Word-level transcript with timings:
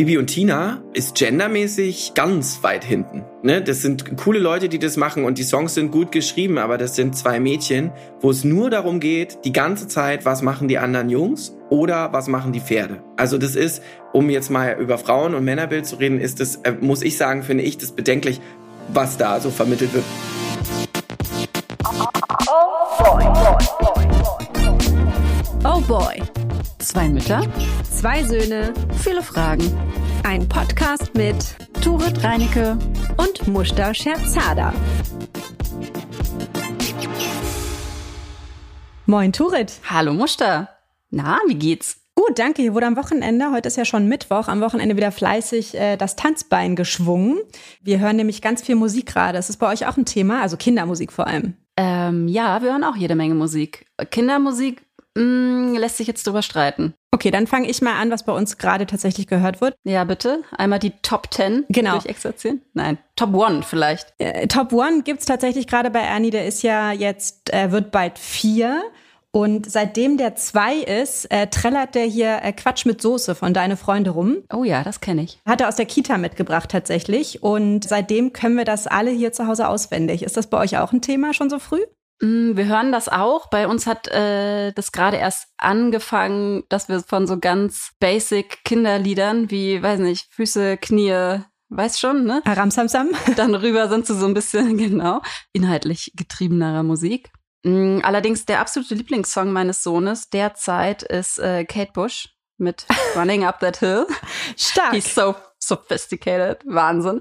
Bibi 0.00 0.16
und 0.16 0.28
Tina 0.28 0.82
ist 0.94 1.14
gendermäßig 1.14 2.12
ganz 2.14 2.62
weit 2.62 2.84
hinten. 2.84 3.22
Ne? 3.42 3.60
Das 3.60 3.82
sind 3.82 4.16
coole 4.16 4.38
Leute, 4.38 4.70
die 4.70 4.78
das 4.78 4.96
machen 4.96 5.24
und 5.26 5.36
die 5.36 5.42
Songs 5.42 5.74
sind 5.74 5.90
gut 5.90 6.10
geschrieben, 6.10 6.56
aber 6.56 6.78
das 6.78 6.96
sind 6.96 7.14
zwei 7.14 7.38
Mädchen, 7.38 7.92
wo 8.22 8.30
es 8.30 8.42
nur 8.42 8.70
darum 8.70 8.98
geht, 8.98 9.40
die 9.44 9.52
ganze 9.52 9.88
Zeit, 9.88 10.24
was 10.24 10.40
machen 10.40 10.68
die 10.68 10.78
anderen 10.78 11.10
Jungs 11.10 11.54
oder 11.68 12.14
was 12.14 12.28
machen 12.28 12.52
die 12.52 12.60
Pferde. 12.60 13.02
Also 13.18 13.36
das 13.36 13.56
ist, 13.56 13.82
um 14.14 14.30
jetzt 14.30 14.48
mal 14.50 14.74
über 14.80 14.96
Frauen- 14.96 15.34
und 15.34 15.44
Männerbild 15.44 15.84
zu 15.84 15.96
reden, 15.96 16.18
ist 16.18 16.40
das, 16.40 16.56
äh, 16.62 16.72
muss 16.80 17.02
ich 17.02 17.18
sagen, 17.18 17.42
finde 17.42 17.64
ich 17.64 17.76
das 17.76 17.92
bedenklich, 17.92 18.40
was 18.94 19.18
da 19.18 19.38
so 19.38 19.50
vermittelt 19.50 19.92
wird. 19.92 20.04
Oh 22.48 23.04
boy. 23.04 23.24
Oh 25.62 25.80
boy. 25.82 26.39
Zwei 26.80 27.10
Mütter, 27.10 27.42
zwei 27.82 28.24
Söhne, 28.24 28.72
viele 29.02 29.22
Fragen. 29.22 29.70
Ein 30.24 30.48
Podcast 30.48 31.14
mit 31.14 31.36
Turit 31.82 32.24
Reinecke 32.24 32.78
und 33.18 33.46
Mushta 33.46 33.92
Scherzada. 33.92 34.72
Moin 39.04 39.30
Turit. 39.30 39.74
Hallo 39.90 40.14
Mushta. 40.14 40.70
Na, 41.10 41.38
wie 41.46 41.56
geht's? 41.56 42.00
Gut, 42.14 42.38
danke. 42.38 42.62
Hier 42.62 42.72
wurde 42.72 42.86
am 42.86 42.96
Wochenende, 42.96 43.50
heute 43.52 43.68
ist 43.68 43.76
ja 43.76 43.84
schon 43.84 44.06
Mittwoch, 44.06 44.48
am 44.48 44.62
Wochenende 44.62 44.96
wieder 44.96 45.12
fleißig 45.12 45.74
äh, 45.74 45.96
das 45.98 46.16
Tanzbein 46.16 46.76
geschwungen. 46.76 47.40
Wir 47.82 47.98
hören 47.98 48.16
nämlich 48.16 48.40
ganz 48.40 48.62
viel 48.62 48.74
Musik 48.74 49.06
gerade. 49.06 49.34
Das 49.34 49.50
ist 49.50 49.58
bei 49.58 49.70
euch 49.70 49.86
auch 49.86 49.98
ein 49.98 50.06
Thema, 50.06 50.40
also 50.40 50.56
Kindermusik 50.56 51.12
vor 51.12 51.26
allem. 51.26 51.54
Ähm, 51.76 52.28
ja, 52.28 52.62
wir 52.62 52.72
hören 52.72 52.84
auch 52.84 52.96
jede 52.96 53.14
Menge 53.14 53.34
Musik. 53.34 53.86
Kindermusik 54.10 54.82
mh, 55.20 55.72
mm, 55.72 55.74
lässt 55.76 55.96
sich 55.98 56.06
jetzt 56.06 56.26
drüber 56.26 56.42
streiten. 56.42 56.94
Okay, 57.12 57.30
dann 57.30 57.46
fange 57.46 57.68
ich 57.68 57.82
mal 57.82 58.00
an, 58.00 58.10
was 58.10 58.24
bei 58.24 58.32
uns 58.32 58.56
gerade 58.56 58.86
tatsächlich 58.86 59.26
gehört 59.26 59.60
wird. 59.60 59.74
Ja, 59.84 60.04
bitte. 60.04 60.42
Einmal 60.56 60.78
die 60.78 60.92
Top 61.02 61.32
10 61.32 61.66
genau. 61.68 61.92
durchexerzieren. 61.92 62.62
Nein, 62.72 62.98
Top 63.16 63.34
1 63.38 63.66
vielleicht. 63.66 64.14
Äh, 64.18 64.46
Top 64.46 64.72
1 64.72 65.04
gibt's 65.04 65.26
tatsächlich 65.26 65.66
gerade 65.66 65.90
bei 65.90 66.00
Ernie, 66.00 66.30
der 66.30 66.46
ist 66.46 66.62
ja 66.62 66.92
jetzt, 66.92 67.52
äh, 67.52 67.72
wird 67.72 67.90
bald 67.90 68.18
vier. 68.18 68.82
Und 69.32 69.70
seitdem 69.70 70.16
der 70.16 70.34
zwei 70.34 70.74
ist, 70.74 71.30
äh, 71.30 71.46
trällert 71.46 71.94
der 71.94 72.04
hier 72.04 72.40
äh, 72.42 72.52
Quatsch 72.52 72.84
mit 72.84 73.00
Soße 73.00 73.36
von 73.36 73.54
Deine 73.54 73.76
Freunde 73.76 74.10
rum. 74.10 74.38
Oh 74.52 74.64
ja, 74.64 74.82
das 74.82 75.00
kenne 75.00 75.22
ich. 75.22 75.38
Hat 75.46 75.60
er 75.60 75.68
aus 75.68 75.76
der 75.76 75.86
Kita 75.86 76.18
mitgebracht 76.18 76.68
tatsächlich. 76.70 77.42
Und 77.42 77.84
seitdem 77.84 78.32
können 78.32 78.56
wir 78.56 78.64
das 78.64 78.88
alle 78.88 79.12
hier 79.12 79.32
zu 79.32 79.46
Hause 79.46 79.68
auswendig. 79.68 80.24
Ist 80.24 80.36
das 80.36 80.48
bei 80.48 80.58
euch 80.58 80.78
auch 80.78 80.92
ein 80.92 81.00
Thema 81.00 81.32
schon 81.32 81.48
so 81.48 81.60
früh? 81.60 81.82
Mm, 82.20 82.56
wir 82.56 82.66
hören 82.66 82.92
das 82.92 83.08
auch. 83.08 83.48
Bei 83.48 83.66
uns 83.66 83.86
hat 83.86 84.08
äh, 84.08 84.72
das 84.72 84.92
gerade 84.92 85.16
erst 85.16 85.48
angefangen, 85.56 86.64
dass 86.68 86.88
wir 86.88 87.00
von 87.00 87.26
so 87.26 87.38
ganz 87.38 87.92
basic 87.98 88.62
Kinderliedern 88.64 89.50
wie, 89.50 89.82
weiß 89.82 90.00
nicht, 90.00 90.32
Füße, 90.32 90.76
Knie, 90.76 91.40
weiß 91.70 91.98
schon, 91.98 92.24
ne? 92.24 92.42
Aramsamsam. 92.44 93.10
Dann 93.36 93.54
rüber 93.54 93.88
sind 93.88 94.06
zu 94.06 94.14
so 94.14 94.26
ein 94.26 94.34
bisschen, 94.34 94.76
genau, 94.76 95.22
inhaltlich 95.52 96.12
getriebenerer 96.14 96.82
Musik. 96.82 97.30
Mm, 97.64 98.00
allerdings 98.02 98.44
der 98.44 98.60
absolute 98.60 98.94
Lieblingssong 98.94 99.50
meines 99.52 99.82
Sohnes 99.82 100.28
derzeit 100.28 101.02
ist 101.02 101.38
äh, 101.38 101.64
Kate 101.64 101.92
Bush 101.92 102.28
mit 102.58 102.86
Running 103.16 103.44
Up 103.44 103.60
That 103.60 103.78
Hill. 103.78 104.06
Stark. 104.56 104.92
He's 104.92 105.14
so 105.14 105.34
sophisticated. 105.70 106.58
Wahnsinn. 106.66 107.20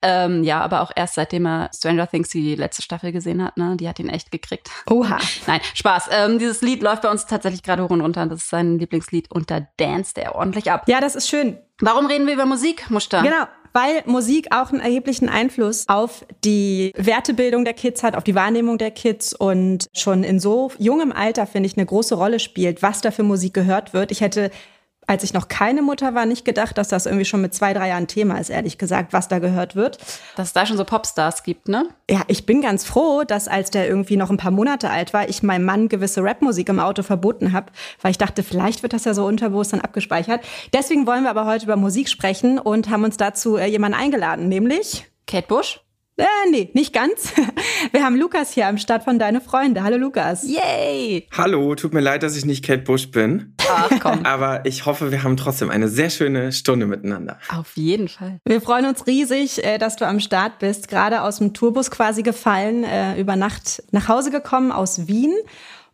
Ähm, 0.00 0.44
ja, 0.44 0.60
aber 0.60 0.82
auch 0.82 0.92
erst 0.94 1.16
seitdem 1.16 1.46
er 1.46 1.70
Stranger 1.74 2.06
Things 2.06 2.28
die 2.28 2.54
letzte 2.54 2.82
Staffel 2.82 3.10
gesehen 3.10 3.42
hat, 3.42 3.56
ne? 3.56 3.76
Die 3.76 3.88
hat 3.88 3.98
ihn 3.98 4.08
echt 4.08 4.30
gekriegt. 4.30 4.70
Oha. 4.88 5.18
Nein, 5.46 5.60
Spaß. 5.74 6.08
Ähm, 6.12 6.38
dieses 6.38 6.62
Lied 6.62 6.82
läuft 6.82 7.02
bei 7.02 7.10
uns 7.10 7.26
tatsächlich 7.26 7.62
gerade 7.62 7.82
hoch 7.82 7.90
und 7.90 8.00
runter. 8.00 8.24
Das 8.26 8.40
ist 8.40 8.50
sein 8.50 8.78
Lieblingslied 8.78 9.30
und 9.30 9.50
da 9.50 9.66
danst 9.76 10.16
er 10.18 10.36
ordentlich 10.36 10.70
ab. 10.70 10.84
Ja, 10.86 11.00
das 11.00 11.16
ist 11.16 11.28
schön. 11.28 11.58
Warum 11.80 12.06
reden 12.06 12.26
wir 12.26 12.34
über 12.34 12.46
Musik, 12.46 12.90
Muster? 12.90 13.22
Genau. 13.22 13.44
Weil 13.72 14.02
Musik 14.06 14.48
auch 14.50 14.70
einen 14.70 14.80
erheblichen 14.80 15.28
Einfluss 15.28 15.84
auf 15.88 16.24
die 16.44 16.92
Wertebildung 16.96 17.64
der 17.64 17.74
Kids 17.74 18.02
hat, 18.02 18.16
auf 18.16 18.24
die 18.24 18.34
Wahrnehmung 18.34 18.78
der 18.78 18.90
Kids 18.90 19.34
und 19.34 19.88
schon 19.92 20.24
in 20.24 20.40
so 20.40 20.72
jungem 20.78 21.12
Alter, 21.12 21.46
finde 21.46 21.66
ich, 21.68 21.76
eine 21.76 21.86
große 21.86 22.14
Rolle 22.14 22.40
spielt, 22.40 22.82
was 22.82 23.00
da 23.00 23.10
für 23.10 23.24
Musik 23.24 23.54
gehört 23.54 23.92
wird. 23.92 24.10
Ich 24.10 24.20
hätte 24.20 24.50
als 25.08 25.24
ich 25.24 25.32
noch 25.32 25.48
keine 25.48 25.80
Mutter 25.80 26.14
war, 26.14 26.26
nicht 26.26 26.44
gedacht, 26.44 26.76
dass 26.76 26.88
das 26.88 27.06
irgendwie 27.06 27.24
schon 27.24 27.40
mit 27.40 27.54
zwei, 27.54 27.72
drei 27.72 27.88
Jahren 27.88 28.06
Thema 28.06 28.38
ist, 28.38 28.50
ehrlich 28.50 28.76
gesagt, 28.76 29.14
was 29.14 29.26
da 29.26 29.38
gehört 29.38 29.74
wird. 29.74 29.98
Dass 30.36 30.48
es 30.48 30.52
da 30.52 30.66
schon 30.66 30.76
so 30.76 30.84
Popstars 30.84 31.42
gibt, 31.42 31.66
ne? 31.66 31.88
Ja, 32.10 32.20
ich 32.28 32.44
bin 32.44 32.60
ganz 32.60 32.84
froh, 32.84 33.24
dass 33.24 33.48
als 33.48 33.70
der 33.70 33.88
irgendwie 33.88 34.16
noch 34.18 34.28
ein 34.28 34.36
paar 34.36 34.50
Monate 34.50 34.90
alt 34.90 35.14
war, 35.14 35.26
ich 35.26 35.42
meinem 35.42 35.64
Mann 35.64 35.88
gewisse 35.88 36.22
Rapmusik 36.22 36.68
im 36.68 36.78
Auto 36.78 37.02
verboten 37.02 37.54
habe, 37.54 37.72
weil 38.02 38.10
ich 38.10 38.18
dachte, 38.18 38.42
vielleicht 38.42 38.82
wird 38.82 38.92
das 38.92 39.06
ja 39.06 39.14
so 39.14 39.24
unterbewusst 39.24 39.72
dann 39.72 39.80
abgespeichert. 39.80 40.44
Deswegen 40.74 41.06
wollen 41.06 41.22
wir 41.22 41.30
aber 41.30 41.46
heute 41.46 41.64
über 41.64 41.76
Musik 41.76 42.10
sprechen 42.10 42.58
und 42.58 42.90
haben 42.90 43.04
uns 43.04 43.16
dazu 43.16 43.56
äh, 43.56 43.64
jemanden 43.66 43.98
eingeladen, 43.98 44.48
nämlich 44.48 45.06
Kate 45.26 45.48
Bush. 45.48 45.80
Äh, 46.18 46.50
nee, 46.50 46.70
nicht 46.74 46.92
ganz. 46.92 47.32
Wir 47.92 48.04
haben 48.04 48.16
Lukas 48.16 48.52
hier 48.52 48.66
am 48.66 48.76
Start 48.76 49.04
von 49.04 49.20
Deine 49.20 49.40
Freunde. 49.40 49.84
Hallo 49.84 49.96
Lukas. 49.96 50.42
Yay! 50.42 51.28
Hallo, 51.30 51.76
tut 51.76 51.94
mir 51.94 52.00
leid, 52.00 52.24
dass 52.24 52.36
ich 52.36 52.44
nicht 52.44 52.64
Kate 52.64 52.82
Bush 52.82 53.12
bin. 53.12 53.54
Ach 53.70 53.88
komm. 54.00 54.20
Aber 54.24 54.66
ich 54.66 54.84
hoffe, 54.84 55.12
wir 55.12 55.22
haben 55.22 55.36
trotzdem 55.36 55.70
eine 55.70 55.86
sehr 55.86 56.10
schöne 56.10 56.50
Stunde 56.50 56.86
miteinander. 56.86 57.38
Auf 57.56 57.76
jeden 57.76 58.08
Fall. 58.08 58.40
Wir 58.44 58.60
freuen 58.60 58.86
uns 58.86 59.06
riesig, 59.06 59.64
äh, 59.64 59.78
dass 59.78 59.94
du 59.94 60.08
am 60.08 60.18
Start 60.18 60.58
bist. 60.58 60.88
Gerade 60.88 61.22
aus 61.22 61.38
dem 61.38 61.54
Tourbus 61.54 61.88
quasi 61.88 62.24
gefallen, 62.24 62.82
äh, 62.82 63.20
über 63.20 63.36
Nacht 63.36 63.84
nach 63.92 64.08
Hause 64.08 64.32
gekommen 64.32 64.72
aus 64.72 65.06
Wien 65.06 65.34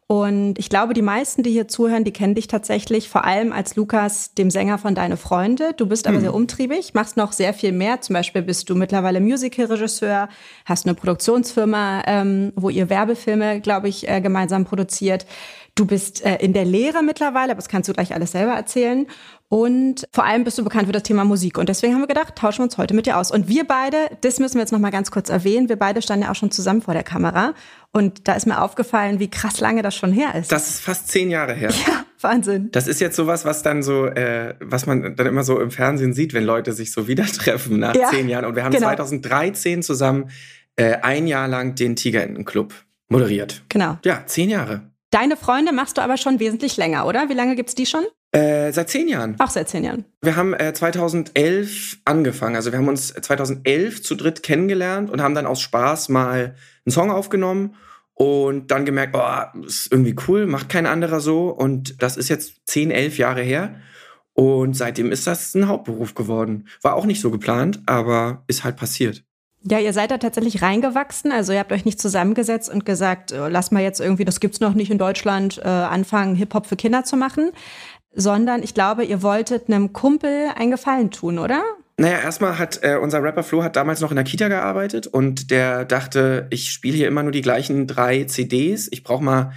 und 0.06 0.58
ich 0.58 0.68
glaube, 0.68 0.92
die 0.92 1.00
meisten, 1.00 1.42
die 1.42 1.50
hier 1.50 1.66
zuhören, 1.66 2.04
die 2.04 2.12
kennen 2.12 2.34
dich 2.34 2.46
tatsächlich 2.46 3.08
vor 3.08 3.24
allem 3.24 3.52
als 3.52 3.74
Lukas, 3.74 4.34
dem 4.34 4.50
Sänger 4.50 4.76
von 4.76 4.94
Deine 4.94 5.16
Freunde. 5.16 5.72
Du 5.74 5.86
bist 5.86 6.06
aber 6.06 6.18
mhm. 6.18 6.22
sehr 6.22 6.34
umtriebig, 6.34 6.92
machst 6.92 7.16
noch 7.16 7.32
sehr 7.32 7.54
viel 7.54 7.72
mehr. 7.72 8.02
Zum 8.02 8.12
Beispiel 8.12 8.42
bist 8.42 8.68
du 8.68 8.74
mittlerweile 8.74 9.20
Musical-Regisseur, 9.20 10.28
hast 10.66 10.84
eine 10.84 10.94
Produktionsfirma, 10.94 12.02
ähm, 12.06 12.52
wo 12.54 12.68
ihr 12.68 12.90
Werbefilme, 12.90 13.60
glaube 13.60 13.88
ich, 13.88 14.06
äh, 14.06 14.20
gemeinsam 14.20 14.66
produziert. 14.66 15.24
Du 15.76 15.86
bist 15.86 16.24
äh, 16.24 16.36
in 16.36 16.52
der 16.52 16.64
Lehre 16.64 17.02
mittlerweile, 17.02 17.50
aber 17.50 17.56
das 17.56 17.68
kannst 17.68 17.88
du 17.88 17.92
gleich 17.92 18.14
alles 18.14 18.30
selber 18.30 18.52
erzählen. 18.52 19.08
Und 19.48 20.06
vor 20.12 20.24
allem 20.24 20.44
bist 20.44 20.56
du 20.56 20.62
bekannt 20.62 20.86
für 20.86 20.92
das 20.92 21.02
Thema 21.02 21.24
Musik. 21.24 21.58
Und 21.58 21.68
deswegen 21.68 21.94
haben 21.94 22.00
wir 22.00 22.06
gedacht, 22.06 22.36
tauschen 22.36 22.60
wir 22.60 22.64
uns 22.64 22.78
heute 22.78 22.94
mit 22.94 23.06
dir 23.06 23.18
aus. 23.18 23.32
Und 23.32 23.48
wir 23.48 23.64
beide, 23.64 23.96
das 24.20 24.38
müssen 24.38 24.54
wir 24.54 24.60
jetzt 24.60 24.70
noch 24.70 24.78
mal 24.78 24.90
ganz 24.90 25.10
kurz 25.10 25.30
erwähnen, 25.30 25.68
wir 25.68 25.76
beide 25.76 26.00
standen 26.00 26.26
ja 26.26 26.30
auch 26.30 26.36
schon 26.36 26.52
zusammen 26.52 26.80
vor 26.80 26.94
der 26.94 27.02
Kamera. 27.02 27.54
Und 27.90 28.28
da 28.28 28.34
ist 28.34 28.46
mir 28.46 28.62
aufgefallen, 28.62 29.18
wie 29.18 29.28
krass 29.28 29.58
lange 29.58 29.82
das 29.82 29.96
schon 29.96 30.12
her 30.12 30.36
ist. 30.36 30.52
Das 30.52 30.68
ist 30.68 30.80
fast 30.80 31.08
zehn 31.08 31.28
Jahre 31.28 31.54
her. 31.54 31.70
Ja, 31.86 32.04
Wahnsinn. 32.20 32.70
Das 32.70 32.86
ist 32.86 33.00
jetzt 33.00 33.16
sowas, 33.16 33.44
was 33.44 33.64
dann 33.64 33.82
so, 33.82 34.06
äh, 34.06 34.54
was 34.60 34.86
man 34.86 35.16
dann 35.16 35.26
immer 35.26 35.42
so 35.42 35.60
im 35.60 35.72
Fernsehen 35.72 36.12
sieht, 36.12 36.34
wenn 36.34 36.44
Leute 36.44 36.72
sich 36.72 36.92
so 36.92 37.08
wieder 37.08 37.26
treffen 37.26 37.80
nach 37.80 37.96
ja, 37.96 38.10
zehn 38.10 38.28
Jahren. 38.28 38.44
Und 38.44 38.54
wir 38.54 38.62
haben 38.62 38.72
genau. 38.72 38.86
2013 38.86 39.82
zusammen 39.82 40.30
äh, 40.76 40.98
ein 41.02 41.26
Jahr 41.26 41.48
lang 41.48 41.74
den 41.74 41.96
Tigerentenclub 41.96 42.74
moderiert. 43.08 43.64
Genau. 43.68 43.98
Ja, 44.04 44.22
zehn 44.26 44.50
Jahre. 44.50 44.93
Deine 45.14 45.36
Freunde 45.36 45.72
machst 45.72 45.96
du 45.96 46.02
aber 46.02 46.16
schon 46.16 46.40
wesentlich 46.40 46.76
länger, 46.76 47.06
oder? 47.06 47.28
Wie 47.28 47.34
lange 47.34 47.54
gibt's 47.54 47.76
die 47.76 47.86
schon? 47.86 48.02
Äh, 48.32 48.72
seit 48.72 48.90
zehn 48.90 49.06
Jahren. 49.06 49.38
Auch 49.38 49.48
seit 49.48 49.68
zehn 49.68 49.84
Jahren. 49.84 50.04
Wir 50.22 50.34
haben 50.34 50.54
äh, 50.54 50.74
2011 50.74 51.98
angefangen. 52.04 52.56
Also 52.56 52.72
wir 52.72 52.80
haben 52.80 52.88
uns 52.88 53.14
2011 53.14 54.02
zu 54.02 54.16
dritt 54.16 54.42
kennengelernt 54.42 55.10
und 55.10 55.22
haben 55.22 55.36
dann 55.36 55.46
aus 55.46 55.60
Spaß 55.60 56.08
mal 56.08 56.56
einen 56.84 56.92
Song 56.92 57.12
aufgenommen 57.12 57.76
und 58.14 58.72
dann 58.72 58.84
gemerkt, 58.84 59.12
boah, 59.12 59.52
ist 59.64 59.86
irgendwie 59.92 60.16
cool, 60.26 60.46
macht 60.46 60.68
kein 60.68 60.84
anderer 60.84 61.20
so. 61.20 61.50
Und 61.50 62.02
das 62.02 62.16
ist 62.16 62.28
jetzt 62.28 62.66
zehn, 62.66 62.90
elf 62.90 63.16
Jahre 63.16 63.42
her. 63.42 63.76
Und 64.32 64.76
seitdem 64.76 65.12
ist 65.12 65.28
das 65.28 65.54
ein 65.54 65.68
Hauptberuf 65.68 66.16
geworden. 66.16 66.66
War 66.82 66.94
auch 66.94 67.06
nicht 67.06 67.20
so 67.20 67.30
geplant, 67.30 67.82
aber 67.86 68.42
ist 68.48 68.64
halt 68.64 68.74
passiert. 68.74 69.22
Ja, 69.66 69.78
ihr 69.78 69.94
seid 69.94 70.10
da 70.10 70.18
tatsächlich 70.18 70.60
reingewachsen. 70.60 71.32
Also 71.32 71.52
ihr 71.52 71.58
habt 71.58 71.72
euch 71.72 71.86
nicht 71.86 72.00
zusammengesetzt 72.00 72.70
und 72.70 72.84
gesagt, 72.84 73.32
äh, 73.32 73.48
lass 73.48 73.70
mal 73.70 73.82
jetzt 73.82 74.00
irgendwie, 74.00 74.24
das 74.24 74.40
gibt's 74.40 74.60
noch 74.60 74.74
nicht 74.74 74.90
in 74.90 74.98
Deutschland, 74.98 75.58
äh, 75.58 75.68
anfangen, 75.68 76.34
Hip-Hop 76.36 76.66
für 76.66 76.76
Kinder 76.76 77.04
zu 77.04 77.16
machen. 77.16 77.50
Sondern 78.12 78.62
ich 78.62 78.74
glaube, 78.74 79.04
ihr 79.04 79.22
wolltet 79.22 79.68
einem 79.68 79.92
Kumpel 79.92 80.48
einen 80.54 80.70
Gefallen 80.70 81.10
tun, 81.10 81.38
oder? 81.38 81.62
Naja, 81.96 82.18
erstmal 82.18 82.58
hat 82.58 82.80
äh, 82.82 82.96
unser 82.96 83.22
Rapper 83.22 83.42
Flo 83.42 83.62
hat 83.62 83.76
damals 83.76 84.00
noch 84.00 84.10
in 84.10 84.16
der 84.16 84.24
Kita 84.24 84.48
gearbeitet 84.48 85.06
und 85.06 85.50
der 85.50 85.84
dachte, 85.84 86.46
ich 86.50 86.70
spiele 86.70 86.96
hier 86.96 87.08
immer 87.08 87.22
nur 87.22 87.32
die 87.32 87.40
gleichen 87.40 87.86
drei 87.86 88.24
CDs. 88.24 88.88
Ich 88.90 89.02
brauche 89.02 89.24
mal 89.24 89.52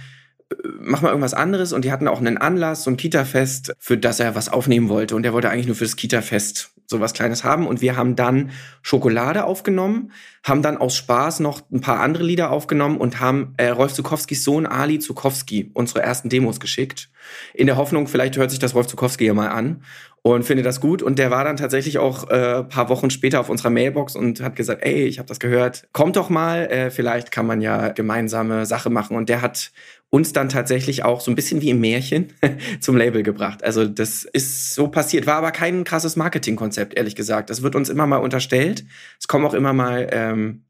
mach 0.80 1.02
mal 1.02 1.08
irgendwas 1.08 1.34
anderes 1.34 1.72
und 1.72 1.84
die 1.84 1.92
hatten 1.92 2.08
auch 2.08 2.20
einen 2.20 2.38
Anlass, 2.38 2.84
so 2.84 2.90
ein 2.90 2.96
Kita-Fest, 2.96 3.74
für 3.78 3.98
das 3.98 4.18
er 4.18 4.34
was 4.34 4.48
aufnehmen 4.48 4.88
wollte 4.88 5.14
und 5.14 5.24
er 5.24 5.32
wollte 5.32 5.50
eigentlich 5.50 5.66
nur 5.66 5.76
für 5.76 5.84
das 5.84 5.96
Kita-Fest 5.96 6.70
sowas 6.88 7.12
Kleines 7.12 7.44
haben 7.44 7.66
und 7.66 7.82
wir 7.82 7.96
haben 7.96 8.16
dann 8.16 8.50
Schokolade 8.80 9.44
aufgenommen, 9.44 10.12
haben 10.42 10.62
dann 10.62 10.78
aus 10.78 10.96
Spaß 10.96 11.40
noch 11.40 11.60
ein 11.70 11.82
paar 11.82 12.00
andere 12.00 12.24
Lieder 12.24 12.50
aufgenommen 12.50 12.96
und 12.96 13.20
haben 13.20 13.52
äh, 13.58 13.68
Rolf 13.68 13.92
Zukowskis 13.92 14.42
Sohn 14.42 14.66
Ali 14.66 14.98
Zukowski 14.98 15.70
unsere 15.74 16.00
ersten 16.00 16.30
Demos 16.30 16.60
geschickt. 16.60 17.10
In 17.52 17.66
der 17.66 17.76
Hoffnung, 17.76 18.08
vielleicht 18.08 18.38
hört 18.38 18.50
sich 18.50 18.58
das 18.58 18.74
Rolf 18.74 18.86
Zukowski 18.86 19.26
ja 19.26 19.34
mal 19.34 19.48
an 19.48 19.82
und 20.22 20.44
findet 20.44 20.66
das 20.66 20.80
gut. 20.80 21.02
Und 21.02 21.18
der 21.18 21.30
war 21.30 21.44
dann 21.44 21.56
tatsächlich 21.56 21.98
auch 21.98 22.28
äh, 22.30 22.64
paar 22.64 22.88
Wochen 22.88 23.10
später 23.10 23.40
auf 23.40 23.50
unserer 23.50 23.70
Mailbox 23.70 24.16
und 24.16 24.40
hat 24.40 24.56
gesagt, 24.56 24.84
ey, 24.84 25.04
ich 25.04 25.18
habe 25.18 25.28
das 25.28 25.40
gehört, 25.40 25.88
kommt 25.92 26.16
doch 26.16 26.30
mal, 26.30 26.66
äh, 26.66 26.90
vielleicht 26.90 27.30
kann 27.30 27.46
man 27.46 27.60
ja 27.60 27.88
gemeinsame 27.88 28.66
Sache 28.66 28.90
machen. 28.90 29.16
Und 29.16 29.28
der 29.28 29.42
hat 29.42 29.72
uns 30.10 30.32
dann 30.32 30.48
tatsächlich 30.48 31.04
auch 31.04 31.20
so 31.20 31.30
ein 31.30 31.34
bisschen 31.34 31.60
wie 31.60 31.70
im 31.70 31.80
Märchen 31.80 32.32
zum 32.80 32.96
Label 32.96 33.22
gebracht. 33.22 33.62
Also 33.62 33.84
das 33.84 34.24
ist 34.24 34.74
so 34.74 34.88
passiert, 34.88 35.26
war 35.26 35.36
aber 35.36 35.50
kein 35.50 35.84
krasses 35.84 36.16
Marketingkonzept, 36.16 36.94
ehrlich 36.94 37.14
gesagt. 37.14 37.50
Das 37.50 37.62
wird 37.62 37.74
uns 37.74 37.88
immer 37.88 38.06
mal 38.06 38.16
unterstellt. 38.16 38.84
Es 39.20 39.28
kommen 39.28 39.44
auch 39.44 39.54
immer 39.54 39.72
mal 39.72 40.08
ähm, 40.10 40.64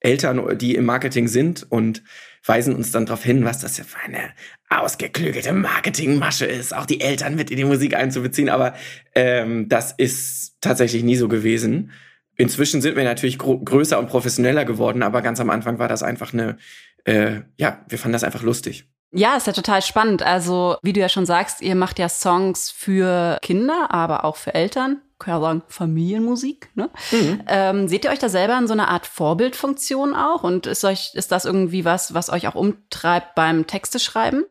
Eltern, 0.00 0.58
die 0.58 0.74
im 0.74 0.84
Marketing 0.84 1.28
sind 1.28 1.66
und 1.70 2.02
weisen 2.44 2.74
uns 2.74 2.90
dann 2.90 3.06
darauf 3.06 3.22
hin, 3.22 3.44
was 3.44 3.60
das 3.60 3.78
für 3.78 3.98
eine 4.04 4.30
ausgeklügelte 4.68 5.52
Marketingmasche 5.52 6.44
ist, 6.44 6.74
auch 6.74 6.86
die 6.86 7.00
Eltern 7.00 7.36
mit 7.36 7.50
in 7.50 7.56
die 7.56 7.64
Musik 7.64 7.94
einzubeziehen. 7.94 8.48
Aber 8.48 8.74
ähm, 9.14 9.68
das 9.68 9.92
ist 9.92 10.56
tatsächlich 10.60 11.04
nie 11.04 11.16
so 11.16 11.28
gewesen. 11.28 11.92
Inzwischen 12.36 12.80
sind 12.80 12.96
wir 12.96 13.04
natürlich 13.04 13.38
größer 13.38 13.98
und 13.98 14.08
professioneller 14.08 14.64
geworden, 14.64 15.02
aber 15.02 15.22
ganz 15.22 15.38
am 15.38 15.50
Anfang 15.50 15.78
war 15.78 15.88
das 15.88 16.02
einfach 16.02 16.32
eine, 16.32 16.56
äh, 17.04 17.42
ja, 17.56 17.84
wir 17.88 17.98
fanden 17.98 18.12
das 18.12 18.24
einfach 18.24 18.42
lustig. 18.42 18.88
Ja, 19.14 19.36
ist 19.36 19.46
ja 19.46 19.52
total 19.52 19.82
spannend. 19.82 20.22
Also, 20.22 20.76
wie 20.82 20.94
du 20.94 21.00
ja 21.00 21.10
schon 21.10 21.26
sagst, 21.26 21.60
ihr 21.60 21.74
macht 21.74 21.98
ja 21.98 22.08
Songs 22.08 22.70
für 22.70 23.38
Kinder, 23.42 23.88
aber 23.90 24.24
auch 24.24 24.36
für 24.36 24.54
Eltern. 24.54 25.02
Kann 25.18 25.34
ja 25.34 25.40
sagen, 25.40 25.62
Familienmusik. 25.68 26.70
Ne? 26.74 26.88
Mhm. 27.12 27.42
Ähm, 27.46 27.88
seht 27.88 28.04
ihr 28.04 28.10
euch 28.10 28.18
da 28.18 28.30
selber 28.30 28.56
in 28.58 28.66
so 28.66 28.72
einer 28.72 28.88
Art 28.88 29.06
Vorbildfunktion 29.06 30.14
auch? 30.14 30.42
Und 30.42 30.66
ist 30.66 30.84
euch, 30.84 31.10
ist 31.14 31.30
das 31.30 31.44
irgendwie 31.44 31.84
was, 31.84 32.14
was 32.14 32.30
euch 32.30 32.48
auch 32.48 32.54
umtreibt 32.54 33.34
beim 33.34 33.66
Texte 33.66 33.98
schreiben? 33.98 34.44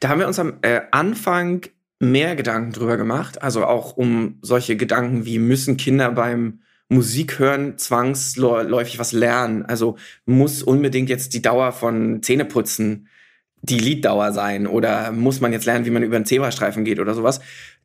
Da 0.00 0.08
haben 0.08 0.18
wir 0.18 0.26
uns 0.26 0.38
am 0.38 0.58
äh, 0.62 0.80
Anfang 0.90 1.66
mehr 1.98 2.36
Gedanken 2.36 2.72
drüber 2.72 2.96
gemacht. 2.96 3.42
Also 3.42 3.66
auch 3.66 3.96
um 3.96 4.38
solche 4.40 4.76
Gedanken 4.76 5.26
wie 5.26 5.38
müssen 5.38 5.76
Kinder 5.76 6.10
beim 6.10 6.60
Musik 6.88 7.38
hören 7.38 7.78
zwangsläufig 7.78 8.98
was 8.98 9.12
lernen. 9.12 9.64
Also 9.64 9.96
muss 10.26 10.62
unbedingt 10.62 11.08
jetzt 11.08 11.34
die 11.34 11.42
Dauer 11.42 11.72
von 11.72 12.22
Zähneputzen 12.22 13.08
die 13.62 13.78
Lieddauer 13.78 14.32
sein 14.32 14.66
oder 14.66 15.10
muss 15.10 15.40
man 15.40 15.52
jetzt 15.52 15.64
lernen, 15.64 15.86
wie 15.86 15.90
man 15.90 16.02
über 16.02 16.16
einen 16.16 16.26
Zebrastreifen 16.26 16.84
geht 16.84 17.00
oder 17.00 17.14
sowas. 17.14 17.40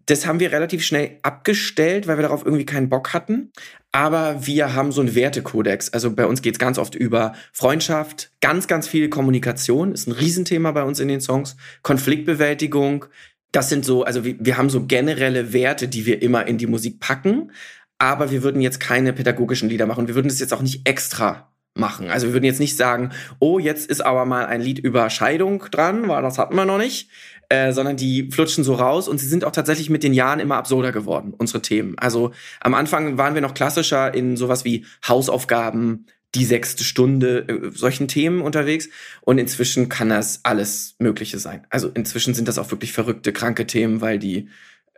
Das 0.07 0.25
haben 0.25 0.39
wir 0.39 0.51
relativ 0.51 0.83
schnell 0.83 1.19
abgestellt, 1.21 2.07
weil 2.07 2.17
wir 2.17 2.23
darauf 2.23 2.43
irgendwie 2.43 2.65
keinen 2.65 2.89
Bock 2.89 3.13
hatten. 3.13 3.51
Aber 3.91 4.45
wir 4.45 4.73
haben 4.73 4.91
so 4.91 5.01
einen 5.01 5.15
Wertekodex. 5.15 5.89
Also 5.89 6.13
bei 6.13 6.25
uns 6.25 6.41
geht 6.41 6.55
es 6.55 6.59
ganz 6.59 6.77
oft 6.77 6.95
über 6.95 7.33
Freundschaft, 7.53 8.31
ganz, 8.41 8.67
ganz 8.67 8.87
viel 8.87 9.09
Kommunikation, 9.09 9.93
ist 9.93 10.07
ein 10.07 10.11
Riesenthema 10.11 10.71
bei 10.71 10.83
uns 10.83 10.99
in 10.99 11.07
den 11.07 11.21
Songs, 11.21 11.55
Konfliktbewältigung. 11.83 13.05
Das 13.51 13.69
sind 13.69 13.85
so, 13.85 14.03
also 14.03 14.25
wir, 14.25 14.35
wir 14.39 14.57
haben 14.57 14.69
so 14.69 14.85
generelle 14.85 15.53
Werte, 15.53 15.87
die 15.87 16.05
wir 16.05 16.21
immer 16.21 16.45
in 16.47 16.57
die 16.57 16.67
Musik 16.67 16.99
packen. 16.99 17.51
Aber 17.99 18.31
wir 18.31 18.43
würden 18.43 18.61
jetzt 18.61 18.79
keine 18.79 19.13
pädagogischen 19.13 19.69
Lieder 19.69 19.85
machen. 19.85 20.07
Wir 20.07 20.15
würden 20.15 20.29
das 20.29 20.39
jetzt 20.39 20.53
auch 20.53 20.61
nicht 20.61 20.87
extra 20.87 21.49
machen. 21.75 22.09
Also 22.09 22.27
wir 22.27 22.33
würden 22.33 22.45
jetzt 22.45 22.59
nicht 22.59 22.77
sagen, 22.77 23.11
oh, 23.39 23.59
jetzt 23.59 23.89
ist 23.89 24.01
aber 24.01 24.25
mal 24.25 24.45
ein 24.45 24.61
Lied 24.61 24.79
über 24.79 25.09
Scheidung 25.09 25.63
dran, 25.71 26.07
weil 26.07 26.21
das 26.21 26.37
hatten 26.37 26.55
wir 26.55 26.65
noch 26.65 26.77
nicht, 26.77 27.09
äh, 27.49 27.71
sondern 27.71 27.97
die 27.97 28.29
flutschen 28.31 28.63
so 28.63 28.73
raus 28.73 29.07
und 29.07 29.17
sie 29.19 29.27
sind 29.27 29.45
auch 29.45 29.51
tatsächlich 29.51 29.89
mit 29.89 30.03
den 30.03 30.13
Jahren 30.13 30.39
immer 30.39 30.57
absurder 30.57 30.91
geworden, 30.91 31.33
unsere 31.37 31.61
Themen. 31.61 31.97
Also 31.97 32.31
am 32.59 32.73
Anfang 32.73 33.17
waren 33.17 33.35
wir 33.35 33.41
noch 33.41 33.53
klassischer 33.53 34.13
in 34.13 34.37
sowas 34.37 34.65
wie 34.65 34.85
Hausaufgaben, 35.07 36.05
die 36.35 36.45
sechste 36.45 36.83
Stunde, 36.83 37.47
äh, 37.47 37.71
solchen 37.73 38.07
Themen 38.07 38.41
unterwegs. 38.41 38.89
Und 39.21 39.37
inzwischen 39.37 39.89
kann 39.89 40.09
das 40.09 40.41
alles 40.43 40.95
Mögliche 40.99 41.39
sein. 41.39 41.65
Also 41.69 41.89
inzwischen 41.89 42.33
sind 42.33 42.47
das 42.47 42.59
auch 42.59 42.71
wirklich 42.71 42.93
verrückte, 42.93 43.33
kranke 43.33 43.65
Themen, 43.65 44.01
weil 44.01 44.19
die 44.19 44.49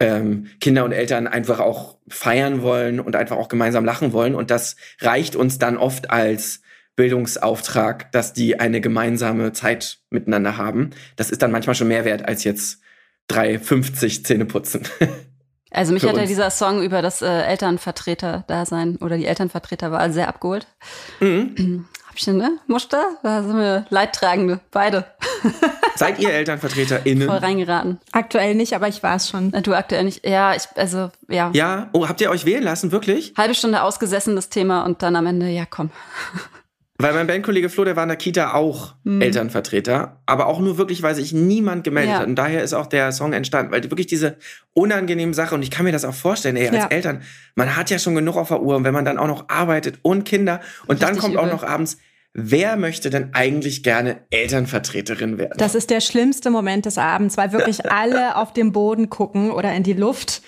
ähm, 0.01 0.47
Kinder 0.59 0.83
und 0.85 0.91
Eltern 0.91 1.27
einfach 1.27 1.59
auch 1.59 1.97
feiern 2.07 2.61
wollen 2.61 2.99
und 2.99 3.15
einfach 3.15 3.37
auch 3.37 3.47
gemeinsam 3.47 3.85
lachen 3.85 4.13
wollen. 4.13 4.35
Und 4.35 4.51
das 4.51 4.75
reicht 4.99 5.35
uns 5.35 5.59
dann 5.59 5.77
oft 5.77 6.09
als 6.09 6.61
Bildungsauftrag, 6.95 8.11
dass 8.11 8.33
die 8.33 8.59
eine 8.59 8.81
gemeinsame 8.81 9.53
Zeit 9.53 9.99
miteinander 10.09 10.57
haben. 10.57 10.91
Das 11.15 11.31
ist 11.31 11.41
dann 11.41 11.51
manchmal 11.51 11.75
schon 11.75 11.87
mehr 11.87 12.05
wert 12.05 12.27
als 12.27 12.43
jetzt 12.43 12.81
3,50 13.29 14.23
Zähne 14.23 14.45
putzen. 14.45 14.83
Also 15.73 15.93
mich 15.93 16.03
hat 16.03 16.17
ja 16.17 16.25
dieser 16.25 16.49
Song 16.49 16.83
über 16.83 17.01
das 17.01 17.21
äh, 17.21 17.43
Elternvertreter-Dasein 17.43 18.97
oder 18.97 19.15
die 19.15 19.25
Elternvertreterwahl 19.25 20.11
sehr 20.11 20.27
abgeholt. 20.27 20.67
Mhm. 21.21 21.85
Hab 22.11 22.17
ich 22.17 22.27
ne? 22.27 22.57
Muster? 22.67 23.01
Da 23.23 23.41
sind 23.41 23.55
wir 23.55 23.85
Leidtragende, 23.89 24.59
beide. 24.69 25.05
Seid 25.95 26.19
ihr 26.19 26.33
ElternvertreterInnen? 26.33 27.25
Voll 27.25 27.37
reingeraten. 27.37 28.01
Aktuell 28.11 28.53
nicht, 28.53 28.75
aber 28.75 28.89
ich 28.89 29.01
war 29.01 29.15
es 29.15 29.29
schon. 29.29 29.53
Du 29.63 29.73
aktuell 29.73 30.03
nicht. 30.03 30.27
Ja, 30.27 30.53
ich, 30.53 30.63
also, 30.75 31.09
ja. 31.29 31.51
Ja? 31.53 31.87
Oh, 31.93 32.09
habt 32.09 32.19
ihr 32.19 32.29
euch 32.29 32.43
wählen 32.43 32.63
lassen, 32.63 32.91
wirklich? 32.91 33.33
Halbe 33.37 33.55
Stunde 33.55 33.81
ausgesessen, 33.81 34.35
das 34.35 34.49
Thema, 34.49 34.83
und 34.83 35.01
dann 35.03 35.15
am 35.15 35.25
Ende, 35.25 35.47
ja, 35.47 35.65
komm. 35.65 35.89
Weil 37.01 37.13
mein 37.13 37.27
Bandkollege 37.27 37.69
Flo, 37.69 37.83
der 37.83 37.95
war 37.95 38.03
in 38.03 38.09
der 38.09 38.17
Kita 38.17 38.53
auch 38.53 38.95
mhm. 39.03 39.21
Elternvertreter, 39.21 40.21
aber 40.25 40.47
auch 40.47 40.59
nur 40.59 40.77
wirklich, 40.77 41.03
weil 41.03 41.15
sich 41.15 41.33
niemand 41.33 41.83
gemeldet 41.83 42.13
ja. 42.13 42.19
hat. 42.19 42.27
Und 42.27 42.35
daher 42.35 42.63
ist 42.63 42.73
auch 42.73 42.87
der 42.87 43.11
Song 43.11 43.33
entstanden, 43.33 43.71
weil 43.71 43.83
wirklich 43.83 44.07
diese 44.07 44.37
unangenehme 44.73 45.33
Sache, 45.33 45.55
und 45.55 45.63
ich 45.63 45.71
kann 45.71 45.85
mir 45.85 45.91
das 45.91 46.05
auch 46.05 46.13
vorstellen, 46.13 46.55
ey, 46.55 46.67
als 46.69 46.77
ja. 46.77 46.87
Eltern, 46.87 47.21
man 47.55 47.75
hat 47.75 47.89
ja 47.89 47.99
schon 47.99 48.15
genug 48.15 48.37
auf 48.37 48.49
der 48.49 48.61
Uhr, 48.61 48.75
und 48.75 48.83
wenn 48.83 48.93
man 48.93 49.05
dann 49.05 49.17
auch 49.17 49.27
noch 49.27 49.49
arbeitet 49.49 49.99
und 50.01 50.25
Kinder, 50.25 50.61
und 50.83 50.95
Richtig 50.95 51.07
dann 51.07 51.17
kommt 51.17 51.33
übel. 51.33 51.45
auch 51.45 51.51
noch 51.51 51.63
abends, 51.63 51.97
Wer 52.33 52.77
möchte 52.77 53.09
denn 53.09 53.33
eigentlich 53.33 53.83
gerne 53.83 54.21
Elternvertreterin 54.29 55.37
werden? 55.37 55.57
Das 55.57 55.75
ist 55.75 55.89
der 55.89 55.99
schlimmste 55.99 56.49
Moment 56.49 56.85
des 56.85 56.97
Abends, 56.97 57.35
weil 57.35 57.51
wirklich 57.51 57.85
alle 57.91 58.37
auf 58.37 58.53
den 58.53 58.71
Boden 58.71 59.09
gucken 59.09 59.51
oder 59.51 59.73
in 59.73 59.83
die 59.83 59.93
Luft 59.93 60.41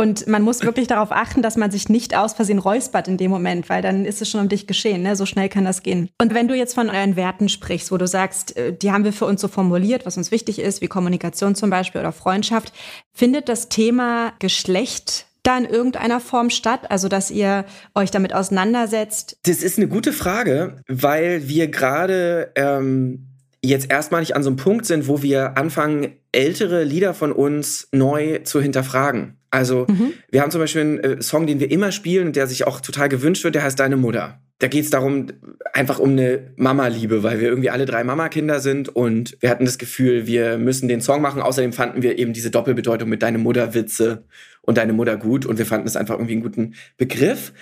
und 0.00 0.28
man 0.28 0.42
muss 0.42 0.62
wirklich 0.62 0.86
darauf 0.86 1.10
achten, 1.10 1.42
dass 1.42 1.56
man 1.56 1.72
sich 1.72 1.88
nicht 1.88 2.16
aus 2.16 2.32
Versehen 2.32 2.60
räuspert 2.60 3.08
in 3.08 3.16
dem 3.16 3.32
Moment, 3.32 3.68
weil 3.68 3.82
dann 3.82 4.04
ist 4.04 4.22
es 4.22 4.30
schon 4.30 4.40
um 4.40 4.48
dich 4.48 4.68
geschehen. 4.68 5.02
Ne? 5.02 5.16
So 5.16 5.26
schnell 5.26 5.48
kann 5.48 5.64
das 5.64 5.82
gehen. 5.82 6.08
Und 6.20 6.34
wenn 6.34 6.46
du 6.46 6.54
jetzt 6.54 6.74
von 6.74 6.88
euren 6.88 7.16
Werten 7.16 7.48
sprichst, 7.48 7.90
wo 7.90 7.96
du 7.96 8.06
sagst, 8.06 8.56
äh, 8.56 8.72
die 8.72 8.92
haben 8.92 9.02
wir 9.02 9.12
für 9.12 9.26
uns 9.26 9.40
so 9.40 9.48
formuliert, 9.48 10.06
was 10.06 10.16
uns 10.16 10.30
wichtig 10.30 10.60
ist, 10.60 10.80
wie 10.82 10.86
Kommunikation 10.86 11.56
zum 11.56 11.70
Beispiel 11.70 12.00
oder 12.00 12.12
Freundschaft, 12.12 12.72
findet 13.12 13.48
das 13.48 13.68
Thema 13.68 14.32
Geschlecht 14.38 15.26
da 15.42 15.58
in 15.58 15.64
irgendeiner 15.64 16.20
Form 16.20 16.50
statt? 16.50 16.90
Also, 16.90 17.08
dass 17.08 17.32
ihr 17.32 17.64
euch 17.96 18.12
damit 18.12 18.32
auseinandersetzt? 18.32 19.38
Das 19.46 19.64
ist 19.64 19.78
eine 19.78 19.88
gute 19.88 20.12
Frage, 20.12 20.84
weil 20.86 21.48
wir 21.48 21.66
gerade 21.68 22.52
ähm, 22.54 23.26
jetzt 23.64 23.90
erstmalig 23.90 24.36
an 24.36 24.44
so 24.44 24.50
einem 24.50 24.58
Punkt 24.58 24.86
sind, 24.86 25.08
wo 25.08 25.22
wir 25.22 25.58
anfangen, 25.58 26.12
ältere 26.32 26.84
Lieder 26.84 27.14
von 27.14 27.32
uns 27.32 27.88
neu 27.92 28.38
zu 28.40 28.60
hinterfragen. 28.60 29.38
Also, 29.50 29.86
mhm. 29.88 30.12
wir 30.30 30.42
haben 30.42 30.50
zum 30.50 30.60
Beispiel 30.60 30.82
einen 30.82 30.98
äh, 30.98 31.22
Song, 31.22 31.46
den 31.46 31.58
wir 31.60 31.70
immer 31.70 31.90
spielen 31.90 32.28
und 32.28 32.36
der 32.36 32.46
sich 32.46 32.66
auch 32.66 32.80
total 32.80 33.08
gewünscht 33.08 33.44
wird, 33.44 33.54
der 33.54 33.62
heißt 33.62 33.80
Deine 33.80 33.96
Mutter. 33.96 34.40
Da 34.58 34.66
geht 34.66 34.84
es 34.84 34.90
darum, 34.90 35.28
einfach 35.72 36.00
um 36.00 36.10
eine 36.10 36.52
Mama-Liebe, 36.56 37.22
weil 37.22 37.40
wir 37.40 37.48
irgendwie 37.48 37.70
alle 37.70 37.86
drei 37.86 38.02
Mama-Kinder 38.02 38.58
sind 38.58 38.88
und 38.88 39.36
wir 39.40 39.50
hatten 39.50 39.64
das 39.64 39.78
Gefühl, 39.78 40.26
wir 40.26 40.58
müssen 40.58 40.88
den 40.88 41.00
Song 41.00 41.22
machen. 41.22 41.40
Außerdem 41.40 41.72
fanden 41.72 42.02
wir 42.02 42.18
eben 42.18 42.32
diese 42.32 42.50
Doppelbedeutung 42.50 43.08
mit 43.08 43.22
Deine 43.22 43.38
Mutter-Witze 43.38 44.24
und 44.62 44.76
Deine 44.76 44.92
Mutter 44.92 45.16
gut 45.16 45.46
und 45.46 45.58
wir 45.58 45.66
fanden 45.66 45.86
es 45.86 45.96
einfach 45.96 46.16
irgendwie 46.16 46.32
einen 46.32 46.42
guten 46.42 46.74
Begriff. 46.96 47.52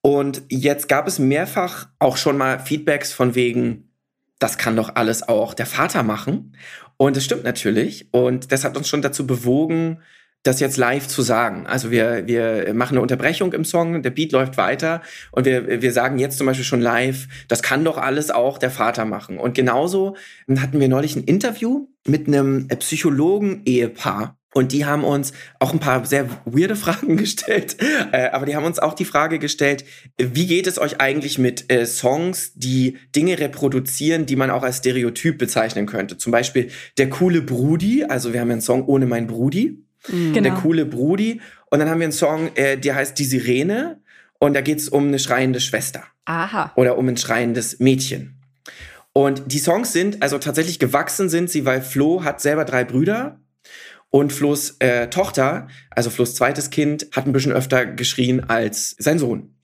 Und 0.00 0.42
jetzt 0.48 0.88
gab 0.88 1.06
es 1.06 1.18
mehrfach 1.18 1.88
auch 1.98 2.16
schon 2.16 2.38
mal 2.38 2.58
Feedbacks 2.58 3.12
von 3.12 3.34
wegen, 3.34 3.90
das 4.38 4.58
kann 4.58 4.76
doch 4.76 4.94
alles 4.96 5.28
auch 5.28 5.54
der 5.54 5.66
Vater 5.66 6.02
machen. 6.02 6.54
Und 6.96 7.16
das 7.16 7.24
stimmt 7.24 7.44
natürlich. 7.44 8.08
Und 8.10 8.52
das 8.52 8.64
hat 8.64 8.76
uns 8.76 8.88
schon 8.88 9.02
dazu 9.02 9.26
bewogen, 9.26 9.98
das 10.46 10.60
jetzt 10.60 10.76
live 10.76 11.06
zu 11.08 11.22
sagen. 11.22 11.66
Also 11.66 11.90
wir, 11.90 12.26
wir 12.26 12.72
machen 12.74 12.94
eine 12.94 13.02
Unterbrechung 13.02 13.52
im 13.52 13.64
Song, 13.64 14.02
der 14.02 14.10
Beat 14.10 14.32
läuft 14.32 14.56
weiter 14.56 15.02
und 15.32 15.44
wir, 15.44 15.82
wir 15.82 15.92
sagen 15.92 16.18
jetzt 16.18 16.38
zum 16.38 16.46
Beispiel 16.46 16.64
schon 16.64 16.80
live, 16.80 17.26
das 17.48 17.62
kann 17.62 17.84
doch 17.84 17.98
alles 17.98 18.30
auch 18.30 18.58
der 18.58 18.70
Vater 18.70 19.04
machen. 19.04 19.38
Und 19.38 19.54
genauso 19.54 20.16
hatten 20.58 20.80
wir 20.80 20.88
neulich 20.88 21.16
ein 21.16 21.24
Interview 21.24 21.88
mit 22.06 22.28
einem 22.28 22.68
Psychologen-Ehepaar. 22.68 24.38
Und 24.56 24.72
die 24.72 24.86
haben 24.86 25.04
uns 25.04 25.32
auch 25.60 25.72
ein 25.72 25.80
paar 25.80 26.04
sehr 26.06 26.28
weirde 26.44 26.76
Fragen 26.84 27.16
gestellt, 27.16 27.76
äh, 28.12 28.30
aber 28.30 28.46
die 28.46 28.56
haben 28.56 28.64
uns 28.64 28.78
auch 28.78 28.94
die 28.94 29.04
Frage 29.04 29.38
gestellt, 29.38 29.84
wie 30.18 30.46
geht 30.46 30.66
es 30.66 30.78
euch 30.78 31.00
eigentlich 31.00 31.38
mit 31.38 31.70
äh, 31.70 31.84
Songs, 31.86 32.52
die 32.54 32.96
Dinge 33.14 33.38
reproduzieren, 33.38 34.26
die 34.26 34.36
man 34.36 34.50
auch 34.50 34.62
als 34.62 34.78
Stereotyp 34.78 35.38
bezeichnen 35.38 35.86
könnte? 35.86 36.16
Zum 36.16 36.32
Beispiel 36.32 36.70
der 36.96 37.10
coole 37.10 37.42
Brudi, 37.42 38.04
also 38.04 38.32
wir 38.32 38.40
haben 38.40 38.50
einen 38.50 38.60
Song 38.60 38.86
ohne 38.86 39.06
mein 39.06 39.26
Brudi, 39.26 39.82
Mhm. 40.08 40.32
Genau. 40.32 40.50
Der 40.50 40.52
coole 40.54 40.86
Brudi. 40.86 41.40
Und 41.70 41.78
dann 41.78 41.88
haben 41.88 41.98
wir 41.98 42.04
einen 42.04 42.12
Song, 42.12 42.50
äh, 42.54 42.76
der 42.76 42.94
heißt 42.94 43.18
Die 43.18 43.24
Sirene. 43.24 44.00
Und 44.38 44.54
da 44.54 44.60
geht 44.60 44.78
es 44.78 44.88
um 44.88 45.08
eine 45.08 45.18
schreiende 45.18 45.60
Schwester. 45.60 46.04
Aha. 46.26 46.72
Oder 46.76 46.98
um 46.98 47.08
ein 47.08 47.16
schreiendes 47.16 47.80
Mädchen. 47.80 48.34
Und 49.12 49.50
die 49.50 49.58
Songs 49.58 49.92
sind, 49.92 50.22
also 50.22 50.38
tatsächlich 50.38 50.78
gewachsen 50.78 51.30
sind 51.30 51.48
sie, 51.48 51.64
weil 51.64 51.80
Flo 51.80 52.22
hat 52.22 52.40
selber 52.40 52.66
drei 52.66 52.84
Brüder. 52.84 53.40
Und 54.16 54.32
Flo's 54.32 54.76
äh, 54.78 55.08
Tochter, 55.08 55.68
also 55.90 56.08
Flo's 56.08 56.34
zweites 56.34 56.70
Kind, 56.70 57.06
hat 57.12 57.26
ein 57.26 57.34
bisschen 57.34 57.52
öfter 57.52 57.84
geschrien 57.84 58.48
als 58.48 58.96
sein 58.98 59.18
Sohn. 59.18 59.54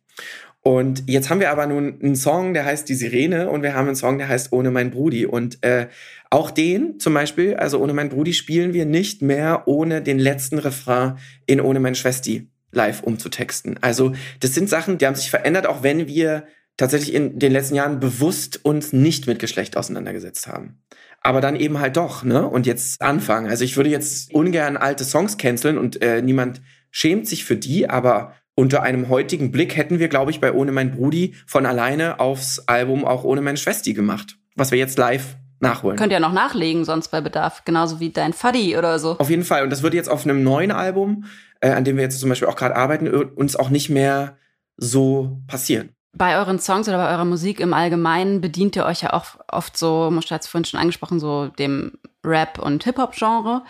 Und 0.61 1.05
jetzt 1.07 1.31
haben 1.31 1.41
wir 1.41 1.51
aber 1.51 1.67
nun 1.67 1.99
einen 2.03 2.17
Song, 2.17 2.53
der 2.53 2.67
heißt 2.67 2.87
Die 2.87 2.95
Sirene 2.95 3.49
und 3.49 3.63
wir 3.63 3.73
haben 3.73 3.87
einen 3.87 3.97
Song, 3.97 4.19
der 4.19 4.29
heißt 4.29 4.53
Ohne 4.53 4.71
mein 4.71 4.91
Brudi. 4.91 5.25
Und 5.25 5.65
äh, 5.65 5.89
auch 6.29 6.51
den 6.51 7.01
zum 7.01 7.15
Beispiel, 7.15 7.55
also 7.55 7.79
Ohne 7.79 7.95
mein 7.95 8.11
Brudi, 8.11 8.35
spielen 8.35 8.75
wir 8.75 8.85
nicht 8.85 9.23
mehr 9.23 9.63
ohne 9.65 10.03
den 10.03 10.19
letzten 10.19 10.59
Refrain 10.59 11.17
in 11.47 11.63
Ohne 11.63 11.81
mein 11.81 11.95
Schwesti 11.95 12.51
live 12.73 13.03
umzutexten. 13.03 13.79
Also 13.81 14.13
das 14.41 14.53
sind 14.53 14.69
Sachen, 14.69 14.99
die 14.99 15.07
haben 15.07 15.15
sich 15.15 15.31
verändert, 15.31 15.67
auch 15.67 15.83
wenn 15.83 16.09
wir 16.09 16.45
tatsächlich 16.77 17.15
in 17.15 17.39
den 17.39 17.53
letzten 17.53 17.77
Jahren 17.77 18.01
bewusst 18.01 18.63
uns 18.67 18.93
nicht 18.93 19.27
mit 19.27 19.39
Geschlecht 19.39 19.79
auseinandergesetzt 19.79 20.47
haben. 20.47 20.83
Aber 21.23 21.41
dann 21.41 21.57
eben 21.57 21.79
halt 21.79 21.97
doch, 21.97 22.25
ne? 22.25 22.47
Und 22.47 22.67
jetzt 22.67 23.01
anfangen. 23.01 23.49
Also 23.49 23.65
ich 23.65 23.77
würde 23.77 23.91
jetzt 23.91 24.33
ungern 24.35 24.77
alte 24.77 25.05
Songs 25.05 25.39
canceln 25.39 25.79
und 25.79 26.03
äh, 26.03 26.23
niemand 26.23 26.61
schämt 26.91 27.27
sich 27.27 27.45
für 27.45 27.57
die, 27.57 27.89
aber 27.89 28.35
unter 28.55 28.83
einem 28.83 29.09
heutigen 29.09 29.51
Blick 29.51 29.77
hätten 29.77 29.99
wir, 29.99 30.09
glaube 30.09 30.31
ich, 30.31 30.41
bei 30.41 30.53
Ohne 30.53 30.73
mein 30.73 30.93
Brudi 30.93 31.35
von 31.47 31.65
alleine 31.65 32.21
aufs 32.21 32.61
Album 32.67 33.05
auch 33.05 33.25
Ohne 33.25 33.41
meine 33.41 33.57
Schwesti 33.57 33.95
gemacht, 33.95 34.37
was 34.57 34.71
wir 34.71 34.79
jetzt 34.79 34.99
live 34.99 35.37
nachholen. 35.61 35.97
Könnt 35.97 36.13
ihr 36.13 36.21
noch 36.21 36.33
nachlegen, 36.33 36.85
sonst 36.85 37.09
bei 37.09 37.21
Bedarf, 37.21 37.65
genauso 37.65 38.01
wie 38.01 38.11
dein 38.11 38.33
Fuddy 38.33 38.77
oder 38.77 38.99
so. 38.99 39.19
Auf 39.19 39.31
jeden 39.31 39.45
Fall. 39.45 39.63
Und 39.63 39.71
das 39.71 39.83
wird 39.83 39.95
jetzt 39.95 40.11
auf 40.11 40.25
einem 40.25 40.43
neuen 40.43 40.73
Album, 40.73 41.25
äh, 41.61 41.71
an 41.71 41.85
dem 41.85 41.97
wir 41.97 42.03
jetzt 42.03 42.21
zum 42.21 42.29
Beispiel 42.29 42.49
auch 42.49 42.57
gerade 42.57 42.77
arbeiten, 42.77 43.09
uns 43.09 43.57
auch 43.57 43.71
nicht 43.71 43.89
mehr 43.89 44.37
so 44.77 45.41
passieren. 45.47 45.91
Bei 46.15 46.39
euren 46.39 46.59
Songs 46.59 46.89
oder 46.89 46.99
bei 46.99 47.11
eurer 47.11 47.25
Musik 47.25 47.59
im 47.59 47.73
Allgemeinen 47.73 48.41
bedient 48.41 48.77
ihr 48.77 48.85
euch 48.85 49.03
ja 49.03 49.13
auch 49.15 49.25
oft 49.49 49.77
so, 49.77 50.11
Muster 50.11 50.35
hat 50.35 50.43
es 50.43 50.49
vorhin 50.49 50.67
schon 50.67 50.81
angesprochen, 50.81 51.19
so 51.19 51.47
dem 51.47 51.99
Rap- 52.25 52.59
und 52.59 52.85
Hip-Hop-Genre. 52.85 53.63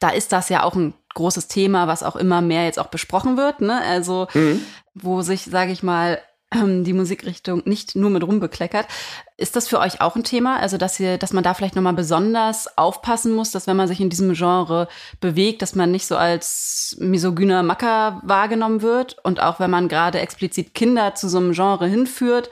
Da 0.00 0.10
ist 0.10 0.32
das 0.32 0.48
ja 0.48 0.64
auch 0.64 0.74
ein 0.74 0.94
großes 1.14 1.46
Thema, 1.46 1.86
was 1.86 2.02
auch 2.02 2.16
immer 2.16 2.40
mehr 2.40 2.64
jetzt 2.64 2.78
auch 2.80 2.88
besprochen 2.88 3.36
wird. 3.36 3.60
Ne? 3.60 3.80
Also, 3.80 4.26
mhm. 4.34 4.60
wo 4.94 5.22
sich, 5.22 5.44
sage 5.44 5.70
ich 5.70 5.82
mal, 5.82 6.20
die 6.54 6.92
Musikrichtung 6.92 7.62
nicht 7.64 7.96
nur 7.96 8.10
mit 8.10 8.22
rumbekleckert. 8.22 8.86
Ist 9.36 9.56
das 9.56 9.68
für 9.68 9.78
euch 9.80 10.00
auch 10.00 10.16
ein 10.16 10.24
Thema? 10.24 10.58
Also, 10.60 10.76
dass 10.76 10.98
ihr, 11.00 11.18
dass 11.18 11.32
man 11.32 11.44
da 11.44 11.54
vielleicht 11.54 11.76
nochmal 11.76 11.94
besonders 11.94 12.78
aufpassen 12.78 13.32
muss, 13.32 13.50
dass 13.50 13.66
wenn 13.66 13.76
man 13.76 13.88
sich 13.88 14.00
in 14.00 14.10
diesem 14.10 14.32
Genre 14.34 14.88
bewegt, 15.20 15.62
dass 15.62 15.74
man 15.74 15.90
nicht 15.90 16.06
so 16.06 16.16
als 16.16 16.96
misogyner 17.00 17.62
Macker 17.62 18.20
wahrgenommen 18.24 18.82
wird 18.82 19.16
und 19.24 19.40
auch 19.40 19.60
wenn 19.60 19.70
man 19.70 19.88
gerade 19.88 20.20
explizit 20.20 20.74
Kinder 20.74 21.14
zu 21.14 21.28
so 21.28 21.38
einem 21.38 21.52
Genre 21.52 21.86
hinführt, 21.86 22.50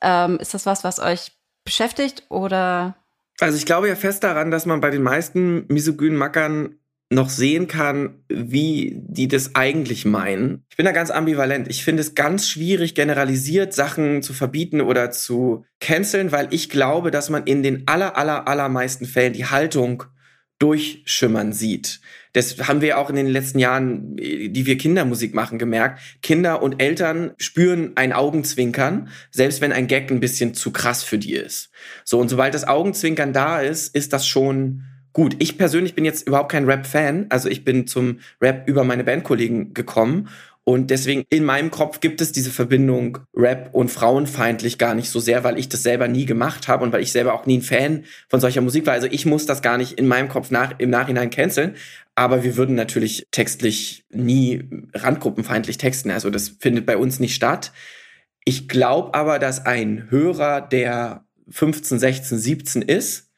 ähm, 0.00 0.38
ist 0.38 0.54
das 0.54 0.66
was, 0.66 0.84
was 0.84 0.98
euch 0.98 1.32
beschäftigt 1.64 2.24
oder? 2.28 2.96
Also 3.40 3.56
ich 3.56 3.66
glaube 3.66 3.88
ja 3.88 3.96
fest 3.96 4.22
daran, 4.24 4.50
dass 4.50 4.66
man 4.66 4.80
bei 4.80 4.90
den 4.90 5.02
meisten 5.02 5.66
misogynen 5.68 6.16
Mackern 6.16 6.78
noch 7.10 7.28
sehen 7.28 7.68
kann, 7.68 8.24
wie 8.28 8.96
die 8.96 9.28
das 9.28 9.54
eigentlich 9.54 10.04
meinen. 10.04 10.64
Ich 10.70 10.76
bin 10.76 10.86
da 10.86 10.92
ganz 10.92 11.10
ambivalent. 11.10 11.68
Ich 11.68 11.84
finde 11.84 12.00
es 12.00 12.14
ganz 12.14 12.48
schwierig, 12.48 12.94
generalisiert 12.94 13.72
Sachen 13.72 14.22
zu 14.22 14.32
verbieten 14.32 14.80
oder 14.80 15.10
zu 15.10 15.64
canceln, 15.80 16.32
weil 16.32 16.48
ich 16.50 16.70
glaube, 16.70 17.10
dass 17.10 17.30
man 17.30 17.44
in 17.44 17.62
den 17.62 17.86
aller, 17.86 18.16
aller, 18.16 18.48
allermeisten 18.48 19.06
Fällen 19.06 19.32
die 19.32 19.46
Haltung 19.46 20.04
durchschimmern 20.58 21.52
sieht. 21.52 22.00
Das 22.32 22.68
haben 22.68 22.80
wir 22.80 22.98
auch 22.98 23.10
in 23.10 23.16
den 23.16 23.26
letzten 23.26 23.58
Jahren, 23.58 24.16
die 24.16 24.66
wir 24.66 24.78
Kindermusik 24.78 25.34
machen, 25.34 25.58
gemerkt. 25.58 26.00
Kinder 26.22 26.62
und 26.62 26.80
Eltern 26.80 27.32
spüren 27.38 27.92
ein 27.96 28.12
Augenzwinkern, 28.12 29.08
selbst 29.30 29.60
wenn 29.60 29.72
ein 29.72 29.86
Gag 29.86 30.10
ein 30.10 30.20
bisschen 30.20 30.54
zu 30.54 30.72
krass 30.72 31.02
für 31.04 31.18
die 31.18 31.34
ist. 31.34 31.70
So, 32.04 32.18
und 32.18 32.28
sobald 32.28 32.54
das 32.54 32.66
Augenzwinkern 32.66 33.32
da 33.32 33.60
ist, 33.60 33.94
ist 33.94 34.12
das 34.12 34.26
schon 34.26 34.84
gut. 35.14 35.36
Ich 35.38 35.56
persönlich 35.56 35.94
bin 35.94 36.04
jetzt 36.04 36.26
überhaupt 36.26 36.52
kein 36.52 36.66
Rap-Fan. 36.66 37.26
Also 37.30 37.48
ich 37.48 37.64
bin 37.64 37.86
zum 37.86 38.18
Rap 38.42 38.68
über 38.68 38.84
meine 38.84 39.04
Bandkollegen 39.04 39.72
gekommen. 39.72 40.28
Und 40.66 40.90
deswegen 40.90 41.24
in 41.28 41.44
meinem 41.44 41.70
Kopf 41.70 42.00
gibt 42.00 42.22
es 42.22 42.32
diese 42.32 42.50
Verbindung 42.50 43.18
Rap 43.34 43.68
und 43.72 43.90
frauenfeindlich 43.90 44.78
gar 44.78 44.94
nicht 44.94 45.10
so 45.10 45.20
sehr, 45.20 45.44
weil 45.44 45.58
ich 45.58 45.68
das 45.68 45.82
selber 45.82 46.08
nie 46.08 46.24
gemacht 46.24 46.68
habe 46.68 46.84
und 46.84 46.92
weil 46.92 47.02
ich 47.02 47.12
selber 47.12 47.34
auch 47.34 47.44
nie 47.44 47.58
ein 47.58 47.62
Fan 47.62 48.04
von 48.28 48.40
solcher 48.40 48.62
Musik 48.62 48.86
war. 48.86 48.94
Also 48.94 49.06
ich 49.10 49.26
muss 49.26 49.44
das 49.44 49.60
gar 49.60 49.76
nicht 49.76 49.92
in 49.92 50.06
meinem 50.06 50.28
Kopf 50.28 50.50
nach, 50.50 50.78
im 50.78 50.88
Nachhinein 50.88 51.28
canceln. 51.28 51.76
Aber 52.14 52.44
wir 52.44 52.56
würden 52.56 52.74
natürlich 52.74 53.26
textlich 53.30 54.04
nie 54.10 54.64
randgruppenfeindlich 54.94 55.76
texten. 55.76 56.10
Also 56.10 56.30
das 56.30 56.48
findet 56.48 56.86
bei 56.86 56.96
uns 56.96 57.20
nicht 57.20 57.34
statt. 57.34 57.72
Ich 58.46 58.66
glaube 58.66 59.12
aber, 59.14 59.38
dass 59.38 59.66
ein 59.66 60.06
Hörer, 60.10 60.62
der 60.62 61.24
15, 61.50 61.98
16, 61.98 62.38
17 62.38 62.82
ist, 62.82 63.30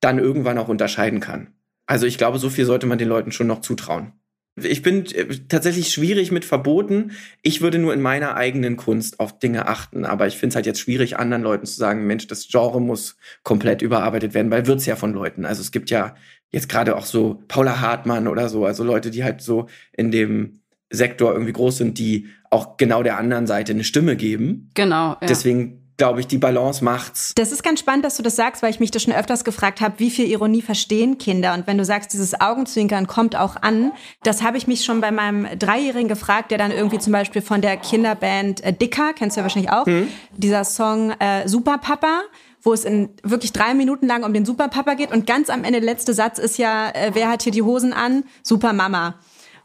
dann 0.00 0.18
irgendwann 0.18 0.58
auch 0.58 0.68
unterscheiden 0.68 1.20
kann. 1.20 1.54
Also 1.86 2.06
ich 2.06 2.18
glaube, 2.18 2.38
so 2.38 2.50
viel 2.50 2.64
sollte 2.64 2.86
man 2.86 2.98
den 2.98 3.08
Leuten 3.08 3.32
schon 3.32 3.46
noch 3.46 3.60
zutrauen. 3.60 4.12
Ich 4.56 4.82
bin 4.82 5.06
äh, 5.06 5.26
tatsächlich 5.48 5.92
schwierig 5.92 6.32
mit 6.32 6.44
Verboten. 6.44 7.12
Ich 7.42 7.60
würde 7.60 7.78
nur 7.78 7.94
in 7.94 8.00
meiner 8.00 8.36
eigenen 8.36 8.76
Kunst 8.76 9.20
auf 9.20 9.38
Dinge 9.38 9.66
achten. 9.66 10.04
Aber 10.04 10.26
ich 10.26 10.36
finde 10.36 10.50
es 10.50 10.56
halt 10.56 10.66
jetzt 10.66 10.80
schwierig, 10.80 11.18
anderen 11.18 11.42
Leuten 11.42 11.66
zu 11.66 11.76
sagen, 11.76 12.06
Mensch, 12.06 12.26
das 12.26 12.48
Genre 12.48 12.80
muss 12.80 13.16
komplett 13.42 13.82
überarbeitet 13.82 14.34
werden, 14.34 14.50
weil 14.50 14.66
wird's 14.66 14.86
ja 14.86 14.96
von 14.96 15.12
Leuten. 15.12 15.44
Also 15.44 15.62
es 15.62 15.72
gibt 15.72 15.90
ja 15.90 16.14
jetzt 16.50 16.68
gerade 16.68 16.96
auch 16.96 17.06
so 17.06 17.42
Paula 17.48 17.80
Hartmann 17.80 18.26
oder 18.26 18.48
so, 18.48 18.66
also 18.66 18.82
Leute, 18.82 19.10
die 19.10 19.22
halt 19.22 19.40
so 19.40 19.68
in 19.92 20.10
dem 20.10 20.60
Sektor 20.90 21.32
irgendwie 21.32 21.52
groß 21.52 21.78
sind, 21.78 21.98
die 21.98 22.28
auch 22.50 22.76
genau 22.76 23.02
der 23.04 23.16
anderen 23.16 23.46
Seite 23.46 23.72
eine 23.72 23.84
Stimme 23.84 24.16
geben. 24.16 24.70
Genau. 24.74 25.10
Ja. 25.10 25.18
Deswegen 25.28 25.79
glaube 26.00 26.20
ich, 26.20 26.26
die 26.26 26.38
Balance 26.38 26.82
macht's. 26.82 27.34
Das 27.34 27.52
ist 27.52 27.62
ganz 27.62 27.78
spannend, 27.78 28.06
dass 28.06 28.16
du 28.16 28.22
das 28.22 28.34
sagst, 28.34 28.62
weil 28.62 28.70
ich 28.70 28.80
mich 28.80 28.90
das 28.90 29.02
schon 29.02 29.12
öfters 29.12 29.44
gefragt 29.44 29.82
habe, 29.82 29.98
wie 29.98 30.08
viel 30.08 30.26
Ironie 30.28 30.62
verstehen 30.62 31.18
Kinder? 31.18 31.52
Und 31.52 31.66
wenn 31.66 31.76
du 31.76 31.84
sagst, 31.84 32.14
dieses 32.14 32.40
Augenzwinkern 32.40 33.06
kommt 33.06 33.36
auch 33.36 33.56
an, 33.60 33.92
das 34.22 34.42
habe 34.42 34.56
ich 34.56 34.66
mich 34.66 34.82
schon 34.82 35.02
bei 35.02 35.10
meinem 35.10 35.46
Dreijährigen 35.58 36.08
gefragt, 36.08 36.52
der 36.52 36.56
dann 36.56 36.70
irgendwie 36.70 36.98
zum 36.98 37.12
Beispiel 37.12 37.42
von 37.42 37.60
der 37.60 37.76
Kinderband 37.76 38.64
äh, 38.64 38.72
Dicker, 38.72 39.12
kennst 39.12 39.36
du 39.36 39.40
ja 39.40 39.44
wahrscheinlich 39.44 39.70
auch, 39.70 39.84
hm. 39.84 40.08
dieser 40.38 40.64
Song 40.64 41.10
äh, 41.18 41.46
Super 41.46 41.76
Papa, 41.76 42.22
wo 42.62 42.72
es 42.72 42.86
in 42.86 43.10
wirklich 43.22 43.52
drei 43.52 43.74
Minuten 43.74 44.06
lang 44.06 44.24
um 44.24 44.32
den 44.32 44.46
Superpapa 44.46 44.94
geht 44.94 45.12
und 45.12 45.26
ganz 45.26 45.50
am 45.50 45.64
Ende 45.64 45.80
der 45.82 45.90
letzte 45.90 46.14
Satz 46.14 46.38
ist 46.38 46.56
ja, 46.56 46.88
äh, 46.92 47.10
wer 47.12 47.28
hat 47.28 47.42
hier 47.42 47.52
die 47.52 47.62
Hosen 47.62 47.92
an? 47.92 48.24
Super 48.42 48.72
Mama. 48.72 49.16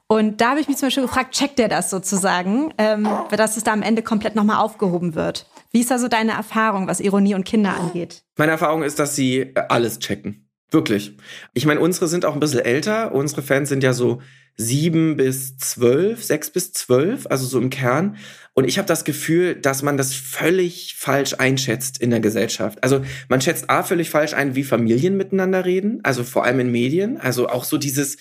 Und 0.08 0.42
da 0.42 0.50
habe 0.50 0.60
ich 0.60 0.68
mich 0.68 0.76
zum 0.76 0.88
Beispiel 0.88 1.04
gefragt, 1.04 1.34
checkt 1.34 1.60
der 1.60 1.70
das 1.70 1.90
sozusagen, 1.90 2.74
ähm, 2.78 3.08
dass 3.32 3.56
es 3.56 3.64
da 3.64 3.72
am 3.72 3.82
Ende 3.82 4.04
komplett 4.04 4.36
nochmal 4.36 4.58
aufgehoben 4.58 5.16
wird? 5.16 5.48
Wie 5.76 5.82
ist 5.82 5.92
da 5.92 6.00
so 6.00 6.08
deine 6.08 6.32
Erfahrung, 6.32 6.88
was 6.88 7.02
Ironie 7.02 7.36
und 7.36 7.44
Kinder 7.44 7.76
angeht? 7.76 8.24
Meine 8.38 8.54
Erfahrung 8.54 8.82
ist, 8.82 8.98
dass 8.98 9.14
sie 9.14 9.40
äh, 9.42 9.62
alles 9.68 10.00
checken. 10.00 10.48
Wirklich. 10.72 11.18
Ich 11.54 11.66
meine, 11.66 11.82
unsere 11.82 12.08
sind 12.08 12.24
auch 12.24 12.34
ein 12.34 12.40
bisschen 12.40 12.62
älter. 12.62 13.14
Unsere 13.14 13.42
Fans 13.42 13.68
sind 13.68 13.84
ja 13.84 13.92
so 13.92 14.22
sieben 14.56 15.18
bis 15.18 15.58
zwölf, 15.58 16.24
sechs 16.24 16.50
bis 16.50 16.72
zwölf, 16.72 17.28
also 17.28 17.46
so 17.46 17.60
im 17.60 17.70
Kern. 17.70 18.16
Und 18.54 18.64
ich 18.64 18.78
habe 18.78 18.88
das 18.88 19.04
Gefühl, 19.04 19.56
dass 19.56 19.84
man 19.84 19.98
das 19.98 20.14
völlig 20.14 20.96
falsch 20.98 21.34
einschätzt 21.40 21.98
in 22.02 22.10
der 22.10 22.22
Gesellschaft. 22.22 22.82
Also 22.82 23.04
man 23.28 23.42
schätzt 23.42 23.70
A 23.70 23.84
völlig 23.84 24.10
falsch 24.10 24.34
ein, 24.34 24.56
wie 24.56 24.64
Familien 24.64 25.18
miteinander 25.18 25.66
reden, 25.66 26.00
also 26.04 26.24
vor 26.24 26.46
allem 26.46 26.62
in 26.62 26.72
Medien. 26.72 27.18
Also 27.20 27.50
auch 27.50 27.66
so 27.66 27.78
dieses, 27.78 28.16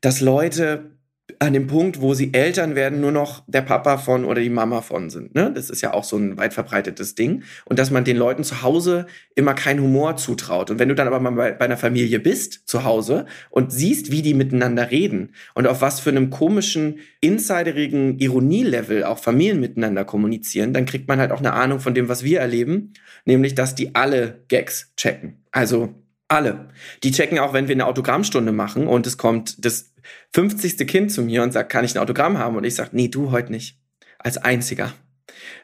dass 0.00 0.20
Leute 0.20 0.95
an 1.38 1.52
dem 1.52 1.66
Punkt, 1.66 2.00
wo 2.00 2.14
sie 2.14 2.32
Eltern 2.32 2.74
werden, 2.74 3.00
nur 3.00 3.12
noch 3.12 3.42
der 3.46 3.62
Papa 3.62 3.98
von 3.98 4.24
oder 4.24 4.40
die 4.40 4.50
Mama 4.50 4.80
von 4.80 5.10
sind. 5.10 5.34
Ne? 5.34 5.52
Das 5.54 5.70
ist 5.70 5.80
ja 5.80 5.92
auch 5.92 6.04
so 6.04 6.16
ein 6.16 6.36
weit 6.36 6.54
verbreitetes 6.54 7.14
Ding. 7.14 7.42
Und 7.64 7.78
dass 7.78 7.90
man 7.90 8.04
den 8.04 8.16
Leuten 8.16 8.44
zu 8.44 8.62
Hause 8.62 9.06
immer 9.34 9.54
keinen 9.54 9.80
Humor 9.80 10.16
zutraut. 10.16 10.70
Und 10.70 10.78
wenn 10.78 10.88
du 10.88 10.94
dann 10.94 11.06
aber 11.06 11.20
mal 11.20 11.30
bei, 11.30 11.52
bei 11.52 11.64
einer 11.64 11.76
Familie 11.76 12.20
bist, 12.20 12.68
zu 12.68 12.84
Hause, 12.84 13.26
und 13.50 13.72
siehst, 13.72 14.10
wie 14.10 14.22
die 14.22 14.34
miteinander 14.34 14.90
reden 14.90 15.32
und 15.54 15.66
auf 15.66 15.80
was 15.80 16.00
für 16.00 16.10
einem 16.10 16.30
komischen, 16.30 17.00
insiderigen 17.20 18.18
Ironielevel 18.18 19.04
auch 19.04 19.18
Familien 19.18 19.60
miteinander 19.60 20.04
kommunizieren, 20.04 20.72
dann 20.72 20.86
kriegt 20.86 21.08
man 21.08 21.18
halt 21.18 21.32
auch 21.32 21.40
eine 21.40 21.52
Ahnung 21.52 21.80
von 21.80 21.94
dem, 21.94 22.08
was 22.08 22.24
wir 22.24 22.40
erleben, 22.40 22.92
nämlich, 23.24 23.54
dass 23.54 23.74
die 23.74 23.94
alle 23.94 24.42
Gags 24.48 24.92
checken. 24.96 25.44
Also 25.50 25.94
alle. 26.28 26.68
Die 27.04 27.12
checken 27.12 27.38
auch, 27.38 27.52
wenn 27.52 27.68
wir 27.68 27.74
eine 27.74 27.86
Autogrammstunde 27.86 28.52
machen 28.52 28.86
und 28.86 29.06
es 29.06 29.16
kommt 29.16 29.64
das 29.64 29.92
50. 30.32 30.86
Kind 30.86 31.12
zu 31.12 31.22
mir 31.22 31.42
und 31.42 31.52
sagt, 31.52 31.70
kann 31.70 31.84
ich 31.84 31.94
ein 31.94 32.02
Autogramm 32.02 32.38
haben? 32.38 32.56
Und 32.56 32.64
ich 32.64 32.74
sage, 32.74 32.90
nee, 32.92 33.08
du 33.08 33.30
heute 33.30 33.52
nicht. 33.52 33.80
Als 34.18 34.38
einziger. 34.38 34.92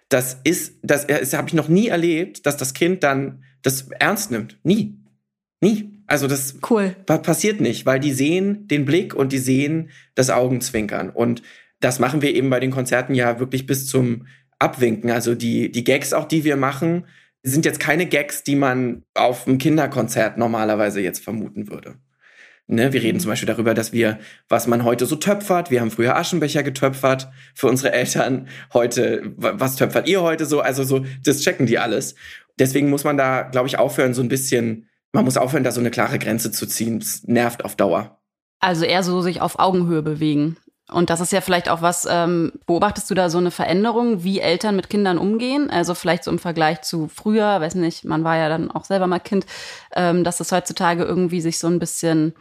Das 0.09 0.39
ist, 0.45 0.79
das, 0.83 1.07
das 1.07 1.33
habe 1.33 1.49
ich 1.49 1.55
noch 1.55 1.69
nie 1.69 1.89
erlebt, 1.89 2.47
dass 2.47 2.57
das 2.57 2.75
Kind 2.75 3.03
dann 3.03 3.45
das 3.63 3.89
ernst 3.99 4.31
nimmt. 4.31 4.59
Nie. 4.63 4.99
Nie. 5.61 6.03
Also 6.07 6.27
das 6.27 6.57
cool. 6.71 6.95
passiert 7.07 7.61
nicht, 7.61 7.87
weil 7.87 7.99
die 7.99 8.13
sehen 8.13 8.69
den 8.69 8.85
Blick 8.85 9.15
und 9.15 9.33
die 9.33 9.39
sehen 9.39 9.91
das 10.15 10.29
Augenzwinkern. 10.29 11.09
Und 11.09 11.43
das 11.81 11.99
machen 11.99 12.23
wir 12.23 12.35
eben 12.35 12.51
bei 12.51 12.61
den 12.61 12.71
Konzerten 12.71 13.15
ja 13.15 13.41
wirklich 13.41 13.67
bis 13.67 13.87
zum 13.87 14.27
Abwinken. 14.59 15.11
Also 15.11 15.35
die, 15.35 15.73
die 15.73 15.85
Gags 15.85 16.13
auch, 16.13 16.27
die 16.27 16.45
wir 16.45 16.57
machen, 16.57 17.07
sind 17.43 17.65
jetzt 17.65 17.81
keine 17.81 18.07
Gags, 18.07 18.45
die 18.45 18.57
man 18.57 19.05
auf 19.15 19.47
einem 19.47 19.59
Kinderkonzert 19.59 20.39
normalerweise 20.39 21.01
jetzt 21.01 21.25
vermuten 21.25 21.69
würde. 21.69 21.97
Ne, 22.69 22.93
wir 22.93 23.03
reden 23.03 23.21
zum 23.21 23.29
Beispiel 23.29 23.49
darüber, 23.49 23.75
dass 23.75 23.93
wir, 23.93 24.19
was 24.49 24.67
man 24.67 24.85
heute 24.85 25.05
so 25.07 25.17
töpfert, 25.17 25.71
wir 25.71 25.81
haben 25.81 25.91
früher 25.91 26.17
Aschenbecher 26.17 26.63
getöpfert 26.63 27.29
für 27.55 27.67
unsere 27.67 27.93
Eltern. 27.93 28.49
Heute, 28.73 29.33
was 29.37 29.77
töpfert 29.77 30.09
ihr 30.09 30.23
heute 30.23 30.47
so? 30.47 30.61
Also 30.61 30.85
so, 30.85 31.05
das 31.25 31.41
checken 31.41 31.67
die 31.67 31.79
alles. 31.79 32.15
Deswegen 32.59 32.89
muss 32.89 33.05
man 33.05 33.17
da, 33.17 33.43
glaube 33.43 33.69
ich, 33.69 33.79
aufhören, 33.79 34.15
so 34.15 34.23
ein 34.23 34.29
bisschen, 34.29 34.89
man 35.13 35.25
muss 35.25 35.37
aufhören, 35.37 35.65
da 35.65 35.73
so 35.73 35.81
eine 35.81 35.91
klare 35.91 36.19
Grenze 36.19 36.53
zu 36.53 36.67
ziehen. 36.67 37.01
Das 37.01 37.25
nervt 37.25 37.65
auf 37.65 37.77
Dauer. 37.77 38.23
Also 38.61 38.85
eher 38.85 39.03
so 39.03 39.23
sich 39.23 39.41
auf 39.41 39.59
Augenhöhe 39.59 40.03
bewegen. 40.03 40.57
Und 40.93 41.11
das 41.11 41.21
ist 41.21 41.33
ja 41.33 41.41
vielleicht 41.41 41.69
auch 41.69 41.83
was, 41.83 42.07
ähm, 42.09 42.53
beobachtest 42.67 43.11
du 43.11 43.15
da 43.15 43.31
so 43.31 43.39
eine 43.39 43.51
Veränderung, 43.51 44.23
wie 44.25 44.41
Eltern 44.41 44.77
mit 44.77 44.91
Kindern 44.91 45.19
umgehen? 45.19 45.71
Also 45.71 45.95
vielleicht 45.95 46.25
so 46.25 46.31
im 46.31 46.39
Vergleich 46.39 46.83
zu 46.83 47.09
früher, 47.09 47.61
weiß 47.61 47.75
nicht, 47.77 48.05
man 48.05 48.25
war 48.25 48.37
ja 48.37 48.49
dann 48.49 48.71
auch 48.71 48.85
selber 48.85 49.07
mal 49.07 49.19
Kind, 49.19 49.47
ähm, 49.95 50.25
dass 50.25 50.39
das 50.39 50.53
heutzutage 50.53 51.05
irgendwie 51.05 51.41
sich 51.41 51.59
so 51.59 51.67
ein 51.67 51.79
bisschen 51.79 52.35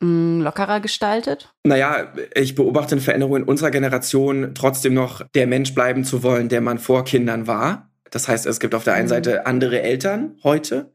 mh, 0.00 0.08
mm, 0.08 0.40
lockerer 0.42 0.80
gestaltet? 0.80 1.52
Naja, 1.64 2.12
ich 2.34 2.54
beobachte 2.54 2.92
eine 2.92 3.02
Veränderung 3.02 3.36
in 3.36 3.44
unserer 3.44 3.70
Generation, 3.70 4.52
trotzdem 4.54 4.94
noch 4.94 5.22
der 5.34 5.46
Mensch 5.46 5.74
bleiben 5.74 6.04
zu 6.04 6.22
wollen, 6.22 6.48
der 6.48 6.60
man 6.60 6.78
vor 6.78 7.04
Kindern 7.04 7.46
war. 7.46 7.88
Das 8.10 8.28
heißt, 8.28 8.46
es 8.46 8.60
gibt 8.60 8.74
auf 8.74 8.84
der 8.84 8.94
einen 8.94 9.06
mhm. 9.06 9.10
Seite 9.10 9.46
andere 9.46 9.80
Eltern 9.80 10.36
heute, 10.44 10.92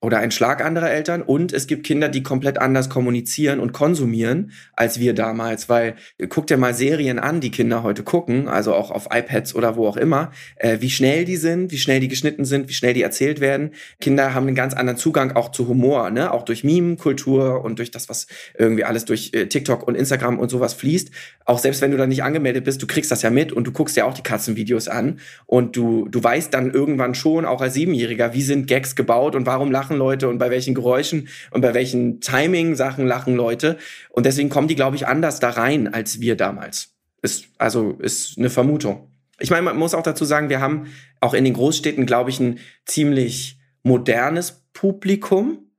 oder 0.00 0.18
ein 0.18 0.30
Schlag 0.30 0.64
anderer 0.64 0.90
Eltern 0.90 1.22
und 1.22 1.52
es 1.52 1.66
gibt 1.66 1.84
Kinder, 1.84 2.08
die 2.08 2.22
komplett 2.22 2.58
anders 2.58 2.88
kommunizieren 2.88 3.58
und 3.58 3.72
konsumieren 3.72 4.52
als 4.74 5.00
wir 5.00 5.12
damals, 5.12 5.68
weil 5.68 5.96
guck 6.28 6.46
dir 6.46 6.56
mal 6.56 6.72
Serien 6.72 7.18
an, 7.18 7.40
die 7.40 7.50
Kinder 7.50 7.82
heute 7.82 8.04
gucken, 8.04 8.48
also 8.48 8.74
auch 8.74 8.92
auf 8.92 9.08
iPads 9.12 9.56
oder 9.56 9.76
wo 9.76 9.88
auch 9.88 9.96
immer, 9.96 10.30
äh, 10.56 10.78
wie 10.80 10.90
schnell 10.90 11.24
die 11.24 11.36
sind, 11.36 11.72
wie 11.72 11.78
schnell 11.78 11.98
die 11.98 12.08
geschnitten 12.08 12.44
sind, 12.44 12.68
wie 12.68 12.74
schnell 12.74 12.94
die 12.94 13.02
erzählt 13.02 13.40
werden. 13.40 13.72
Kinder 14.00 14.34
haben 14.34 14.46
einen 14.46 14.54
ganz 14.54 14.74
anderen 14.74 14.98
Zugang 14.98 15.32
auch 15.32 15.50
zu 15.50 15.66
Humor, 15.66 16.10
ne, 16.10 16.32
auch 16.32 16.44
durch 16.44 16.62
Meme-Kultur 16.62 17.64
und 17.64 17.80
durch 17.80 17.90
das, 17.90 18.08
was 18.08 18.28
irgendwie 18.56 18.84
alles 18.84 19.04
durch 19.04 19.30
äh, 19.32 19.46
TikTok 19.46 19.86
und 19.86 19.96
Instagram 19.96 20.38
und 20.38 20.48
sowas 20.48 20.74
fließt. 20.74 21.10
Auch 21.44 21.58
selbst 21.58 21.80
wenn 21.82 21.90
du 21.90 21.96
da 21.96 22.06
nicht 22.06 22.22
angemeldet 22.22 22.64
bist, 22.64 22.80
du 22.82 22.86
kriegst 22.86 23.10
das 23.10 23.22
ja 23.22 23.30
mit 23.30 23.52
und 23.52 23.66
du 23.66 23.72
guckst 23.72 23.96
ja 23.96 24.04
auch 24.04 24.14
die 24.14 24.22
Katzenvideos 24.22 24.86
an 24.86 25.18
und 25.46 25.76
du 25.76 26.06
du 26.08 26.22
weißt 26.22 26.54
dann 26.54 26.72
irgendwann 26.72 27.14
schon 27.14 27.44
auch 27.44 27.60
als 27.60 27.74
Siebenjähriger, 27.74 28.34
wie 28.34 28.42
sind 28.42 28.66
Gags 28.66 28.94
gebaut 28.94 29.34
und 29.34 29.46
warum 29.46 29.70
lachen 29.70 29.87
Leute 29.96 30.28
und 30.28 30.38
bei 30.38 30.50
welchen 30.50 30.74
Geräuschen 30.74 31.28
und 31.50 31.60
bei 31.60 31.74
welchen 31.74 32.20
Timing-Sachen 32.20 33.06
lachen 33.06 33.34
Leute. 33.36 33.78
Und 34.10 34.26
deswegen 34.26 34.48
kommen 34.48 34.68
die, 34.68 34.74
glaube 34.74 34.96
ich, 34.96 35.06
anders 35.06 35.40
da 35.40 35.50
rein 35.50 35.92
als 35.92 36.20
wir 36.20 36.36
damals. 36.36 36.94
Ist, 37.22 37.46
also 37.58 37.92
ist 38.00 38.38
eine 38.38 38.50
Vermutung. 38.50 39.08
Ich 39.40 39.50
meine, 39.50 39.62
man 39.62 39.76
muss 39.76 39.94
auch 39.94 40.02
dazu 40.02 40.24
sagen, 40.24 40.48
wir 40.48 40.60
haben 40.60 40.86
auch 41.20 41.34
in 41.34 41.44
den 41.44 41.54
Großstädten, 41.54 42.06
glaube 42.06 42.30
ich, 42.30 42.40
ein 42.40 42.58
ziemlich 42.84 43.58
modernes 43.82 44.64
Publikum. 44.72 45.70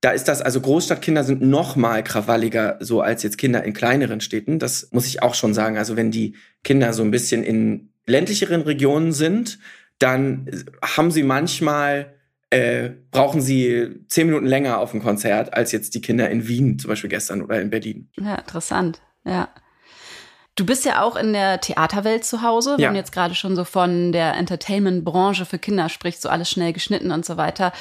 Da 0.00 0.10
ist 0.10 0.28
das, 0.28 0.42
also 0.42 0.60
Großstadtkinder 0.60 1.24
sind 1.24 1.40
noch 1.40 1.76
mal 1.76 2.02
krawalliger 2.02 2.76
so 2.80 3.00
als 3.00 3.22
jetzt 3.22 3.38
Kinder 3.38 3.64
in 3.64 3.72
kleineren 3.72 4.20
Städten. 4.20 4.58
Das 4.58 4.88
muss 4.90 5.06
ich 5.06 5.22
auch 5.22 5.34
schon 5.34 5.54
sagen. 5.54 5.78
Also 5.78 5.96
wenn 5.96 6.10
die 6.10 6.34
Kinder 6.62 6.92
so 6.92 7.02
ein 7.02 7.10
bisschen 7.10 7.42
in 7.42 7.90
ländlicheren 8.06 8.62
Regionen 8.62 9.12
sind, 9.12 9.58
dann 9.98 10.64
haben 10.82 11.10
sie 11.10 11.22
manchmal 11.22 12.13
äh, 12.54 12.94
brauchen 13.10 13.40
sie 13.40 14.04
zehn 14.06 14.28
Minuten 14.28 14.46
länger 14.46 14.78
auf 14.78 14.94
ein 14.94 15.02
Konzert 15.02 15.54
als 15.54 15.72
jetzt 15.72 15.94
die 15.94 16.00
Kinder 16.00 16.30
in 16.30 16.46
Wien 16.46 16.78
zum 16.78 16.88
Beispiel 16.88 17.10
gestern 17.10 17.42
oder 17.42 17.60
in 17.60 17.70
Berlin. 17.70 18.08
Ja, 18.16 18.36
interessant. 18.36 19.00
Ja. 19.24 19.48
Du 20.54 20.64
bist 20.64 20.84
ja 20.84 21.02
auch 21.02 21.16
in 21.16 21.32
der 21.32 21.60
Theaterwelt 21.60 22.24
zu 22.24 22.42
Hause, 22.42 22.74
wenn 22.74 22.84
ja. 22.84 22.90
du 22.90 22.96
jetzt 22.96 23.10
gerade 23.10 23.34
schon 23.34 23.56
so 23.56 23.64
von 23.64 24.12
der 24.12 24.34
Entertainment-Branche 24.34 25.46
für 25.46 25.58
Kinder 25.58 25.88
sprichst, 25.88 26.22
so 26.22 26.28
alles 26.28 26.48
schnell 26.48 26.72
geschnitten 26.72 27.10
und 27.10 27.24
so 27.24 27.36
weiter. 27.36 27.72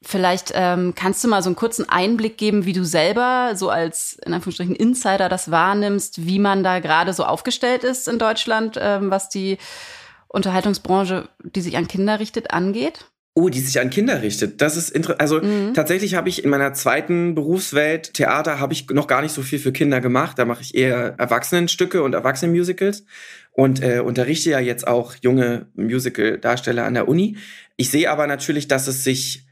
Vielleicht 0.00 0.52
ähm, 0.54 0.94
kannst 0.94 1.24
du 1.24 1.28
mal 1.28 1.42
so 1.42 1.48
einen 1.48 1.56
kurzen 1.56 1.88
Einblick 1.88 2.38
geben, 2.38 2.64
wie 2.66 2.72
du 2.72 2.84
selber 2.84 3.54
so 3.56 3.68
als 3.68 4.16
in 4.24 4.32
Anführungsstrichen 4.32 4.76
Insider 4.76 5.28
das 5.28 5.50
wahrnimmst, 5.50 6.24
wie 6.24 6.38
man 6.38 6.62
da 6.62 6.78
gerade 6.78 7.12
so 7.12 7.24
aufgestellt 7.24 7.82
ist 7.82 8.06
in 8.06 8.20
Deutschland, 8.20 8.78
ähm, 8.80 9.10
was 9.10 9.28
die 9.28 9.58
Unterhaltungsbranche, 10.28 11.28
die 11.42 11.60
sich 11.60 11.76
an 11.76 11.88
Kinder 11.88 12.20
richtet, 12.20 12.52
angeht? 12.52 13.06
Oh, 13.34 13.48
die 13.48 13.60
sich 13.60 13.78
an 13.80 13.90
Kinder 13.90 14.22
richtet. 14.22 14.60
Das 14.60 14.76
ist 14.76 14.90
interessant. 14.90 15.20
Also 15.20 15.40
mhm. 15.40 15.72
tatsächlich 15.72 16.16
habe 16.16 16.28
ich 16.28 16.42
in 16.42 16.50
meiner 16.50 16.74
zweiten 16.74 17.36
Berufswelt 17.36 18.12
Theater 18.14 18.58
habe 18.58 18.72
ich 18.72 18.90
noch 18.90 19.06
gar 19.06 19.22
nicht 19.22 19.32
so 19.32 19.42
viel 19.42 19.60
für 19.60 19.72
Kinder 19.72 20.00
gemacht. 20.00 20.38
Da 20.38 20.44
mache 20.44 20.62
ich 20.62 20.74
eher 20.74 21.14
Erwachsenenstücke 21.16 22.02
und 22.02 22.12
Erwachsenenmusicals 22.12 23.04
und 23.52 23.82
äh, 23.82 24.00
unterrichte 24.00 24.50
ja 24.50 24.58
jetzt 24.58 24.86
auch 24.86 25.14
junge 25.20 25.66
Musical-Darsteller 25.74 26.84
an 26.84 26.94
der 26.94 27.06
Uni. 27.06 27.36
Ich 27.76 27.90
sehe 27.90 28.10
aber 28.10 28.26
natürlich, 28.26 28.66
dass 28.66 28.88
es 28.88 29.04
sich 29.04 29.46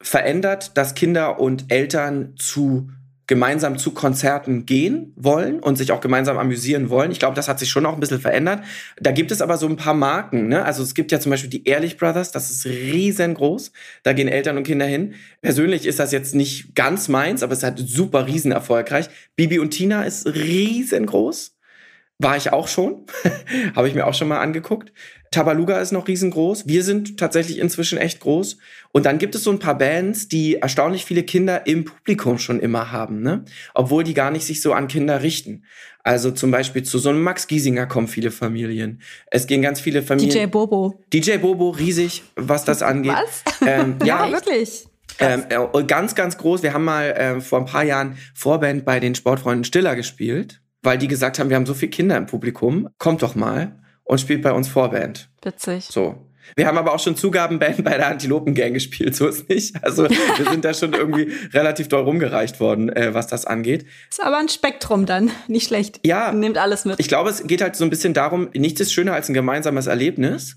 verändert, 0.00 0.76
dass 0.76 0.94
Kinder 0.94 1.40
und 1.40 1.72
Eltern 1.72 2.34
zu 2.36 2.90
gemeinsam 3.32 3.78
zu 3.78 3.92
Konzerten 3.92 4.66
gehen 4.66 5.14
wollen 5.16 5.60
und 5.60 5.78
sich 5.78 5.90
auch 5.90 6.02
gemeinsam 6.02 6.36
amüsieren 6.36 6.90
wollen. 6.90 7.10
Ich 7.10 7.18
glaube, 7.18 7.34
das 7.34 7.48
hat 7.48 7.58
sich 7.58 7.70
schon 7.70 7.86
auch 7.86 7.94
ein 7.94 8.00
bisschen 8.00 8.20
verändert. 8.20 8.62
Da 9.00 9.10
gibt 9.10 9.30
es 9.30 9.40
aber 9.40 9.56
so 9.56 9.66
ein 9.66 9.76
paar 9.76 9.94
Marken. 9.94 10.48
Ne? 10.48 10.62
Also 10.62 10.82
es 10.82 10.92
gibt 10.92 11.10
ja 11.12 11.18
zum 11.18 11.30
Beispiel 11.30 11.48
die 11.48 11.64
Ehrlich 11.64 11.96
Brothers, 11.96 12.30
das 12.30 12.50
ist 12.50 12.66
riesengroß. 12.66 13.72
Da 14.02 14.12
gehen 14.12 14.28
Eltern 14.28 14.58
und 14.58 14.64
Kinder 14.64 14.84
hin. 14.84 15.14
Persönlich 15.40 15.86
ist 15.86 15.98
das 15.98 16.12
jetzt 16.12 16.34
nicht 16.34 16.74
ganz 16.74 17.08
meins, 17.08 17.42
aber 17.42 17.54
es 17.54 17.62
hat 17.62 17.78
super 17.78 18.26
riesen 18.26 18.52
erfolgreich. 18.52 19.08
Bibi 19.34 19.60
und 19.60 19.70
Tina 19.70 20.02
ist 20.02 20.26
riesengroß. 20.26 21.56
War 22.22 22.36
ich 22.36 22.52
auch 22.52 22.68
schon. 22.68 23.04
Habe 23.74 23.88
ich 23.88 23.94
mir 23.94 24.06
auch 24.06 24.14
schon 24.14 24.28
mal 24.28 24.40
angeguckt. 24.40 24.92
Tabaluga 25.32 25.80
ist 25.80 25.92
noch 25.92 26.06
riesengroß. 26.06 26.68
Wir 26.68 26.84
sind 26.84 27.18
tatsächlich 27.18 27.58
inzwischen 27.58 27.98
echt 27.98 28.20
groß. 28.20 28.58
Und 28.92 29.06
dann 29.06 29.18
gibt 29.18 29.34
es 29.34 29.42
so 29.42 29.50
ein 29.50 29.58
paar 29.58 29.76
Bands, 29.76 30.28
die 30.28 30.56
erstaunlich 30.56 31.04
viele 31.04 31.22
Kinder 31.22 31.66
im 31.66 31.84
Publikum 31.84 32.38
schon 32.38 32.60
immer 32.60 32.92
haben, 32.92 33.22
ne? 33.22 33.44
Obwohl 33.74 34.04
die 34.04 34.14
gar 34.14 34.30
nicht 34.30 34.44
sich 34.44 34.60
so 34.60 34.72
an 34.72 34.88
Kinder 34.88 35.22
richten. 35.22 35.64
Also 36.04 36.30
zum 36.30 36.50
Beispiel 36.50 36.82
zu 36.82 36.98
so 36.98 37.08
einem 37.08 37.22
Max 37.22 37.46
Giesinger 37.46 37.86
kommen 37.86 38.08
viele 38.08 38.30
Familien. 38.30 39.00
Es 39.30 39.46
gehen 39.46 39.62
ganz 39.62 39.80
viele 39.80 40.02
Familien. 40.02 40.30
DJ 40.30 40.46
Bobo. 40.46 41.02
DJ 41.12 41.38
Bobo, 41.38 41.70
riesig, 41.70 42.22
was 42.36 42.64
das 42.64 42.82
angeht. 42.82 43.12
Was? 43.12 43.42
Ähm, 43.66 43.96
ja, 44.04 44.26
ja, 44.26 44.32
wirklich. 44.32 44.86
Ähm, 45.18 45.44
äh, 45.48 45.84
ganz, 45.84 46.14
ganz 46.14 46.38
groß. 46.38 46.62
Wir 46.62 46.72
haben 46.72 46.84
mal 46.84 47.04
äh, 47.10 47.40
vor 47.40 47.60
ein 47.60 47.66
paar 47.66 47.84
Jahren 47.84 48.16
Vorband 48.34 48.84
bei 48.84 49.00
den 49.00 49.14
Sportfreunden 49.14 49.64
Stiller 49.64 49.94
gespielt, 49.94 50.61
weil 50.82 50.98
die 50.98 51.08
gesagt 51.08 51.38
haben, 51.38 51.48
wir 51.48 51.56
haben 51.56 51.66
so 51.66 51.74
viele 51.74 51.90
Kinder 51.90 52.16
im 52.16 52.26
Publikum. 52.26 52.88
Kommt 52.98 53.22
doch 53.22 53.34
mal 53.34 53.78
und 54.04 54.20
spielt 54.20 54.42
bei 54.42 54.52
uns 54.52 54.68
Vorband. 54.68 55.30
Witzig. 55.42 55.86
So. 55.86 56.28
Wir 56.56 56.66
haben 56.66 56.76
aber 56.76 56.92
auch 56.92 56.98
schon 56.98 57.16
Zugabenband 57.16 57.84
bei 57.84 57.96
der 57.96 58.08
Antilopen-Gang 58.08 58.74
gespielt, 58.74 59.14
so 59.14 59.28
ist 59.28 59.48
nicht. 59.48 59.82
Also 59.82 60.08
wir 60.10 60.50
sind 60.50 60.64
da 60.64 60.74
schon 60.74 60.92
irgendwie 60.92 61.32
relativ 61.52 61.88
doll 61.88 62.02
rumgereicht 62.02 62.60
worden, 62.60 62.88
äh, 62.90 63.14
was 63.14 63.26
das 63.26 63.46
angeht. 63.46 63.86
Ist 64.10 64.22
aber 64.22 64.38
ein 64.38 64.48
Spektrum 64.48 65.06
dann, 65.06 65.30
nicht 65.46 65.68
schlecht. 65.68 66.00
Ja. 66.04 66.32
Nimmt 66.32 66.58
alles 66.58 66.84
mit. 66.84 66.98
Ich 66.98 67.08
glaube, 67.08 67.30
es 67.30 67.46
geht 67.46 67.62
halt 67.62 67.76
so 67.76 67.84
ein 67.84 67.90
bisschen 67.90 68.12
darum, 68.12 68.50
nichts 68.54 68.80
ist 68.80 68.92
schöner 68.92 69.14
als 69.14 69.28
ein 69.28 69.34
gemeinsames 69.34 69.86
Erlebnis. 69.86 70.56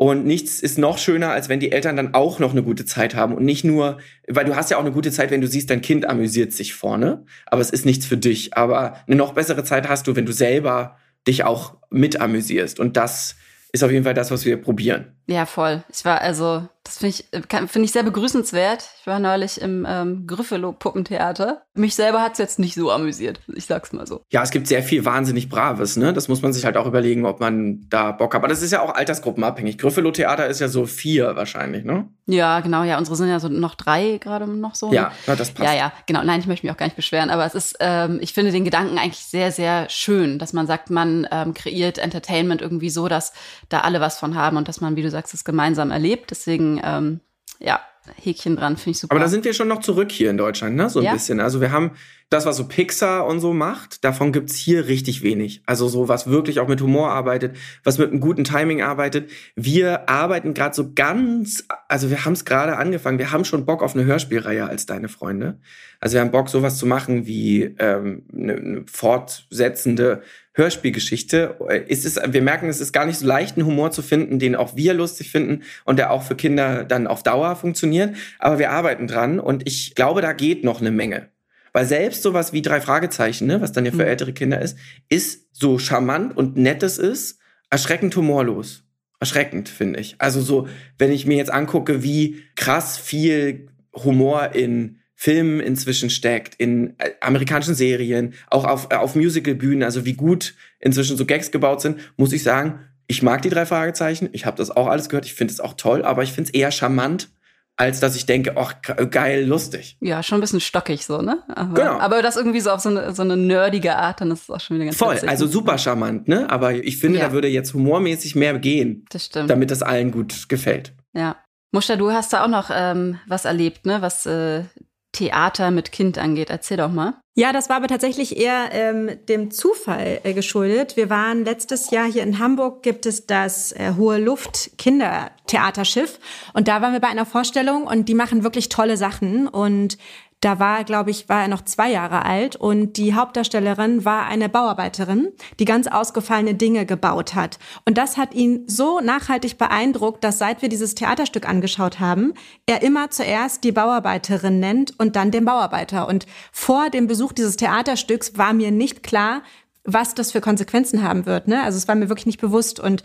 Und 0.00 0.24
nichts 0.24 0.60
ist 0.60 0.78
noch 0.78 0.96
schöner, 0.96 1.32
als 1.32 1.48
wenn 1.48 1.58
die 1.58 1.72
Eltern 1.72 1.96
dann 1.96 2.14
auch 2.14 2.38
noch 2.38 2.52
eine 2.52 2.62
gute 2.62 2.84
Zeit 2.84 3.16
haben 3.16 3.34
und 3.34 3.44
nicht 3.44 3.64
nur, 3.64 3.98
weil 4.28 4.44
du 4.44 4.54
hast 4.54 4.70
ja 4.70 4.76
auch 4.76 4.82
eine 4.82 4.92
gute 4.92 5.10
Zeit, 5.10 5.32
wenn 5.32 5.40
du 5.40 5.48
siehst, 5.48 5.70
dein 5.70 5.80
Kind 5.80 6.08
amüsiert 6.08 6.52
sich 6.52 6.72
vorne, 6.72 7.24
aber 7.46 7.60
es 7.60 7.70
ist 7.70 7.84
nichts 7.84 8.06
für 8.06 8.16
dich. 8.16 8.56
Aber 8.56 8.96
eine 9.08 9.16
noch 9.16 9.34
bessere 9.34 9.64
Zeit 9.64 9.88
hast 9.88 10.06
du, 10.06 10.14
wenn 10.14 10.24
du 10.24 10.32
selber 10.32 10.96
dich 11.26 11.42
auch 11.42 11.78
mit 11.90 12.20
amüsierst. 12.20 12.78
Und 12.78 12.96
das 12.96 13.34
ist 13.72 13.82
auf 13.82 13.90
jeden 13.90 14.04
Fall 14.04 14.14
das, 14.14 14.30
was 14.30 14.44
wir 14.44 14.56
probieren. 14.58 15.17
Ja, 15.28 15.44
voll. 15.44 15.82
Ich 15.92 16.06
war 16.06 16.22
also, 16.22 16.66
das 16.84 16.98
finde 16.98 17.14
ich, 17.14 17.70
finde 17.70 17.84
ich 17.84 17.92
sehr 17.92 18.02
begrüßenswert. 18.02 18.88
Ich 19.00 19.06
war 19.06 19.18
neulich 19.20 19.60
im 19.60 19.86
ähm, 19.86 20.26
Gryffalo-Puppentheater. 20.26 21.62
Mich 21.74 21.94
selber 21.94 22.22
hat 22.22 22.32
es 22.32 22.38
jetzt 22.38 22.58
nicht 22.58 22.74
so 22.74 22.90
amüsiert, 22.90 23.38
ich 23.54 23.66
sag's 23.66 23.92
mal 23.92 24.06
so. 24.06 24.22
Ja, 24.30 24.42
es 24.42 24.50
gibt 24.50 24.66
sehr 24.66 24.82
viel 24.82 25.04
wahnsinnig 25.04 25.50
Braves, 25.50 25.98
ne? 25.98 26.14
Das 26.14 26.28
muss 26.28 26.40
man 26.40 26.54
sich 26.54 26.64
halt 26.64 26.78
auch 26.78 26.86
überlegen, 26.86 27.26
ob 27.26 27.40
man 27.40 27.86
da 27.90 28.12
Bock 28.12 28.32
hat. 28.32 28.40
Aber 28.40 28.48
das 28.48 28.62
ist 28.62 28.72
ja 28.72 28.80
auch 28.80 28.94
altersgruppenabhängig. 28.94 29.76
Gryffalo-Theater 29.76 30.46
ist 30.46 30.60
ja 30.60 30.68
so 30.68 30.86
vier 30.86 31.36
wahrscheinlich, 31.36 31.84
ne? 31.84 32.08
Ja, 32.24 32.60
genau, 32.60 32.82
ja. 32.84 32.96
Unsere 32.96 33.16
sind 33.16 33.28
ja 33.28 33.38
so 33.38 33.48
noch 33.48 33.74
drei 33.74 34.18
gerade 34.18 34.46
noch 34.46 34.74
so. 34.74 34.92
Ja, 34.92 35.12
na, 35.26 35.36
das 35.36 35.50
passt. 35.50 35.68
Ja, 35.68 35.76
ja, 35.76 35.92
genau. 36.06 36.22
Nein, 36.24 36.40
ich 36.40 36.46
möchte 36.46 36.64
mich 36.64 36.72
auch 36.72 36.78
gar 36.78 36.86
nicht 36.86 36.96
beschweren, 36.96 37.28
aber 37.28 37.44
es 37.44 37.54
ist, 37.54 37.76
ähm, 37.80 38.18
ich 38.22 38.32
finde 38.32 38.50
den 38.50 38.64
Gedanken 38.64 38.98
eigentlich 38.98 39.24
sehr, 39.24 39.52
sehr 39.52 39.90
schön, 39.90 40.38
dass 40.38 40.54
man 40.54 40.66
sagt, 40.66 40.88
man 40.88 41.28
ähm, 41.30 41.52
kreiert 41.52 41.98
Entertainment 41.98 42.62
irgendwie 42.62 42.90
so, 42.90 43.08
dass 43.08 43.32
da 43.68 43.80
alle 43.80 44.00
was 44.00 44.18
von 44.18 44.34
haben 44.34 44.56
und 44.56 44.68
dass 44.68 44.80
man, 44.80 44.96
wie 44.96 45.02
du 45.02 45.10
sagst, 45.10 45.17
sagst, 45.18 45.34
es 45.34 45.44
gemeinsam 45.44 45.90
erlebt. 45.90 46.30
Deswegen, 46.30 46.80
ähm, 46.82 47.20
ja, 47.58 47.80
Häkchen 48.16 48.56
dran, 48.56 48.76
finde 48.76 48.90
ich 48.92 48.98
super. 49.00 49.12
Aber 49.12 49.20
da 49.20 49.28
sind 49.28 49.44
wir 49.44 49.52
schon 49.52 49.68
noch 49.68 49.80
zurück 49.80 50.10
hier 50.10 50.30
in 50.30 50.38
Deutschland, 50.38 50.76
ne? 50.76 50.88
So 50.88 51.00
ein 51.00 51.04
ja. 51.04 51.12
bisschen. 51.12 51.40
Also 51.40 51.60
wir 51.60 51.72
haben 51.72 51.92
das, 52.30 52.44
was 52.44 52.58
so 52.58 52.68
Pixar 52.68 53.26
und 53.26 53.40
so 53.40 53.54
macht, 53.54 54.04
davon 54.04 54.32
gibt's 54.32 54.54
hier 54.54 54.86
richtig 54.86 55.22
wenig. 55.22 55.62
Also 55.64 55.88
so, 55.88 56.08
was 56.08 56.26
wirklich 56.26 56.60
auch 56.60 56.68
mit 56.68 56.82
Humor 56.82 57.10
arbeitet, 57.10 57.56
was 57.84 57.96
mit 57.96 58.10
einem 58.10 58.20
guten 58.20 58.44
Timing 58.44 58.82
arbeitet. 58.82 59.30
Wir 59.56 60.10
arbeiten 60.10 60.52
gerade 60.52 60.74
so 60.74 60.92
ganz, 60.92 61.64
also 61.88 62.10
wir 62.10 62.26
haben 62.26 62.34
es 62.34 62.44
gerade 62.44 62.76
angefangen, 62.76 63.18
wir 63.18 63.32
haben 63.32 63.46
schon 63.46 63.64
Bock 63.64 63.82
auf 63.82 63.94
eine 63.94 64.04
Hörspielreihe 64.04 64.66
als 64.66 64.84
deine 64.84 65.08
Freunde. 65.08 65.58
Also 66.00 66.14
wir 66.14 66.20
haben 66.20 66.30
Bock, 66.30 66.50
sowas 66.50 66.76
zu 66.76 66.86
machen 66.86 67.26
wie 67.26 67.74
ähm, 67.78 68.24
eine, 68.32 68.54
eine 68.54 68.84
fortsetzende 68.86 70.22
Hörspielgeschichte. 70.52 71.56
Ist 71.86 72.04
es, 72.04 72.20
wir 72.32 72.42
merken, 72.42 72.68
es 72.68 72.82
ist 72.82 72.92
gar 72.92 73.06
nicht 73.06 73.18
so 73.18 73.26
leicht, 73.26 73.56
einen 73.56 73.66
Humor 73.66 73.90
zu 73.90 74.02
finden, 74.02 74.38
den 74.38 74.54
auch 74.54 74.76
wir 74.76 74.92
lustig 74.92 75.30
finden 75.30 75.62
und 75.84 75.98
der 75.98 76.10
auch 76.10 76.24
für 76.24 76.36
Kinder 76.36 76.84
dann 76.84 77.06
auf 77.06 77.22
Dauer 77.22 77.56
funktioniert. 77.56 78.16
Aber 78.38 78.58
wir 78.58 78.70
arbeiten 78.70 79.06
dran 79.06 79.40
und 79.40 79.66
ich 79.66 79.94
glaube, 79.94 80.20
da 80.20 80.34
geht 80.34 80.62
noch 80.62 80.80
eine 80.80 80.90
Menge. 80.90 81.30
Weil 81.72 81.86
selbst 81.86 82.22
sowas 82.22 82.52
wie 82.52 82.62
drei 82.62 82.80
Fragezeichen, 82.80 83.46
ne, 83.46 83.60
was 83.60 83.72
dann 83.72 83.84
ja 83.84 83.90
für 83.90 83.98
mhm. 83.98 84.08
ältere 84.08 84.32
Kinder 84.32 84.60
ist, 84.60 84.76
ist 85.08 85.48
so 85.52 85.78
charmant 85.78 86.36
und 86.36 86.56
nett 86.56 86.82
es 86.82 86.98
ist, 86.98 87.38
erschreckend 87.70 88.14
humorlos. 88.16 88.84
Erschreckend, 89.20 89.68
finde 89.68 90.00
ich. 90.00 90.14
Also 90.18 90.40
so, 90.40 90.68
wenn 90.96 91.10
ich 91.10 91.26
mir 91.26 91.36
jetzt 91.36 91.50
angucke, 91.50 92.02
wie 92.02 92.42
krass 92.54 92.98
viel 92.98 93.68
Humor 93.92 94.54
in 94.54 94.98
Filmen 95.20 95.58
inzwischen 95.58 96.10
steckt, 96.10 96.54
in 96.54 96.94
äh, 96.98 97.10
amerikanischen 97.20 97.74
Serien, 97.74 98.34
auch 98.46 98.64
auf, 98.64 98.88
äh, 98.90 98.94
auf 98.94 99.16
Musicalbühnen, 99.16 99.82
also 99.82 100.04
wie 100.04 100.12
gut 100.12 100.54
inzwischen 100.78 101.16
so 101.16 101.26
Gags 101.26 101.50
gebaut 101.50 101.80
sind, 101.80 101.98
muss 102.16 102.32
ich 102.32 102.44
sagen, 102.44 102.78
ich 103.08 103.22
mag 103.22 103.42
die 103.42 103.48
drei 103.48 103.66
Fragezeichen, 103.66 104.28
ich 104.32 104.46
habe 104.46 104.56
das 104.56 104.70
auch 104.70 104.86
alles 104.86 105.08
gehört, 105.08 105.26
ich 105.26 105.34
finde 105.34 105.52
es 105.52 105.58
auch 105.58 105.74
toll, 105.74 106.04
aber 106.04 106.22
ich 106.22 106.32
finde 106.32 106.50
es 106.50 106.54
eher 106.54 106.70
charmant 106.70 107.30
als 107.78 108.00
dass 108.00 108.16
ich 108.16 108.26
denke, 108.26 108.56
ach, 108.56 108.74
geil, 109.10 109.46
lustig. 109.46 109.96
Ja, 110.00 110.22
schon 110.24 110.38
ein 110.38 110.40
bisschen 110.40 110.60
stockig 110.60 111.06
so, 111.06 111.22
ne? 111.22 111.44
Aber, 111.54 111.74
genau. 111.74 111.98
Aber 112.00 112.22
das 112.22 112.36
irgendwie 112.36 112.60
so 112.60 112.70
auf 112.70 112.80
so 112.80 112.88
eine, 112.88 113.14
so 113.14 113.22
eine 113.22 113.36
nerdige 113.36 113.96
Art, 113.96 114.20
dann 114.20 114.32
ist 114.32 114.42
es 114.42 114.50
auch 114.50 114.60
schon 114.60 114.76
wieder 114.76 114.86
ganz 114.86 114.96
Voll, 114.96 115.14
witzig. 115.14 115.28
also 115.28 115.46
super 115.46 115.78
charmant, 115.78 116.26
ne? 116.26 116.50
Aber 116.50 116.74
ich 116.74 116.98
finde, 116.98 117.20
ja. 117.20 117.28
da 117.28 117.32
würde 117.32 117.46
jetzt 117.46 117.72
humormäßig 117.74 118.34
mehr 118.34 118.58
gehen. 118.58 119.04
Das 119.10 119.26
stimmt. 119.26 119.48
Damit 119.48 119.70
das 119.70 119.82
allen 119.82 120.10
gut 120.10 120.48
gefällt. 120.48 120.92
Ja. 121.14 121.36
Muster, 121.70 121.96
du 121.96 122.10
hast 122.10 122.32
da 122.32 122.44
auch 122.44 122.48
noch 122.48 122.70
ähm, 122.72 123.20
was 123.28 123.44
erlebt, 123.44 123.86
ne? 123.86 124.02
Was 124.02 124.26
äh, 124.26 124.64
Theater 125.12 125.70
mit 125.70 125.92
Kind 125.92 126.18
angeht. 126.18 126.50
Erzähl 126.50 126.76
doch 126.76 126.90
mal. 126.90 127.14
Ja, 127.34 127.52
das 127.52 127.68
war 127.68 127.76
aber 127.76 127.86
tatsächlich 127.86 128.36
eher 128.36 128.70
ähm, 128.72 129.10
dem 129.28 129.50
Zufall 129.50 130.20
äh, 130.24 130.34
geschuldet. 130.34 130.96
Wir 130.96 131.08
waren 131.08 131.44
letztes 131.44 131.90
Jahr 131.90 132.10
hier 132.10 132.24
in 132.24 132.40
Hamburg, 132.40 132.82
gibt 132.82 133.06
es 133.06 133.26
das 133.26 133.70
äh, 133.72 133.92
Hohe 133.96 134.18
Luft 134.18 134.76
Kindertheaterschiff. 134.76 136.18
Und 136.52 136.66
da 136.66 136.82
waren 136.82 136.92
wir 136.92 137.00
bei 137.00 137.08
einer 137.08 137.26
Vorstellung 137.26 137.86
und 137.86 138.08
die 138.08 138.14
machen 138.14 138.42
wirklich 138.42 138.68
tolle 138.68 138.96
Sachen. 138.96 139.46
Und 139.46 139.98
da 140.40 140.60
war, 140.60 140.84
glaube 140.84 141.10
ich, 141.10 141.28
war 141.28 141.42
er 141.42 141.48
noch 141.48 141.62
zwei 141.62 141.90
Jahre 141.90 142.24
alt 142.24 142.54
und 142.54 142.96
die 142.96 143.14
Hauptdarstellerin 143.14 144.04
war 144.04 144.26
eine 144.26 144.48
Bauarbeiterin, 144.48 145.32
die 145.58 145.64
ganz 145.64 145.88
ausgefallene 145.88 146.54
Dinge 146.54 146.86
gebaut 146.86 147.34
hat. 147.34 147.58
Und 147.84 147.98
das 147.98 148.16
hat 148.16 148.34
ihn 148.34 148.62
so 148.68 149.00
nachhaltig 149.00 149.58
beeindruckt, 149.58 150.22
dass 150.22 150.38
seit 150.38 150.62
wir 150.62 150.68
dieses 150.68 150.94
Theaterstück 150.94 151.48
angeschaut 151.48 151.98
haben, 151.98 152.34
er 152.66 152.82
immer 152.82 153.10
zuerst 153.10 153.64
die 153.64 153.72
Bauarbeiterin 153.72 154.60
nennt 154.60 154.98
und 154.98 155.16
dann 155.16 155.32
den 155.32 155.44
Bauarbeiter. 155.44 156.06
Und 156.06 156.26
vor 156.52 156.88
dem 156.90 157.08
Besuch 157.08 157.32
dieses 157.32 157.56
Theaterstücks 157.56 158.38
war 158.38 158.52
mir 158.52 158.70
nicht 158.70 159.02
klar, 159.02 159.42
was 159.82 160.14
das 160.14 160.30
für 160.30 160.40
Konsequenzen 160.40 161.02
haben 161.02 161.26
wird. 161.26 161.48
Ne? 161.48 161.62
Also 161.64 161.78
es 161.78 161.88
war 161.88 161.96
mir 161.96 162.08
wirklich 162.08 162.26
nicht 162.26 162.40
bewusst. 162.40 162.78
Und 162.78 163.02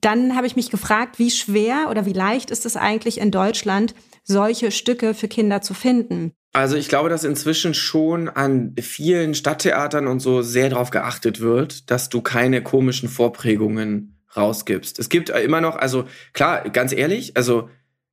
dann 0.00 0.34
habe 0.34 0.46
ich 0.46 0.56
mich 0.56 0.70
gefragt, 0.70 1.18
wie 1.18 1.30
schwer 1.30 1.88
oder 1.90 2.06
wie 2.06 2.14
leicht 2.14 2.50
ist 2.50 2.64
es 2.64 2.76
eigentlich 2.76 3.20
in 3.20 3.30
Deutschland, 3.30 3.94
solche 4.24 4.70
Stücke 4.70 5.12
für 5.12 5.28
Kinder 5.28 5.60
zu 5.60 5.74
finden? 5.74 6.32
Also 6.52 6.76
ich 6.76 6.88
glaube, 6.88 7.08
dass 7.08 7.22
inzwischen 7.22 7.74
schon 7.74 8.28
an 8.28 8.74
vielen 8.80 9.34
Stadttheatern 9.34 10.08
und 10.08 10.20
so 10.20 10.42
sehr 10.42 10.68
darauf 10.68 10.90
geachtet 10.90 11.40
wird, 11.40 11.90
dass 11.90 12.08
du 12.08 12.22
keine 12.22 12.62
komischen 12.62 13.08
Vorprägungen 13.08 14.20
rausgibst. 14.36 14.98
Es 14.98 15.08
gibt 15.08 15.30
immer 15.30 15.60
noch, 15.60 15.76
also 15.76 16.06
klar, 16.32 16.68
ganz 16.70 16.92
ehrlich, 16.92 17.36
also 17.36 17.68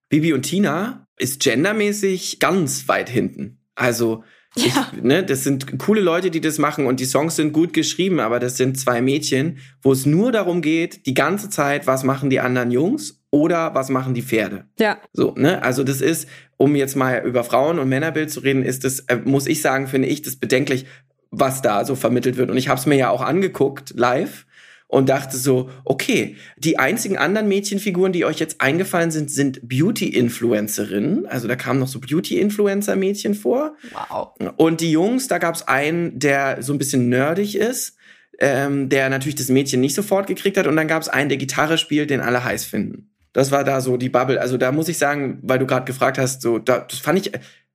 Bibi 0.10 0.34
und 0.34 0.43
Tina 0.43 1.08
ist 1.17 1.41
gendermäßig 1.41 2.39
ganz 2.39 2.88
weit 2.88 3.10
hinten. 3.10 3.60
Also 3.76 4.23
ja. 4.65 4.91
ich, 4.96 5.04
ne, 5.04 5.24
das 5.24 5.43
sind 5.43 5.78
coole 5.80 6.02
Leute, 6.02 6.32
die 6.32 6.41
das 6.41 6.58
machen 6.58 6.86
und 6.86 7.00
die 7.00 7.06
Songs 7.06 7.36
sind 7.36 7.54
gut 7.54 7.74
geschrieben, 7.74 8.20
aber 8.20 8.39
das 8.39 8.58
sind 8.58 8.80
zwei 8.80 9.02
Mädchen, 9.02 9.60
wo 9.82 9.91
es 9.91 10.06
nur 10.06 10.32
darum 10.32 10.62
geht, 10.62 11.06
die 11.06 11.13
ganze 11.13 11.50
Zeit, 11.50 11.88
was 11.88 12.04
machen 12.04 12.30
die 12.30 12.39
anderen 12.39 12.72
Jungs 12.72 13.22
oder 13.30 13.76
was 13.76 13.89
machen 13.89 14.13
die 14.13 14.22
Pferde? 14.22 14.65
Ja. 14.80 14.98
So, 15.13 15.34
ne? 15.36 15.62
Also 15.62 15.84
das 15.84 16.02
ist, 16.02 16.28
um 16.58 16.76
jetzt 16.76 16.96
mal 16.96 17.24
über 17.26 17.43
Frauen 17.43 17.80
und 17.80 17.89
Männerbild 17.89 18.32
zu 18.32 18.39
reden, 18.39 18.63
ist 18.63 18.84
das, 18.84 19.02
äh, 19.02 19.17
muss 19.24 19.48
ich 19.48 19.62
sagen, 19.62 19.88
finde 19.88 20.08
ich 20.08 20.22
das 20.22 20.38
bedenklich, 20.38 20.86
was 21.30 21.62
da 21.62 21.86
so 21.86 21.96
vermittelt 21.96 22.38
wird. 22.38 22.50
Und 22.50 22.58
ich 22.58 22.70
habe 22.70 22.80
es 22.80 22.86
mir 22.86 22.96
ja 22.96 23.10
auch 23.10 23.22
angeguckt 23.22 23.93
live 23.96 24.47
und 24.88 25.10
dachte 25.10 25.36
so, 25.38 25.69
okay, 25.84 26.38
die 26.58 26.80
einzigen 26.80 27.17
anderen 27.17 27.47
Mädchenfiguren, 27.47 28.13
die 28.13 28.26
euch 28.26 28.39
jetzt 28.39 28.62
eingefallen 28.62 29.12
sind, 29.12 29.30
sind 29.30 29.67
Beauty-Influencerinnen. 29.67 31.26
Also 31.26 31.47
da 31.47 31.56
kamen 31.56 31.80
noch 31.80 31.89
so 31.89 32.00
Beauty-Influencer-Mädchen 32.00 33.36
vor. 33.36 33.76
Wow. 34.10 34.30
Und 34.56 34.80
die 34.80 34.91
Jungs, 34.91 35.28
da 35.28 35.39
gab 35.39 35.56
es 35.56 35.67
einen, 35.67 36.17
der 36.19 36.63
so 36.63 36.73
ein 36.73 36.78
bisschen 36.78 37.10
nerdig 37.10 37.56
ist, 37.56 37.97
ähm, 38.39 38.88
der 38.88 39.10
natürlich 39.10 39.36
das 39.36 39.50
Mädchen 39.50 39.82
nicht 39.82 39.95
sofort 39.95 40.28
gekriegt 40.28 40.58
hat. 40.58 40.67
Und 40.67 40.78
dann 40.78 40.88
gab 40.88 41.02
es 41.02 41.10
einen, 41.10 41.30
der 41.30 41.38
Gitarre 41.38 41.78
spielt, 41.78 42.10
den 42.10 42.21
alle 42.21 42.43
heiß 42.43 42.63
finden. 42.63 43.12
Das 43.34 43.52
war 43.52 43.63
da 43.63 43.82
so 43.82 43.97
die 43.97 44.10
Bubble. 44.10 44.39
Also 44.39 44.58
da 44.58 44.71
muss 44.71 44.88
ich 44.88 44.97
sagen, 44.97 45.39
weil 45.43 45.60
du 45.60 45.67
gerade 45.67 45.86
gefragt 45.86 46.17
hast, 46.17 46.41
so 46.41 46.60
da, 46.60 46.80
das 46.80 47.00
fand 47.00 47.19
ich 47.19 47.32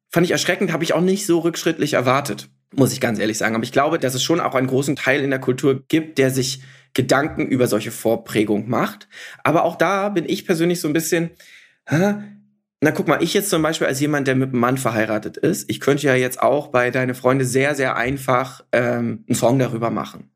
fand 0.09 0.27
ich 0.27 0.33
erschreckend, 0.33 0.73
habe 0.73 0.85
ich 0.85 0.93
auch 0.93 1.01
nicht 1.01 1.27
so 1.27 1.39
rückschrittlich 1.39 1.95
erwartet, 1.95 2.51
muss 2.75 2.93
ich 2.93 3.01
ganz 3.01 3.19
ehrlich 3.19 3.39
sagen. 3.39 3.55
Aber 3.55 3.65
ich 3.65 3.73
glaube, 3.73 3.99
dass 3.99 4.15
es 4.15 4.23
schon 4.23 4.41
auch 4.41 4.55
einen 4.55 4.67
großen 4.67 4.97
Teil 4.97 5.23
in 5.23 5.31
der 5.31 5.39
Kultur 5.39 5.83
gibt, 5.89 6.19
der 6.19 6.31
sich 6.31 6.63
Gedanken 6.95 7.47
über 7.47 7.67
solche 7.67 7.91
Vorprägung 7.91 8.69
macht. 8.69 9.09
Aber 9.45 9.65
auch 9.65 9.77
da 9.77 10.09
bin 10.09 10.25
ich 10.27 10.47
persönlich 10.47 10.81
so 10.81 10.89
ein 10.89 10.93
bisschen, 10.93 11.31
hä? 11.89 12.15
na 12.83 12.91
guck 12.91 13.07
mal, 13.07 13.23
ich 13.23 13.33
jetzt 13.33 13.49
zum 13.49 13.63
Beispiel 13.63 13.87
als 13.87 14.01
jemand, 14.01 14.27
der 14.27 14.35
mit 14.35 14.51
einem 14.51 14.59
Mann 14.59 14.77
verheiratet 14.77 15.37
ist, 15.37 15.71
ich 15.71 15.79
könnte 15.79 16.09
ja 16.09 16.17
jetzt 16.17 16.43
auch 16.43 16.69
bei 16.69 16.91
deine 16.91 17.15
Freunde 17.15 17.45
sehr, 17.45 17.77
sehr 17.77 17.97
einfach 17.97 18.65
ähm, 18.73 19.25
einen 19.29 19.37
Song 19.37 19.61
darüber 19.61 19.91
machen. 19.91 20.31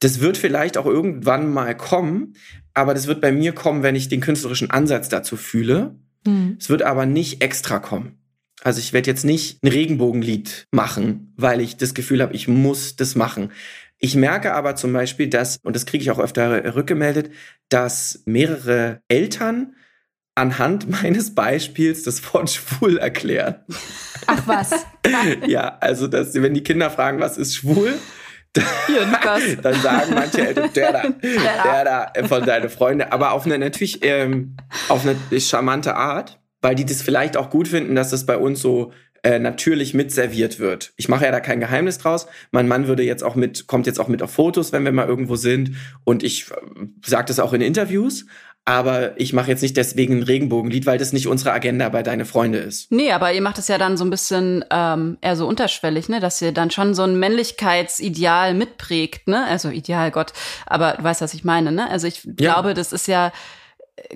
Das 0.00 0.20
wird 0.20 0.36
vielleicht 0.36 0.76
auch 0.76 0.86
irgendwann 0.86 1.52
mal 1.52 1.76
kommen, 1.76 2.34
aber 2.74 2.92
das 2.92 3.06
wird 3.06 3.20
bei 3.20 3.30
mir 3.30 3.52
kommen, 3.52 3.84
wenn 3.84 3.94
ich 3.94 4.08
den 4.08 4.20
künstlerischen 4.20 4.70
Ansatz 4.70 5.08
dazu 5.08 5.36
fühle. 5.36 5.94
Mhm. 6.26 6.56
Es 6.58 6.70
wird 6.70 6.82
aber 6.82 7.06
nicht 7.06 7.40
extra 7.40 7.78
kommen. 7.78 8.18
Also 8.64 8.80
ich 8.80 8.92
werde 8.92 9.08
jetzt 9.08 9.24
nicht 9.24 9.62
ein 9.62 9.68
Regenbogenlied 9.68 10.66
machen, 10.72 11.32
weil 11.36 11.60
ich 11.60 11.76
das 11.76 11.94
Gefühl 11.94 12.20
habe, 12.20 12.34
ich 12.34 12.48
muss 12.48 12.96
das 12.96 13.14
machen. 13.14 13.52
Ich 13.98 14.14
merke 14.14 14.54
aber 14.54 14.76
zum 14.76 14.92
Beispiel, 14.92 15.28
dass, 15.28 15.58
und 15.62 15.74
das 15.74 15.86
kriege 15.86 16.02
ich 16.02 16.10
auch 16.10 16.20
öfter 16.20 16.74
rückgemeldet, 16.74 17.30
dass 17.68 18.22
mehrere 18.26 19.02
Eltern 19.08 19.74
anhand 20.34 20.88
meines 21.02 21.34
Beispiels 21.34 22.04
das 22.04 22.32
Wort 22.32 22.50
schwul 22.50 22.98
erklären. 22.98 23.56
Ach 24.26 24.42
was. 24.46 24.86
ja, 25.46 25.78
also 25.80 26.06
dass, 26.06 26.34
wenn 26.34 26.54
die 26.54 26.62
Kinder 26.62 26.90
fragen, 26.90 27.20
was 27.20 27.36
ist 27.36 27.56
schwul, 27.56 27.94
hier, 28.86 29.06
Lukas. 29.06 29.42
Dann 29.62 29.74
sagen 29.74 30.14
manche 30.14 30.46
Eltern, 30.46 30.70
der 30.74 30.92
da, 30.92 31.02
der 31.02 31.84
da 31.84 32.10
äh, 32.14 32.24
von 32.26 32.44
deinen 32.44 32.70
Freunden, 32.70 33.02
aber 33.02 33.32
auf 33.32 33.46
eine 33.46 33.58
natürlich 33.58 34.02
ähm, 34.02 34.56
auf 34.88 35.06
eine 35.06 35.40
charmante 35.40 35.94
Art, 35.94 36.40
weil 36.60 36.74
die 36.74 36.84
das 36.84 37.02
vielleicht 37.02 37.36
auch 37.36 37.50
gut 37.50 37.68
finden, 37.68 37.94
dass 37.94 38.10
das 38.10 38.26
bei 38.26 38.36
uns 38.36 38.60
so 38.60 38.92
äh, 39.22 39.38
natürlich 39.38 39.94
mitserviert 39.94 40.58
wird. 40.58 40.92
Ich 40.96 41.08
mache 41.08 41.24
ja 41.24 41.30
da 41.30 41.40
kein 41.40 41.60
Geheimnis 41.60 41.98
draus. 41.98 42.26
Mein 42.50 42.68
Mann 42.68 42.86
würde 42.86 43.02
jetzt 43.02 43.22
auch 43.22 43.34
mit, 43.34 43.66
kommt 43.66 43.86
jetzt 43.86 43.98
auch 44.00 44.08
mit 44.08 44.22
auf 44.22 44.30
Fotos, 44.30 44.72
wenn 44.72 44.84
wir 44.84 44.92
mal 44.92 45.08
irgendwo 45.08 45.36
sind. 45.36 45.72
Und 46.04 46.22
ich 46.22 46.50
äh, 46.50 46.54
sage 47.04 47.26
das 47.26 47.40
auch 47.40 47.52
in 47.52 47.60
Interviews 47.60 48.26
aber 48.68 49.18
ich 49.18 49.32
mache 49.32 49.48
jetzt 49.48 49.62
nicht 49.62 49.78
deswegen 49.78 50.18
ein 50.18 50.22
Regenbogenlied, 50.24 50.84
weil 50.84 50.98
das 50.98 51.14
nicht 51.14 51.26
unsere 51.26 51.52
Agenda 51.52 51.88
bei 51.88 52.02
Deine 52.02 52.26
Freunde 52.26 52.58
ist. 52.58 52.92
Nee, 52.92 53.12
aber 53.12 53.32
ihr 53.32 53.40
macht 53.40 53.56
es 53.56 53.66
ja 53.68 53.78
dann 53.78 53.96
so 53.96 54.04
ein 54.04 54.10
bisschen 54.10 54.62
ähm, 54.70 55.16
eher 55.22 55.36
so 55.36 55.48
unterschwellig, 55.48 56.10
ne? 56.10 56.20
dass 56.20 56.42
ihr 56.42 56.52
dann 56.52 56.70
schon 56.70 56.92
so 56.92 57.02
ein 57.02 57.18
Männlichkeitsideal 57.18 58.52
mitprägt, 58.52 59.26
ne? 59.26 59.46
Also 59.46 59.70
Ideal, 59.70 60.10
Gott, 60.10 60.34
aber 60.66 60.96
du 60.98 61.02
weißt, 61.02 61.22
was 61.22 61.32
ich 61.32 61.44
meine, 61.44 61.72
ne? 61.72 61.88
Also 61.88 62.06
ich 62.06 62.24
ja. 62.24 62.32
glaube, 62.52 62.74
das 62.74 62.92
ist 62.92 63.08
ja 63.08 63.32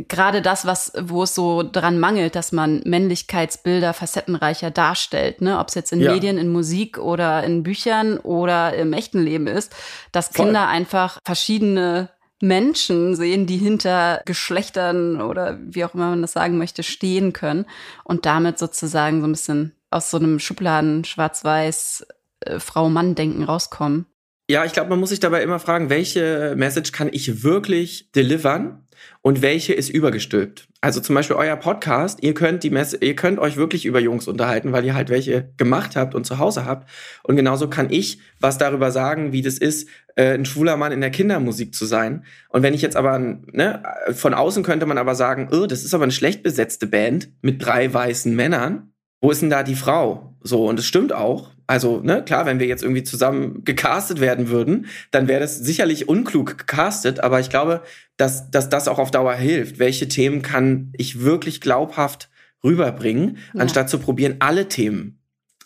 gerade 0.08 0.42
das, 0.42 0.66
was, 0.66 0.92
wo 1.00 1.22
es 1.24 1.34
so 1.34 1.62
dran 1.62 1.98
mangelt, 1.98 2.34
dass 2.34 2.52
man 2.52 2.82
Männlichkeitsbilder 2.84 3.92
facettenreicher 3.92 4.70
darstellt, 4.70 5.40
ne? 5.40 5.58
Ob 5.58 5.68
es 5.68 5.74
jetzt 5.74 5.92
in 5.92 6.00
ja. 6.00 6.12
Medien, 6.12 6.38
in 6.38 6.48
Musik 6.50 6.98
oder 6.98 7.44
in 7.44 7.62
Büchern 7.62 8.18
oder 8.18 8.74
im 8.74 8.92
echten 8.92 9.22
Leben 9.22 9.46
ist, 9.46 9.74
dass 10.12 10.28
Voll. 10.28 10.46
Kinder 10.46 10.68
einfach 10.68 11.18
verschiedene 11.24 12.10
Menschen 12.40 13.14
sehen, 13.14 13.46
die 13.46 13.56
hinter 13.56 14.20
Geschlechtern 14.26 15.20
oder 15.20 15.58
wie 15.62 15.84
auch 15.84 15.94
immer 15.94 16.10
man 16.10 16.22
das 16.22 16.32
sagen 16.32 16.58
möchte, 16.58 16.82
stehen 16.82 17.32
können 17.32 17.66
und 18.04 18.26
damit 18.26 18.58
sozusagen 18.58 19.20
so 19.20 19.28
ein 19.28 19.32
bisschen 19.32 19.76
aus 19.90 20.10
so 20.10 20.16
einem 20.16 20.40
Schubladen 20.40 21.04
schwarz-weiß 21.04 22.06
äh, 22.40 22.58
Frau-Mann-Denken 22.58 23.44
rauskommen. 23.44 24.06
Ja, 24.50 24.64
ich 24.64 24.72
glaube, 24.72 24.90
man 24.90 25.00
muss 25.00 25.10
sich 25.10 25.20
dabei 25.20 25.42
immer 25.42 25.58
fragen, 25.58 25.88
welche 25.88 26.54
Message 26.56 26.92
kann 26.92 27.08
ich 27.12 27.42
wirklich 27.42 28.10
delivern 28.12 28.86
und 29.20 29.40
welche 29.40 29.72
ist 29.72 29.88
übergestülpt. 29.88 30.68
Also 30.80 31.00
zum 31.00 31.14
Beispiel 31.14 31.36
euer 31.36 31.54
Podcast, 31.56 32.22
ihr 32.22 32.34
könnt 32.34 32.64
die 32.64 32.70
Messe, 32.70 32.98
ihr 33.00 33.14
könnt 33.14 33.38
euch 33.38 33.56
wirklich 33.56 33.86
über 33.86 34.00
Jungs 34.00 34.26
unterhalten, 34.26 34.72
weil 34.72 34.84
ihr 34.84 34.94
halt 34.94 35.10
welche 35.10 35.52
gemacht 35.56 35.94
habt 35.94 36.14
und 36.14 36.26
zu 36.26 36.38
Hause 36.38 36.64
habt. 36.64 36.90
Und 37.22 37.36
genauso 37.36 37.68
kann 37.68 37.88
ich 37.90 38.18
was 38.40 38.58
darüber 38.58 38.90
sagen, 38.90 39.32
wie 39.32 39.42
das 39.42 39.58
ist, 39.58 39.88
äh, 40.16 40.34
ein 40.34 40.44
schwuler 40.44 40.76
Mann 40.76 40.92
in 40.92 41.00
der 41.00 41.10
Kindermusik 41.10 41.74
zu 41.74 41.86
sein. 41.86 42.24
Und 42.48 42.62
wenn 42.62 42.74
ich 42.74 42.82
jetzt 42.82 42.96
aber, 42.96 43.18
ne, 43.18 43.82
von 44.12 44.34
außen 44.34 44.64
könnte 44.64 44.86
man 44.86 44.98
aber 44.98 45.14
sagen, 45.14 45.48
oh, 45.52 45.66
das 45.66 45.84
ist 45.84 45.94
aber 45.94 46.02
eine 46.02 46.12
schlecht 46.12 46.42
besetzte 46.42 46.88
Band 46.88 47.28
mit 47.42 47.64
drei 47.64 47.92
weißen 47.92 48.34
Männern. 48.34 48.91
Wo 49.22 49.30
ist 49.30 49.40
denn 49.40 49.50
da 49.50 49.62
die 49.62 49.76
Frau? 49.76 50.34
So, 50.42 50.68
und 50.68 50.78
es 50.78 50.84
stimmt 50.84 51.12
auch. 51.12 51.50
Also, 51.68 52.00
ne, 52.00 52.24
klar, 52.24 52.44
wenn 52.44 52.58
wir 52.58 52.66
jetzt 52.66 52.82
irgendwie 52.82 53.04
zusammen 53.04 53.64
gecastet 53.64 54.20
werden 54.20 54.48
würden, 54.48 54.86
dann 55.12 55.28
wäre 55.28 55.40
das 55.40 55.58
sicherlich 55.58 56.08
unklug 56.08 56.58
gecastet, 56.58 57.20
aber 57.20 57.38
ich 57.38 57.48
glaube, 57.48 57.82
dass, 58.16 58.50
dass 58.50 58.68
das 58.68 58.88
auch 58.88 58.98
auf 58.98 59.12
Dauer 59.12 59.34
hilft. 59.34 59.78
Welche 59.78 60.08
Themen 60.08 60.42
kann 60.42 60.92
ich 60.98 61.22
wirklich 61.22 61.60
glaubhaft 61.60 62.28
rüberbringen, 62.64 63.38
ja. 63.54 63.60
anstatt 63.60 63.88
zu 63.88 64.00
probieren, 64.00 64.36
alle 64.40 64.68
Themen 64.68 65.20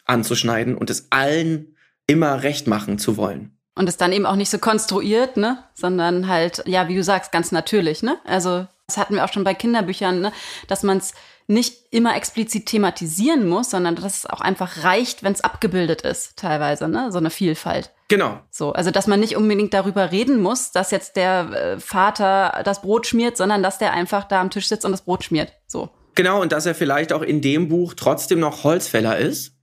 anzuschneiden 0.05 0.77
und 0.77 0.91
es 0.91 1.09
allen 1.11 1.75
immer 2.07 2.43
recht 2.43 2.67
machen 2.67 2.99
zu 2.99 3.17
wollen. 3.17 3.57
Und 3.75 3.89
es 3.89 3.97
dann 3.97 4.13
eben 4.13 4.27
auch 4.27 4.37
nicht 4.37 4.51
so 4.51 4.59
konstruiert, 4.59 5.39
ne, 5.39 5.59
sondern 5.75 6.29
halt, 6.29 6.63
ja, 6.67 6.89
wie 6.89 6.95
du 6.95 7.03
sagst, 7.03 7.33
ganz 7.33 7.53
natürlich, 7.53 8.03
ne? 8.03 8.19
Also, 8.25 8.67
das 8.87 8.99
hatten 8.99 9.15
wir 9.15 9.25
auch 9.25 9.33
schon 9.33 9.45
bei 9.45 9.55
Kinderbüchern, 9.55 10.21
ne, 10.21 10.33
dass 10.69 10.83
man 10.83 10.99
es 10.99 11.15
nicht 11.47 11.93
immer 11.93 12.17
explizit 12.17 12.67
thematisieren 12.67 13.49
muss, 13.49 13.71
sondern 13.71 13.95
dass 13.95 14.19
es 14.19 14.27
auch 14.27 14.41
einfach 14.41 14.85
reicht, 14.85 15.23
wenn 15.23 15.33
es 15.33 15.43
abgebildet 15.43 16.03
ist, 16.03 16.37
teilweise, 16.37 16.89
ne? 16.89 17.13
So 17.13 17.19
eine 17.19 17.31
Vielfalt. 17.31 17.93
Genau. 18.09 18.41
So, 18.51 18.73
also 18.73 18.91
dass 18.91 19.07
man 19.07 19.21
nicht 19.21 19.37
unbedingt 19.37 19.75
darüber 19.75 20.13
reden 20.13 20.41
muss, 20.41 20.73
dass 20.73 20.91
jetzt 20.91 21.17
der 21.17 21.51
äh, 21.53 21.81
Vater 21.81 22.63
das 22.65 22.83
Brot 22.83 23.07
schmiert, 23.07 23.37
sondern 23.37 23.63
dass 23.63 23.79
der 23.79 23.93
einfach 23.93 24.25
da 24.25 24.41
am 24.41 24.51
Tisch 24.51 24.69
sitzt 24.69 24.85
und 24.85 24.93
das 24.93 25.03
Brot 25.03 25.25
schmiert. 25.25 25.53
So. 25.67 25.91
Genau, 26.15 26.41
und 26.41 26.53
dass 26.53 26.67
er 26.67 26.75
vielleicht 26.75 27.13
auch 27.13 27.23
in 27.23 27.41
dem 27.41 27.69
Buch 27.69 27.95
trotzdem 27.95 28.41
noch 28.41 28.65
Holzfäller 28.65 29.19
ist 29.19 29.56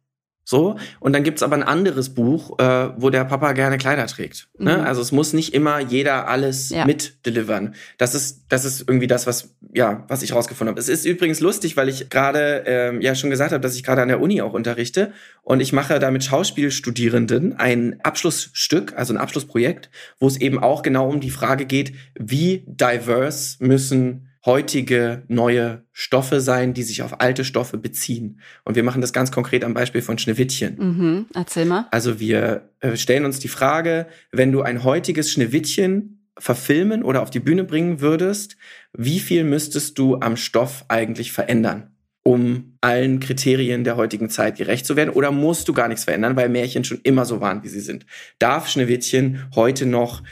So, 0.46 0.76
und 1.00 1.14
dann 1.14 1.24
gibt's 1.24 1.42
aber 1.42 1.56
ein 1.56 1.64
anderes 1.64 2.14
Buch, 2.14 2.60
äh, 2.60 2.90
wo 2.98 3.10
der 3.10 3.24
Papa 3.24 3.54
gerne 3.54 3.78
Kleider 3.78 4.06
trägt. 4.08 4.50
Ne? 4.58 4.78
Mhm. 4.78 4.84
Also 4.84 5.02
es 5.02 5.14
muss 5.14 5.32
nicht 5.32 5.54
immer 5.54 5.80
jeder 5.80 6.28
alles 6.28 6.70
Ja. 6.70 6.86
mitdelivern. 6.86 7.76
Das 7.98 8.14
ist, 8.14 8.44
das 8.50 8.66
ist 8.66 8.82
irgendwie 8.82 9.08
das, 9.08 9.26
was, 9.26 9.56
ja, 9.74 10.04
was 10.10 10.22
ich 10.22 10.34
rausgefunden 10.34 10.74
habe. 10.74 10.80
Es 10.82 10.90
ist 10.90 11.06
übrigens 11.06 11.40
lustig, 11.40 11.78
weil 11.78 11.88
ich 11.88 12.10
gerade 12.10 12.64
ähm, 12.66 13.02
ja 13.02 13.16
schon 13.16 13.30
gesagt 13.30 13.54
habe, 13.54 13.62
dass 13.62 13.76
ich 13.76 13.84
gerade 13.84 14.02
an 14.02 14.10
der 14.10 14.20
Uni 14.20 14.42
auch 14.42 14.54
unterrichte. 14.54 15.14
Und 15.44 15.62
ich 15.62 15.72
mache 15.72 15.98
da 16.00 16.12
mit 16.12 16.24
Schauspielstudierenden 16.26 17.58
ein 17.58 18.00
Abschlussstück, 18.04 18.94
also 18.98 19.14
ein 19.14 19.18
Abschlussprojekt, 19.18 19.90
wo 20.20 20.28
es 20.28 20.38
eben 20.38 20.60
auch 20.60 20.82
genau 20.82 21.10
um 21.10 21.22
die 21.22 21.30
Frage 21.32 21.66
geht, 21.66 21.94
wie 22.20 22.64
diverse 22.68 23.64
müssen 23.64 24.28
heutige 24.46 25.24
neue 25.28 25.84
Stoffe 25.92 26.42
sein, 26.42 26.74
die 26.74 26.84
sich 26.84 27.02
auf 27.02 27.22
alte 27.22 27.46
Stoffe 27.46 27.78
beziehen. 27.78 28.42
Und 28.66 28.76
wir 28.76 28.84
machen 28.84 29.02
das 29.02 29.14
ganz 29.14 29.32
konkret 29.32 29.64
am 29.64 29.74
Beispiel 29.74 30.02
von 30.02 30.18
Schneewittchen. 30.18 30.76
Mhm. 30.78 31.26
Erzähl 31.34 31.66
mal. 31.66 31.88
Also 31.92 32.20
wir 32.20 32.70
äh, 32.82 32.98
stellen 32.98 33.26
uns 33.26 33.40
die 33.40 33.48
Frage, 33.48 34.08
wenn 34.32 34.52
du 34.52 34.62
ein 34.62 34.84
heutiges 34.84 35.32
Schneewittchen 35.32 36.28
verfilmen 36.38 37.04
oder 37.04 37.22
auf 37.22 37.30
die 37.30 37.40
Bühne 37.40 37.64
bringen 37.64 38.02
würdest, 38.02 38.58
wie 38.92 39.20
viel 39.20 39.44
müsstest 39.44 39.98
du 39.98 40.18
am 40.20 40.36
Stoff 40.36 40.86
eigentlich 40.88 41.32
verändern, 41.32 41.92
um 42.24 42.78
allen 42.82 43.20
Kriterien 43.20 43.84
der 43.84 43.96
heutigen 43.96 44.30
Zeit 44.30 44.58
gerecht 44.58 44.86
zu 44.86 44.96
werden? 44.96 45.12
Oder 45.12 45.32
musst 45.32 45.68
du 45.70 45.74
gar 45.74 45.88
nichts 45.88 46.04
verändern, 46.04 46.36
weil 46.36 46.50
Märchen 46.50 46.84
schon 46.84 47.00
immer 47.04 47.26
so 47.26 47.40
waren, 47.40 47.64
wie 47.64 47.70
sie 47.70 47.82
sind? 47.82 48.06
Darf 48.40 48.68
Schneewittchen 48.68 49.46
heute 49.56 49.86
noch 49.86 50.24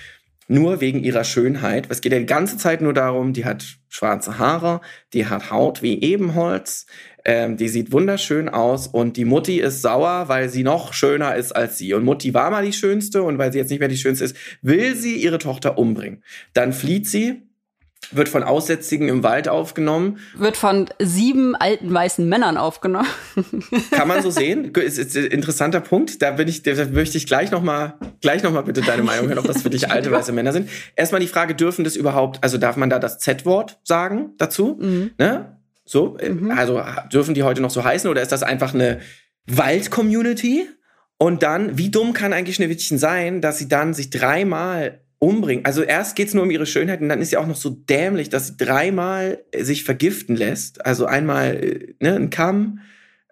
nur 0.52 0.82
wegen 0.82 1.04
ihrer 1.04 1.24
Schönheit. 1.24 1.88
Es 1.90 2.02
geht 2.02 2.12
ja 2.12 2.20
die 2.20 2.26
ganze 2.26 2.58
Zeit 2.58 2.82
nur 2.82 2.94
darum, 2.94 3.34
die 3.34 3.46
hat 3.46 3.64
schwarze 3.90 4.38
Haare, 4.38 4.82
die 5.14 5.26
hat 5.26 5.50
Haut 5.50 5.82
wie 5.82 6.02
Ebenholz, 6.02 6.86
ähm, 7.24 7.56
die 7.56 7.70
sieht 7.70 7.92
wunderschön 7.92 8.50
aus 8.50 8.88
und 8.88 9.16
die 9.16 9.26
Mutti 9.26 9.60
ist 9.60 9.82
sauer, 9.82 10.26
weil 10.28 10.50
sie 10.50 10.64
noch 10.64 10.94
schöner 10.94 11.36
ist 11.36 11.56
als 11.56 11.78
sie. 11.78 11.94
Und 11.94 12.04
Mutti 12.04 12.34
war 12.34 12.52
mal 12.52 12.66
die 12.66 12.74
Schönste 12.74 13.24
und 13.24 13.38
weil 13.38 13.52
sie 13.52 13.60
jetzt 13.60 13.70
nicht 13.70 13.80
mehr 13.80 13.88
die 13.88 13.98
Schönste 13.98 14.26
ist, 14.26 14.36
will 14.62 14.96
sie 14.96 15.16
ihre 15.16 15.38
Tochter 15.38 15.78
umbringen. 15.78 16.24
Dann 16.54 16.74
flieht 16.74 17.08
sie, 17.08 17.44
wird 18.12 18.30
von 18.30 18.44
Aussätzigen 18.44 19.08
im 19.08 19.24
Wald 19.24 19.48
aufgenommen. 19.48 20.20
Wird 20.36 20.58
von 20.58 20.90
sieben 21.00 21.56
alten 21.56 21.94
weißen 21.94 22.28
Männern 22.28 22.58
aufgenommen. 22.58 23.08
Kann 23.92 24.08
man 24.08 24.22
so 24.22 24.32
sehen? 24.32 24.74
Ist, 24.74 24.98
ist 24.98 25.16
ein 25.16 25.26
interessanter 25.26 25.80
Punkt. 25.80 26.22
Da 26.22 26.32
bin 26.32 26.48
ich, 26.48 26.64
da 26.64 26.74
möchte 26.86 27.18
ich 27.18 27.28
gleich 27.28 27.52
noch 27.52 27.62
mal, 27.62 27.94
gleich 28.22 28.44
noch 28.44 28.52
mal 28.52 28.64
bitte 28.64 28.82
deine 28.82 29.04
Meinung 29.04 29.28
hören, 29.28 29.38
ob 29.38 29.48
das 29.48 29.62
für 29.62 29.70
dich 29.70 29.92
alte 29.92 30.12
weiße 30.12 30.32
Männer 30.34 30.52
sind. 30.52 30.70
Erstmal 30.96 31.22
die 31.22 31.28
Frage, 31.28 31.56
dürfen 31.56 31.84
das 31.86 31.96
überhaupt, 31.96 32.44
also 32.44 32.58
darf 32.58 32.76
man 32.76 32.90
da 32.90 33.00
das 33.00 33.20
Z-Wort 33.20 33.80
sagen 33.84 34.32
dazu? 34.38 34.78
Mhm. 34.82 35.12
Ne? 35.18 35.58
So, 35.86 36.18
äh, 36.18 36.30
Mhm. 36.30 36.52
also 36.52 36.82
dürfen 37.14 37.34
die 37.34 37.44
heute 37.44 37.62
noch 37.62 37.72
so 37.72 37.84
heißen 37.84 38.10
oder 38.10 38.22
ist 38.22 38.32
das 38.32 38.44
einfach 38.44 38.74
eine 38.74 39.00
Wald-Community? 39.48 40.68
Und 41.18 41.44
dann, 41.44 41.78
wie 41.78 41.92
dumm 41.92 42.14
kann 42.14 42.34
eigentlich 42.34 42.56
Schneewittchen 42.56 42.98
sein, 42.98 43.42
dass 43.42 43.60
sie 43.60 43.68
dann 43.68 43.94
sich 43.94 44.10
dreimal 44.10 45.01
umbringen? 45.22 45.64
Also 45.66 45.84
erst 45.84 46.16
geht's 46.16 46.34
nur 46.34 46.44
um 46.44 46.52
ihre 46.52 46.66
Schönheit 46.66 47.00
und 47.02 47.08
dann 47.10 47.22
ist 47.22 47.30
sie 47.30 47.38
auch 47.38 47.48
noch 47.48 47.56
so 47.56 47.70
dämlich, 47.70 48.30
dass 48.30 48.48
sie 48.48 48.58
dreimal 48.58 49.44
äh, 49.52 49.64
sich 49.64 49.84
vergiften 49.84 50.36
lässt. 50.36 50.86
Also 50.86 51.06
einmal 51.06 51.56
äh, 51.64 51.94
ne, 52.00 52.16
ein 52.16 52.30
Kamm, 52.30 52.80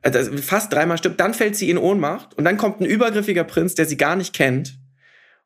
das- 0.02 0.30
fast 0.42 0.72
dreimal 0.72 0.98
stirbt, 0.98 1.20
dann 1.20 1.34
fällt 1.34 1.56
sie 1.56 1.70
in 1.70 1.78
Ohnmacht 1.78 2.36
und 2.38 2.46
dann 2.46 2.58
kommt 2.58 2.80
ein 2.80 2.86
übergriffiger 2.86 3.44
Prinz, 3.44 3.76
der 3.76 3.86
sie 3.86 3.98
gar 3.98 4.16
nicht 4.16 4.34
kennt 4.34 4.78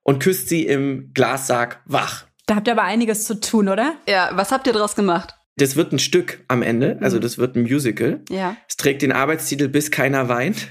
und 0.04 0.22
küsst 0.22 0.50
sie 0.50 0.66
im 0.66 1.12
Glassarg 1.14 1.82
wach. 1.86 2.26
Da 2.46 2.56
habt 2.56 2.68
ihr 2.68 2.74
aber 2.74 2.84
einiges 2.84 3.24
zu 3.26 3.40
tun, 3.40 3.70
oder? 3.70 3.94
Ja, 4.08 4.32
was 4.34 4.52
habt 4.52 4.68
ihr 4.68 4.74
draus 4.74 4.96
gemacht? 4.96 5.34
Das 5.56 5.76
wird 5.78 5.94
ein 5.94 6.00
Stück 6.00 6.44
am 6.50 6.62
Ende, 6.62 6.98
also 7.00 7.18
Mhm. 7.18 7.22
das 7.22 7.38
wird 7.38 7.56
ein 7.56 7.62
Musical. 7.64 8.20
Ja. 8.30 8.58
Es 8.68 8.76
trägt 8.76 9.02
den 9.02 9.12
Arbeitstitel 9.14 9.70
Bis 9.70 9.92
keiner 9.92 10.28
weint. 10.28 10.68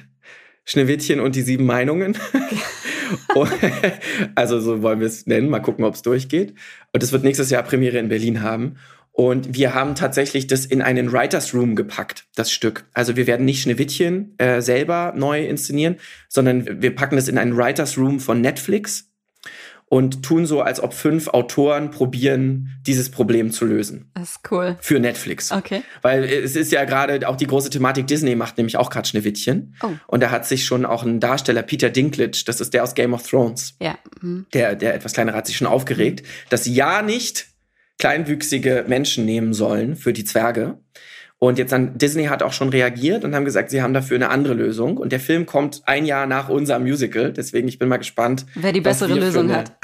Schneewittchen 0.64 1.18
und 1.18 1.34
die 1.34 1.42
sieben 1.42 1.64
Meinungen. 1.66 2.16
Also 4.34 4.60
so 4.60 4.82
wollen 4.82 5.00
wir 5.00 5.06
es 5.06 5.26
nennen. 5.26 5.48
Mal 5.48 5.60
gucken, 5.60 5.84
ob 5.84 5.94
es 5.94 6.02
durchgeht. 6.02 6.54
Und 6.92 7.02
es 7.02 7.12
wird 7.12 7.24
nächstes 7.24 7.50
Jahr 7.50 7.62
Premiere 7.62 7.98
in 7.98 8.08
Berlin 8.08 8.42
haben. 8.42 8.76
Und 9.12 9.54
wir 9.54 9.74
haben 9.74 9.94
tatsächlich 9.94 10.46
das 10.46 10.64
in 10.64 10.80
einen 10.80 11.12
Writers 11.12 11.54
Room 11.54 11.76
gepackt, 11.76 12.24
das 12.34 12.50
Stück. 12.50 12.86
Also 12.94 13.14
wir 13.14 13.26
werden 13.26 13.44
nicht 13.44 13.62
Schneewittchen 13.62 14.34
äh, 14.38 14.62
selber 14.62 15.12
neu 15.14 15.44
inszenieren, 15.44 15.96
sondern 16.28 16.80
wir 16.80 16.94
packen 16.94 17.16
das 17.16 17.28
in 17.28 17.36
einen 17.36 17.56
Writers 17.56 17.98
Room 17.98 18.20
von 18.20 18.40
Netflix 18.40 19.11
und 19.92 20.22
tun 20.22 20.46
so, 20.46 20.62
als 20.62 20.82
ob 20.82 20.94
fünf 20.94 21.28
Autoren 21.28 21.90
probieren, 21.90 22.70
dieses 22.86 23.10
Problem 23.10 23.50
zu 23.50 23.66
lösen. 23.66 24.10
Das 24.14 24.30
ist 24.30 24.40
cool. 24.50 24.78
Für 24.80 24.98
Netflix. 24.98 25.52
Okay. 25.52 25.82
Weil 26.00 26.24
es 26.24 26.56
ist 26.56 26.72
ja 26.72 26.86
gerade 26.86 27.28
auch 27.28 27.36
die 27.36 27.46
große 27.46 27.68
Thematik, 27.68 28.06
Disney 28.06 28.34
macht 28.34 28.56
nämlich 28.56 28.78
auch 28.78 28.88
gerade 28.88 29.06
Schneewittchen. 29.06 29.74
Oh. 29.82 29.90
Und 30.06 30.22
da 30.22 30.30
hat 30.30 30.46
sich 30.46 30.64
schon 30.64 30.86
auch 30.86 31.02
ein 31.02 31.20
Darsteller, 31.20 31.60
Peter 31.62 31.90
Dinklage, 31.90 32.42
das 32.46 32.62
ist 32.62 32.72
der 32.72 32.84
aus 32.84 32.94
Game 32.94 33.12
of 33.12 33.28
Thrones, 33.28 33.74
Ja. 33.82 33.98
Mhm. 34.22 34.46
der, 34.54 34.76
der 34.76 34.94
etwas 34.94 35.12
kleinere, 35.12 35.36
hat 35.36 35.46
sich 35.46 35.58
schon 35.58 35.66
aufgeregt, 35.66 36.26
dass 36.48 36.64
sie 36.64 36.72
ja 36.72 37.02
nicht 37.02 37.48
kleinwüchsige 37.98 38.86
Menschen 38.88 39.26
nehmen 39.26 39.52
sollen 39.52 39.96
für 39.96 40.14
die 40.14 40.24
Zwerge. 40.24 40.78
Und 41.42 41.58
jetzt 41.58 41.72
dann, 41.72 41.98
Disney 41.98 42.26
hat 42.26 42.40
auch 42.44 42.52
schon 42.52 42.68
reagiert 42.68 43.24
und 43.24 43.34
haben 43.34 43.44
gesagt, 43.44 43.70
sie 43.70 43.82
haben 43.82 43.92
dafür 43.92 44.14
eine 44.14 44.28
andere 44.28 44.54
Lösung. 44.54 44.96
Und 44.96 45.10
der 45.10 45.18
Film 45.18 45.44
kommt 45.44 45.82
ein 45.86 46.06
Jahr 46.06 46.24
nach 46.24 46.48
unserem 46.48 46.84
Musical. 46.84 47.32
Deswegen, 47.32 47.66
ich 47.66 47.80
bin 47.80 47.88
mal 47.88 47.96
gespannt. 47.96 48.46
Wer 48.54 48.70
die 48.70 48.80
bessere 48.80 49.12
Lösung 49.14 49.50
eine- 49.50 49.56
hat. 49.58 49.72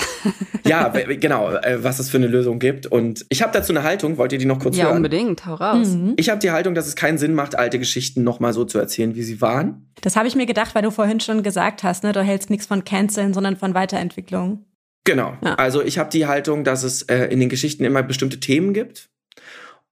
Ja, 0.64 0.88
genau, 0.88 1.50
äh, 1.54 1.82
was 1.82 1.98
es 1.98 2.10
für 2.10 2.18
eine 2.18 2.26
Lösung 2.28 2.58
gibt. 2.60 2.86
Und 2.86 3.24
ich 3.28 3.42
habe 3.42 3.52
dazu 3.52 3.72
eine 3.72 3.82
Haltung. 3.82 4.18
Wollt 4.18 4.32
ihr 4.32 4.38
die 4.38 4.44
noch 4.44 4.60
kurz 4.60 4.76
Ja, 4.76 4.84
hören? 4.86 4.98
unbedingt. 4.98 5.46
Hau 5.46 5.54
raus. 5.54 5.88
Mhm. 5.88 6.12
Ich 6.16 6.28
habe 6.30 6.38
die 6.38 6.50
Haltung, 6.52 6.74
dass 6.76 6.86
es 6.86 6.94
keinen 6.94 7.18
Sinn 7.18 7.34
macht, 7.34 7.56
alte 7.58 7.78
Geschichten 7.80 8.22
nochmal 8.22 8.52
so 8.52 8.64
zu 8.64 8.78
erzählen, 8.78 9.16
wie 9.16 9.22
sie 9.24 9.40
waren. 9.40 9.90
Das 10.02 10.14
habe 10.14 10.28
ich 10.28 10.36
mir 10.36 10.46
gedacht, 10.46 10.74
weil 10.76 10.82
du 10.82 10.90
vorhin 10.92 11.18
schon 11.18 11.42
gesagt 11.42 11.82
hast, 11.82 12.04
ne? 12.04 12.12
Du 12.12 12.22
hältst 12.22 12.50
nichts 12.50 12.66
von 12.66 12.84
Canceln, 12.84 13.34
sondern 13.34 13.56
von 13.56 13.74
Weiterentwicklung. 13.74 14.64
Genau. 15.04 15.36
Ja. 15.44 15.54
Also 15.54 15.82
ich 15.82 15.98
habe 15.98 16.10
die 16.10 16.26
Haltung, 16.26 16.62
dass 16.64 16.82
es 16.84 17.02
äh, 17.02 17.24
in 17.26 17.40
den 17.40 17.48
Geschichten 17.48 17.84
immer 17.84 18.02
bestimmte 18.04 18.38
Themen 18.38 18.74
gibt 18.74 19.08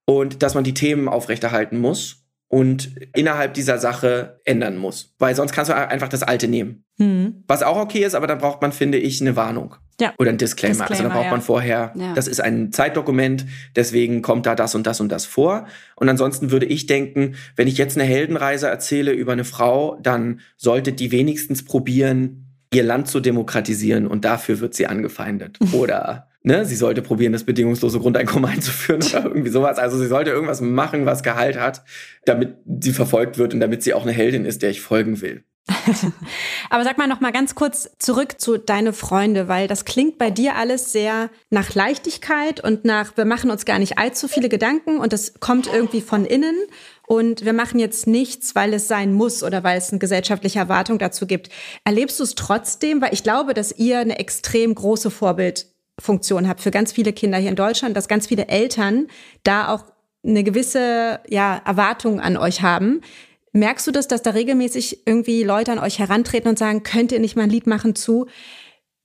und 0.07 0.43
dass 0.43 0.55
man 0.55 0.65
die 0.65 0.75
Themen 0.75 1.09
aufrechterhalten 1.09 1.79
muss 1.79 2.23
und 2.49 2.93
innerhalb 3.15 3.55
dieser 3.55 3.79
Sache 3.79 4.41
ändern 4.45 4.77
muss. 4.77 5.15
Weil 5.19 5.35
sonst 5.35 5.53
kannst 5.53 5.71
du 5.71 5.77
einfach 5.77 6.09
das 6.09 6.23
Alte 6.23 6.49
nehmen. 6.49 6.85
Mhm. 6.97 7.43
Was 7.49 7.63
auch 7.63 7.77
okay 7.77 8.05
ist, 8.05 8.15
aber 8.15 8.27
dann 8.27 8.39
braucht 8.39 8.63
man, 8.63 8.73
finde 8.73 8.99
ich, 8.99 9.21
eine 9.21 9.37
Warnung. 9.37 9.75
Ja. 10.01 10.15
Oder 10.19 10.31
ein 10.31 10.39
Disclaimer. 10.39 10.83
also 10.83 10.85
Disclaimer, 10.85 11.09
dann 11.09 11.19
braucht 11.23 11.31
man 11.31 11.41
ja. 11.41 11.45
vorher, 11.45 11.93
Ja. 11.97 12.15
das 12.15 12.29
ist 12.29 12.41
ein 12.41 12.71
Zeitdokument, 12.71 13.47
deswegen 13.75 14.23
kommt 14.23 14.47
da 14.47 14.55
das 14.55 14.75
und 14.75 14.87
das 14.87 15.01
und 15.01 15.11
das 15.11 15.25
vor. 15.27 15.67
Und 15.97 16.09
ansonsten 16.09 16.51
würde 16.51 16.67
ich 16.67 16.87
denken, 16.87 17.35
wenn 17.57 17.67
ich 17.67 17.79
jetzt 17.79 17.97
eine 17.99 18.07
Heldenreise 18.07 18.69
erzähle 18.69 19.13
über 19.13 19.33
eine 19.33 19.45
Frau, 19.45 19.99
dann 20.01 20.41
sollte 20.57 20.93
die 20.93 21.11
wenigstens 21.13 21.65
probieren, 21.65 22.47
ihr 22.73 22.83
Land 22.83 23.09
zu 23.09 23.21
demokratisieren 23.21 24.07
und 24.07 24.25
dafür 24.25 24.61
wird 24.61 24.75
sie 24.75 24.87
angefeindet. 24.87 25.59
Oder 25.73 26.29
ne, 26.47 26.65
sie 26.65 26.77
sollte 26.77 27.03
probieren, 27.03 27.33
das 27.33 27.45
bedingungslose 27.45 27.99
Grundeinkommen 27.99 28.51
einzuführen 28.51 29.03
oder 29.03 29.25
irgendwie 29.25 29.51
sowas. 29.51 29.79
Also 29.79 29.99
sie 29.99 30.07
sollte 30.07 30.31
irgendwas 30.31 30.61
machen, 30.61 31.05
was 31.05 31.23
Gehalt 31.23 31.59
hat, 31.59 31.83
damit 32.25 32.57
sie 32.81 32.93
verfolgt 32.93 33.37
wird 33.37 33.53
und 33.53 33.61
damit 33.61 33.83
sie 33.83 33.93
auch 33.93 34.03
eine 34.03 34.13
Heldin 34.13 34.47
ist, 34.47 34.63
der 34.63 34.71
ich 34.71 34.81
folgen 34.81 35.21
will. 35.21 35.45
Aber 36.71 36.85
sag 36.85 36.97
mal 36.97 37.09
noch 37.09 37.21
mal 37.21 37.33
ganz 37.33 37.57
kurz 37.57 37.91
zurück 37.99 38.41
zu 38.41 38.57
deine 38.57 38.93
Freunde, 38.93 39.49
weil 39.49 39.67
das 39.67 39.85
klingt 39.85 40.17
bei 40.17 40.31
dir 40.31 40.55
alles 40.55 40.93
sehr 40.93 41.29
nach 41.51 41.75
Leichtigkeit 41.75 42.63
und 42.63 42.85
nach 42.85 43.17
wir 43.17 43.25
machen 43.25 43.51
uns 43.51 43.65
gar 43.65 43.81
nicht 43.81 43.99
allzu 43.99 44.29
viele 44.29 44.49
Gedanken 44.49 44.99
und 44.99 45.13
das 45.13 45.41
kommt 45.41 45.67
irgendwie 45.67 46.03
von 46.03 46.25
innen 46.25 46.57
und 47.09 47.45
wir 47.45 47.53
machen 47.53 47.81
jetzt 47.81 48.07
nichts, 48.07 48.55
weil 48.55 48.75
es 48.75 48.87
sein 48.87 49.13
muss 49.13 49.43
oder 49.43 49.65
weil 49.65 49.77
es 49.77 49.91
eine 49.91 49.99
gesellschaftliche 49.99 50.61
Erwartung 50.61 51.01
dazu 51.01 51.27
gibt. 51.27 51.49
Erlebst 51.85 52.21
du 52.21 52.23
es 52.23 52.37
trotzdem, 52.37 53.03
weil 53.03 53.13
ich 53.13 53.25
glaube, 53.25 53.53
dass 53.53 53.77
ihr 53.77 53.99
eine 53.99 54.21
extrem 54.21 54.73
große 54.73 55.11
Vorbildfunktion 56.01 56.49
habt 56.49 56.61
für 56.61 56.71
ganz 56.71 56.93
viele 56.93 57.13
Kinder 57.13 57.39
hier 57.39 57.51
in 57.51 57.57
Deutschland, 57.57 57.97
dass 57.97 58.09
ganz 58.09 58.27
viele 58.27 58.49
Eltern 58.49 59.07
da 59.45 59.69
auch 59.69 59.85
eine 60.25 60.45
gewisse 60.45 61.21
ja, 61.29 61.63
Erwartung 61.65 62.21
an 62.21 62.37
euch 62.37 62.63
haben. 62.63 63.01
Merkst 63.53 63.87
du 63.87 63.93
das, 63.93 64.07
dass 64.07 64.23
da 64.23 64.31
regelmäßig 64.31 65.07
irgendwie 65.07 65.43
Leute 65.43 65.73
an 65.73 65.79
euch 65.79 65.99
herantreten 65.99 66.49
und 66.51 66.59
sagen, 66.59 66.83
könnt 66.83 67.13
ihr 67.13 67.21
nicht 67.21 67.37
mal 67.37 67.45
ein 67.45 67.51
Lied 67.51 67.67
machen 67.67 67.95
zu 67.95 68.27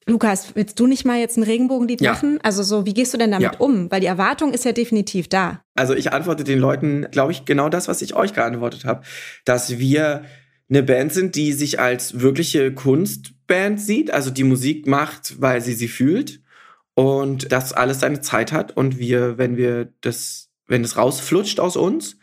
Lukas, 0.07 0.55
willst 0.55 0.79
du 0.79 0.87
nicht 0.87 1.05
mal 1.05 1.19
jetzt 1.19 1.37
ein 1.37 1.43
Regenbogenlied 1.43 2.01
Ja. 2.01 2.13
machen? 2.13 2.39
Also 2.41 2.63
so, 2.63 2.87
wie 2.87 2.93
gehst 2.93 3.13
du 3.13 3.19
denn 3.19 3.31
damit 3.31 3.53
Ja. 3.53 3.59
um? 3.59 3.89
Weil 3.91 4.01
die 4.01 4.07
Erwartung 4.07 4.51
ist 4.51 4.65
ja 4.65 4.71
definitiv 4.71 5.29
da. 5.29 5.61
Also 5.75 5.93
ich 5.93 6.11
antworte 6.11 6.43
den 6.43 6.57
Leuten, 6.57 7.05
glaube 7.11 7.31
ich, 7.31 7.45
genau 7.45 7.69
das, 7.69 7.87
was 7.87 8.01
ich 8.01 8.15
euch 8.15 8.33
geantwortet 8.33 8.83
habe, 8.83 9.03
dass 9.45 9.77
wir 9.77 10.23
eine 10.69 10.81
Band 10.81 11.13
sind, 11.13 11.35
die 11.35 11.53
sich 11.53 11.79
als 11.79 12.19
wirkliche 12.19 12.73
Kunstband 12.73 13.79
sieht, 13.79 14.09
also 14.11 14.31
die 14.31 14.43
Musik 14.43 14.87
macht, 14.87 15.39
weil 15.39 15.61
sie 15.61 15.73
sie 15.73 15.87
fühlt 15.87 16.41
und 16.95 17.51
das 17.51 17.73
alles 17.73 17.99
seine 17.99 18.21
Zeit 18.21 18.51
hat 18.51 18.75
und 18.75 18.99
wir, 18.99 19.37
wenn 19.37 19.57
wir 19.57 19.89
das, 20.01 20.49
wenn 20.67 20.83
es 20.83 20.97
rausflutscht 20.97 21.59
aus 21.59 21.77
uns, 21.77 22.17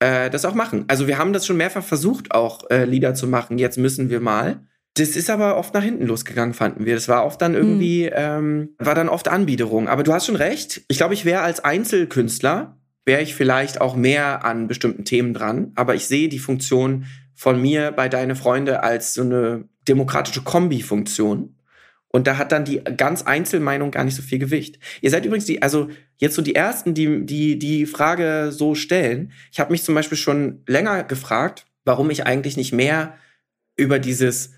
äh, 0.00 0.30
das 0.30 0.44
auch 0.44 0.54
machen. 0.54 0.84
Also 0.88 1.06
wir 1.06 1.18
haben 1.18 1.32
das 1.32 1.46
schon 1.46 1.56
mehrfach 1.56 1.84
versucht, 1.84 2.34
auch 2.34 2.68
äh, 2.70 2.84
Lieder 2.84 3.14
zu 3.14 3.28
machen. 3.28 3.58
Jetzt 3.58 3.78
müssen 3.78 4.10
wir 4.10 4.20
mal. 4.20 4.66
Das 4.94 5.10
ist 5.10 5.30
aber 5.30 5.56
oft 5.56 5.72
nach 5.72 5.84
hinten 5.84 6.06
losgegangen, 6.06 6.52
fanden 6.52 6.84
wir. 6.84 6.94
Das 6.94 7.08
war 7.08 7.24
oft 7.24 7.40
dann 7.40 7.54
irgendwie, 7.54 8.06
ähm, 8.12 8.70
war 8.78 8.94
dann 8.94 9.08
oft 9.08 9.28
Anbiederung. 9.28 9.88
Aber 9.88 10.02
du 10.02 10.12
hast 10.12 10.26
schon 10.26 10.36
recht. 10.36 10.82
Ich 10.88 10.96
glaube, 10.96 11.14
ich 11.14 11.24
wäre 11.24 11.42
als 11.42 11.60
Einzelkünstler, 11.60 12.76
wäre 13.04 13.22
ich 13.22 13.34
vielleicht 13.34 13.80
auch 13.80 13.94
mehr 13.94 14.44
an 14.44 14.66
bestimmten 14.66 15.04
Themen 15.04 15.32
dran. 15.32 15.72
Aber 15.76 15.94
ich 15.94 16.06
sehe 16.06 16.28
die 16.28 16.40
Funktion 16.40 17.06
von 17.34 17.62
mir 17.62 17.92
bei 17.92 18.08
Deine 18.08 18.34
Freunde 18.34 18.82
als 18.82 19.14
so 19.14 19.22
eine 19.22 19.68
demokratische 19.86 20.42
Kombi-Funktion. 20.42 21.56
Und 22.12 22.26
da 22.26 22.38
hat 22.38 22.52
dann 22.52 22.64
die 22.64 22.82
ganz 22.96 23.22
Einzelmeinung 23.22 23.90
gar 23.90 24.04
nicht 24.04 24.16
so 24.16 24.22
viel 24.22 24.38
Gewicht. 24.38 24.78
Ihr 25.00 25.10
seid 25.10 25.24
übrigens 25.24 25.44
die, 25.44 25.62
also 25.62 25.88
jetzt 26.16 26.34
so 26.34 26.42
die 26.42 26.54
ersten, 26.54 26.92
die 26.92 27.24
die 27.24 27.58
die 27.58 27.86
Frage 27.86 28.50
so 28.52 28.74
stellen. 28.74 29.32
Ich 29.52 29.60
habe 29.60 29.70
mich 29.70 29.84
zum 29.84 29.94
Beispiel 29.94 30.18
schon 30.18 30.62
länger 30.66 31.04
gefragt, 31.04 31.66
warum 31.84 32.10
ich 32.10 32.26
eigentlich 32.26 32.56
nicht 32.56 32.72
mehr 32.72 33.14
über 33.76 33.98
dieses 33.98 34.52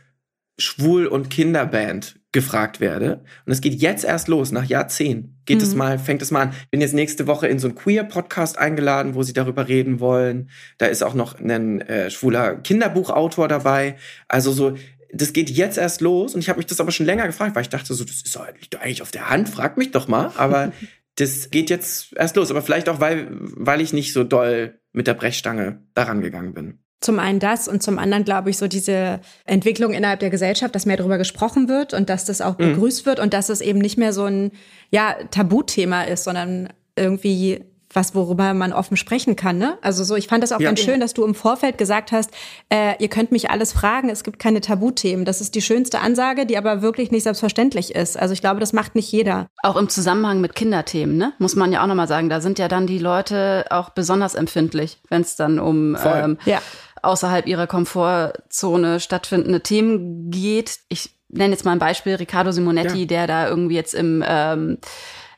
Schwul- 0.59 1.07
und 1.07 1.31
Kinderband 1.31 2.21
gefragt 2.33 2.81
werde. 2.81 3.23
Und 3.45 3.53
es 3.53 3.61
geht 3.61 3.75
jetzt 3.75 4.05
erst 4.05 4.29
los, 4.29 4.53
nach 4.53 4.65
Jahrzehnten. 4.65 5.37
Geht 5.45 5.59
mhm. 5.59 5.65
es 5.65 5.75
mal, 5.75 5.99
fängt 5.99 6.23
es 6.23 6.31
mal 6.31 6.43
an. 6.43 6.55
Bin 6.71 6.81
jetzt 6.81 6.95
nächste 6.95 7.27
Woche 7.27 7.47
in 7.47 7.59
so 7.59 7.69
einen 7.69 7.75
Queer-Podcast 7.75 8.59
eingeladen, 8.59 9.15
wo 9.15 9.23
sie 9.23 9.35
darüber 9.35 9.69
reden 9.69 10.01
wollen. 10.01 10.49
Da 10.79 10.87
ist 10.87 11.03
auch 11.03 11.15
noch 11.15 11.39
ein 11.39 11.83
äh, 11.83 12.11
schwuler 12.11 12.57
Kinderbuchautor 12.57 13.49
dabei. 13.49 13.97
Also 14.29 14.53
so, 14.53 14.77
das 15.13 15.33
geht 15.33 15.51
jetzt 15.51 15.79
erst 15.79 16.01
los. 16.01 16.35
Und 16.35 16.41
ich 16.41 16.49
habe 16.49 16.59
mich 16.59 16.67
das 16.67 16.81
aber 16.81 16.91
schon 16.91 17.07
länger 17.07 17.27
gefragt, 17.27 17.55
weil 17.55 17.63
ich 17.63 17.69
dachte 17.69 17.95
so, 17.95 18.05
das 18.05 18.17
ist 18.17 18.35
doch, 18.35 18.47
liegt 18.61 18.75
eigentlich 18.77 19.03
auf 19.03 19.11
der 19.11 19.29
Hand, 19.29 19.49
frag 19.49 19.77
mich 19.77 19.91
doch 19.91 20.09
mal. 20.09 20.33
Aber 20.37 20.73
das 21.17 21.51
geht 21.51 21.71
jetzt 21.71 22.15
erst 22.17 22.37
los. 22.37 22.51
Aber 22.51 22.63
vielleicht 22.63 22.89
auch, 22.89 23.01
weil, 23.01 23.29
weil 23.31 23.81
ich 23.81 23.93
nicht 23.93 24.13
so 24.13 24.25
doll 24.25 24.79
mit 24.93 25.07
der 25.07 25.15
Brechstange 25.15 25.83
daran 25.95 26.21
gegangen 26.21 26.55
bin. 26.55 26.79
Zum 27.01 27.19
einen 27.19 27.41
das 27.41 27.67
und 27.67 27.83
zum 27.83 27.99
anderen 27.99 28.25
glaube 28.25 28.51
ich 28.51 28.59
so 28.59 28.69
diese 28.69 29.21
Entwicklung 29.45 29.93
innerhalb 29.93 30.21
der 30.21 30.31
Gesellschaft, 30.31 30.73
dass 30.75 30.87
mehr 30.87 30.97
darüber 30.97 31.19
gesprochen 31.19 31.69
wird 31.69 31.95
und 31.95 32.09
dass 32.09 32.25
das 32.25 32.41
auch 32.41 32.57
mhm. 32.59 32.75
begrüßt 32.75 33.07
wird 33.07 33.19
und 33.19 33.35
dass 33.35 33.49
es 33.49 33.61
eben 33.61 33.81
nicht 33.81 33.99
mehr 33.99 34.13
so 34.13 34.25
ein 34.25 34.53
ja, 34.91 35.17
Tabuthema 35.31 36.05
ist, 36.05 36.23
sondern 36.23 36.69
irgendwie 36.95 37.65
was, 37.95 38.15
worüber 38.15 38.55
man 38.55 38.73
offen 38.73 38.97
sprechen 38.97 39.37
kann. 39.37 39.59
Ne? 39.59 39.79
Also 39.83 40.05
so, 40.05 40.17
ich 40.17 40.29
fand 40.29 40.43
das 40.43 40.53
auch 40.53 40.61
ja. 40.61 40.69
ganz 40.69 40.81
schön, 40.81 41.01
dass 41.01 41.15
du 41.15 41.25
im 41.25 41.35
Vorfeld 41.35 41.79
gesagt 41.79 42.13
hast, 42.13 42.31
äh, 42.69 42.95
ihr 42.99 43.09
könnt 43.09 43.33
mich 43.33 43.51
alles 43.51 43.73
fragen, 43.73 44.09
es 44.09 44.25
gibt 44.25 44.39
keine 44.39 44.61
Tabuthemen. 44.61 45.25
Das 45.25 45.41
ist 45.41 45.55
die 45.55 45.63
schönste 45.63 46.01
Ansage, 46.01 46.47
die 46.47 46.57
aber 46.57 46.83
wirklich 46.83 47.11
nicht 47.11 47.23
selbstverständlich 47.23 47.95
ist. 47.95 48.19
Also 48.19 48.33
ich 48.35 48.41
glaube, 48.41 48.61
das 48.61 48.73
macht 48.73 48.95
nicht 48.95 49.11
jeder. 49.11 49.49
Auch 49.63 49.77
im 49.77 49.89
Zusammenhang 49.89 50.41
mit 50.41 50.55
Kinderthemen, 50.55 51.17
ne? 51.17 51.33
muss 51.39 51.57
man 51.57 51.73
ja 51.73 51.83
auch 51.83 51.87
nochmal 51.87 52.09
sagen, 52.09 52.29
da 52.29 52.41
sind 52.41 52.59
ja 52.59 52.69
dann 52.69 52.87
die 52.87 52.99
Leute 52.99 53.67
auch 53.71 53.91
besonders 53.91 54.35
empfindlich, 54.35 55.01
wenn 55.09 55.23
es 55.23 55.37
dann 55.37 55.59
um 55.59 55.97
ähm, 56.05 56.39
ja. 56.45 56.61
außerhalb 57.03 57.47
ihrer 57.47 57.67
Komfortzone 57.67 59.01
stattfindende 59.01 59.61
Themen 59.61 60.31
geht. 60.31 60.79
Ich 60.89 61.11
nenne 61.33 61.53
jetzt 61.53 61.65
mal 61.65 61.73
ein 61.73 61.79
Beispiel, 61.79 62.15
Riccardo 62.15 62.53
Simonetti, 62.53 63.01
ja. 63.01 63.07
der 63.07 63.27
da 63.27 63.49
irgendwie 63.49 63.75
jetzt 63.75 63.95
im 63.95 64.23
ähm, 64.27 64.79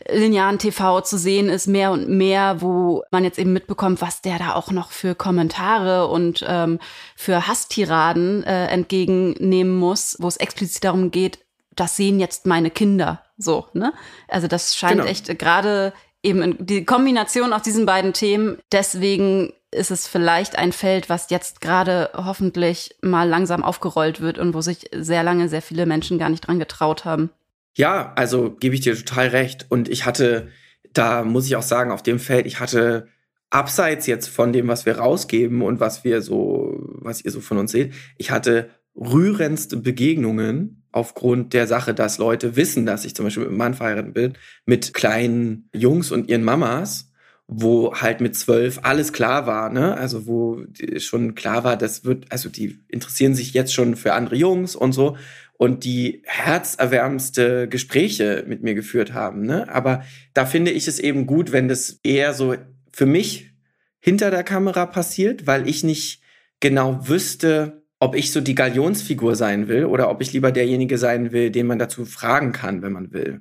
linearen 0.08 0.58
TV 0.58 1.00
zu 1.00 1.18
sehen 1.18 1.48
ist, 1.48 1.66
mehr 1.66 1.92
und 1.92 2.08
mehr, 2.08 2.60
wo 2.60 3.02
man 3.10 3.24
jetzt 3.24 3.38
eben 3.38 3.52
mitbekommt, 3.52 4.00
was 4.00 4.20
der 4.20 4.38
da 4.38 4.54
auch 4.54 4.70
noch 4.70 4.90
für 4.90 5.14
Kommentare 5.14 6.08
und 6.08 6.44
ähm, 6.46 6.78
für 7.16 7.46
Hasstiraden 7.46 8.44
äh, 8.44 8.66
entgegennehmen 8.66 9.74
muss, 9.74 10.16
wo 10.20 10.28
es 10.28 10.36
explizit 10.36 10.84
darum 10.84 11.10
geht, 11.10 11.38
das 11.74 11.96
sehen 11.96 12.20
jetzt 12.20 12.46
meine 12.46 12.70
Kinder. 12.70 13.22
So, 13.36 13.66
ne? 13.72 13.92
Also 14.28 14.46
das 14.46 14.76
scheint 14.76 14.98
genau. 14.98 15.06
echt 15.06 15.38
gerade 15.38 15.92
eben 16.22 16.56
die 16.64 16.84
Kombination 16.84 17.52
aus 17.52 17.62
diesen 17.62 17.86
beiden 17.86 18.12
Themen. 18.12 18.58
Deswegen 18.72 19.52
ist 19.70 19.90
es 19.90 20.06
vielleicht 20.06 20.56
ein 20.56 20.72
Feld, 20.72 21.08
was 21.08 21.30
jetzt 21.30 21.60
gerade 21.60 22.10
hoffentlich 22.14 22.96
mal 23.02 23.28
langsam 23.28 23.64
aufgerollt 23.64 24.20
wird 24.20 24.38
und 24.38 24.54
wo 24.54 24.60
sich 24.60 24.88
sehr 24.94 25.22
lange 25.22 25.48
sehr 25.48 25.62
viele 25.62 25.84
Menschen 25.84 26.18
gar 26.18 26.28
nicht 26.28 26.46
dran 26.46 26.58
getraut 26.58 27.04
haben. 27.04 27.30
Ja, 27.76 28.12
also 28.14 28.50
gebe 28.50 28.74
ich 28.74 28.80
dir 28.82 28.96
total 28.96 29.28
recht. 29.28 29.66
Und 29.68 29.88
ich 29.88 30.06
hatte, 30.06 30.48
da 30.92 31.24
muss 31.24 31.46
ich 31.46 31.56
auch 31.56 31.62
sagen, 31.62 31.90
auf 31.90 32.02
dem 32.02 32.18
Feld, 32.18 32.46
ich 32.46 32.60
hatte 32.60 33.08
abseits 33.50 34.06
jetzt 34.06 34.28
von 34.28 34.52
dem, 34.52 34.68
was 34.68 34.86
wir 34.86 34.98
rausgeben 34.98 35.62
und 35.62 35.80
was 35.80 36.04
wir 36.04 36.22
so, 36.22 36.76
was 37.00 37.24
ihr 37.24 37.30
so 37.30 37.40
von 37.40 37.58
uns 37.58 37.72
seht, 37.72 37.92
ich 38.16 38.30
hatte 38.30 38.70
rührendste 38.96 39.76
Begegnungen 39.76 40.84
aufgrund 40.92 41.52
der 41.52 41.66
Sache, 41.66 41.94
dass 41.94 42.18
Leute 42.18 42.56
wissen, 42.56 42.86
dass 42.86 43.04
ich 43.04 43.14
zum 43.14 43.24
Beispiel 43.24 43.42
mit 43.42 43.50
einem 43.50 43.58
Mann 43.58 43.74
verheiratet 43.74 44.14
bin, 44.14 44.34
mit 44.66 44.94
kleinen 44.94 45.68
Jungs 45.72 46.12
und 46.12 46.28
ihren 46.28 46.44
Mamas, 46.44 47.10
wo 47.46 47.94
halt 47.94 48.20
mit 48.20 48.36
zwölf 48.36 48.80
alles 48.82 49.12
klar 49.12 49.46
war, 49.46 49.70
ne? 49.70 49.96
Also 49.96 50.26
wo 50.26 50.64
schon 50.98 51.34
klar 51.34 51.64
war, 51.64 51.76
das 51.76 52.04
wird, 52.04 52.26
also 52.30 52.48
die 52.48 52.78
interessieren 52.88 53.34
sich 53.34 53.52
jetzt 53.52 53.74
schon 53.74 53.96
für 53.96 54.14
andere 54.14 54.36
Jungs 54.36 54.76
und 54.76 54.92
so 54.92 55.16
und 55.56 55.84
die 55.84 56.22
herzerwärmendste 56.24 57.68
Gespräche 57.68 58.44
mit 58.46 58.62
mir 58.62 58.74
geführt 58.74 59.12
haben. 59.12 59.42
Ne? 59.42 59.68
Aber 59.68 60.04
da 60.34 60.46
finde 60.46 60.70
ich 60.70 60.88
es 60.88 60.98
eben 60.98 61.26
gut, 61.26 61.52
wenn 61.52 61.68
das 61.68 62.00
eher 62.02 62.34
so 62.34 62.56
für 62.92 63.06
mich 63.06 63.52
hinter 64.00 64.30
der 64.30 64.44
Kamera 64.44 64.86
passiert, 64.86 65.46
weil 65.46 65.68
ich 65.68 65.84
nicht 65.84 66.20
genau 66.60 67.08
wüsste, 67.08 67.84
ob 68.00 68.14
ich 68.14 68.32
so 68.32 68.40
die 68.40 68.54
Galionsfigur 68.54 69.36
sein 69.36 69.68
will 69.68 69.86
oder 69.86 70.10
ob 70.10 70.20
ich 70.20 70.32
lieber 70.32 70.52
derjenige 70.52 70.98
sein 70.98 71.32
will, 71.32 71.50
den 71.50 71.66
man 71.66 71.78
dazu 71.78 72.04
fragen 72.04 72.52
kann, 72.52 72.82
wenn 72.82 72.92
man 72.92 73.12
will. 73.12 73.40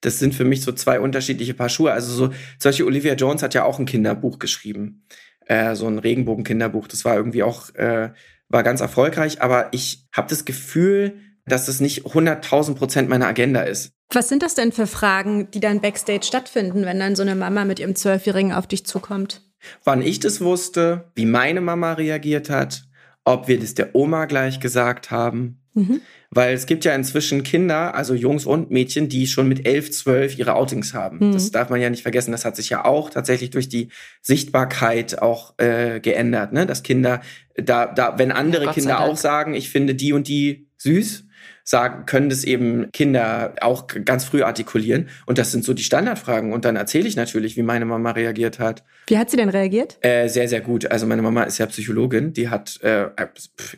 Das 0.00 0.18
sind 0.18 0.34
für 0.34 0.44
mich 0.44 0.62
so 0.62 0.72
zwei 0.72 1.00
unterschiedliche 1.00 1.52
Paar 1.52 1.68
Schuhe. 1.68 1.92
Also 1.92 2.12
so, 2.12 2.32
Beispiel 2.62 2.86
Olivia 2.86 3.14
Jones 3.14 3.42
hat 3.42 3.52
ja 3.54 3.64
auch 3.64 3.78
ein 3.78 3.84
Kinderbuch 3.84 4.38
geschrieben. 4.38 5.04
Äh, 5.46 5.74
so 5.74 5.86
ein 5.86 5.98
Regenbogen-Kinderbuch. 5.98 6.88
Das 6.88 7.04
war 7.04 7.16
irgendwie 7.16 7.42
auch, 7.42 7.74
äh, 7.74 8.10
war 8.48 8.62
ganz 8.62 8.80
erfolgreich. 8.80 9.42
Aber 9.42 9.68
ich 9.72 10.08
habe 10.12 10.28
das 10.28 10.46
Gefühl, 10.46 11.18
dass 11.50 11.68
es 11.68 11.80
nicht 11.80 12.06
100.000 12.06 12.74
Prozent 12.74 13.08
meiner 13.08 13.26
Agenda 13.26 13.62
ist. 13.62 13.92
Was 14.12 14.28
sind 14.28 14.42
das 14.42 14.54
denn 14.54 14.72
für 14.72 14.86
Fragen, 14.86 15.50
die 15.50 15.60
dann 15.60 15.80
backstage 15.80 16.24
stattfinden, 16.24 16.84
wenn 16.84 16.98
dann 16.98 17.14
so 17.14 17.22
eine 17.22 17.34
Mama 17.34 17.64
mit 17.64 17.78
ihrem 17.78 17.94
Zwölfjährigen 17.94 18.52
auf 18.52 18.66
dich 18.66 18.84
zukommt? 18.84 19.42
Wann 19.84 20.02
ich 20.02 20.20
das 20.20 20.40
wusste, 20.40 21.10
wie 21.14 21.26
meine 21.26 21.60
Mama 21.60 21.92
reagiert 21.92 22.50
hat, 22.50 22.84
ob 23.24 23.48
wir 23.48 23.60
das 23.60 23.74
der 23.74 23.94
Oma 23.94 24.24
gleich 24.24 24.60
gesagt 24.60 25.10
haben. 25.10 25.60
Mhm. 25.74 26.00
Weil 26.30 26.54
es 26.54 26.66
gibt 26.66 26.84
ja 26.84 26.94
inzwischen 26.94 27.42
Kinder, 27.42 27.94
also 27.94 28.14
Jungs 28.14 28.46
und 28.46 28.70
Mädchen, 28.70 29.08
die 29.08 29.26
schon 29.26 29.48
mit 29.48 29.66
elf, 29.66 29.90
zwölf 29.90 30.38
ihre 30.38 30.54
Outings 30.54 30.94
haben. 30.94 31.18
Mhm. 31.18 31.32
Das 31.32 31.50
darf 31.50 31.70
man 31.70 31.80
ja 31.80 31.90
nicht 31.90 32.02
vergessen. 32.02 32.32
Das 32.32 32.44
hat 32.44 32.56
sich 32.56 32.70
ja 32.70 32.84
auch 32.84 33.10
tatsächlich 33.10 33.50
durch 33.50 33.68
die 33.68 33.88
Sichtbarkeit 34.22 35.20
auch 35.22 35.54
äh, 35.58 36.00
geändert, 36.00 36.52
ne? 36.52 36.66
Dass 36.66 36.82
Kinder 36.82 37.20
da, 37.56 37.86
da, 37.86 38.18
wenn 38.18 38.32
andere 38.32 38.66
ja, 38.66 38.72
Kinder 38.72 39.00
auch 39.00 39.16
sagen, 39.16 39.54
ich 39.54 39.70
finde 39.70 39.94
die 39.94 40.12
und 40.12 40.28
die 40.28 40.68
süß, 40.78 41.24
sagen, 41.64 42.06
können 42.06 42.28
das 42.28 42.44
eben 42.44 42.90
Kinder 42.92 43.54
auch 43.60 43.86
ganz 44.04 44.24
früh 44.24 44.42
artikulieren. 44.42 45.08
Und 45.26 45.38
das 45.38 45.52
sind 45.52 45.64
so 45.64 45.74
die 45.74 45.82
Standardfragen. 45.82 46.52
Und 46.52 46.64
dann 46.64 46.76
erzähle 46.76 47.08
ich 47.08 47.16
natürlich, 47.16 47.56
wie 47.56 47.62
meine 47.62 47.84
Mama 47.84 48.12
reagiert 48.12 48.58
hat. 48.58 48.84
Wie 49.06 49.18
hat 49.18 49.30
sie 49.30 49.36
denn 49.36 49.48
reagiert? 49.48 49.98
Äh, 50.02 50.28
sehr, 50.28 50.48
sehr 50.48 50.60
gut. 50.60 50.90
Also 50.90 51.06
meine 51.06 51.22
Mama 51.22 51.44
ist 51.44 51.58
ja 51.58 51.66
Psychologin. 51.66 52.32
Die 52.32 52.48
hat 52.48 52.80
äh, 52.82 53.08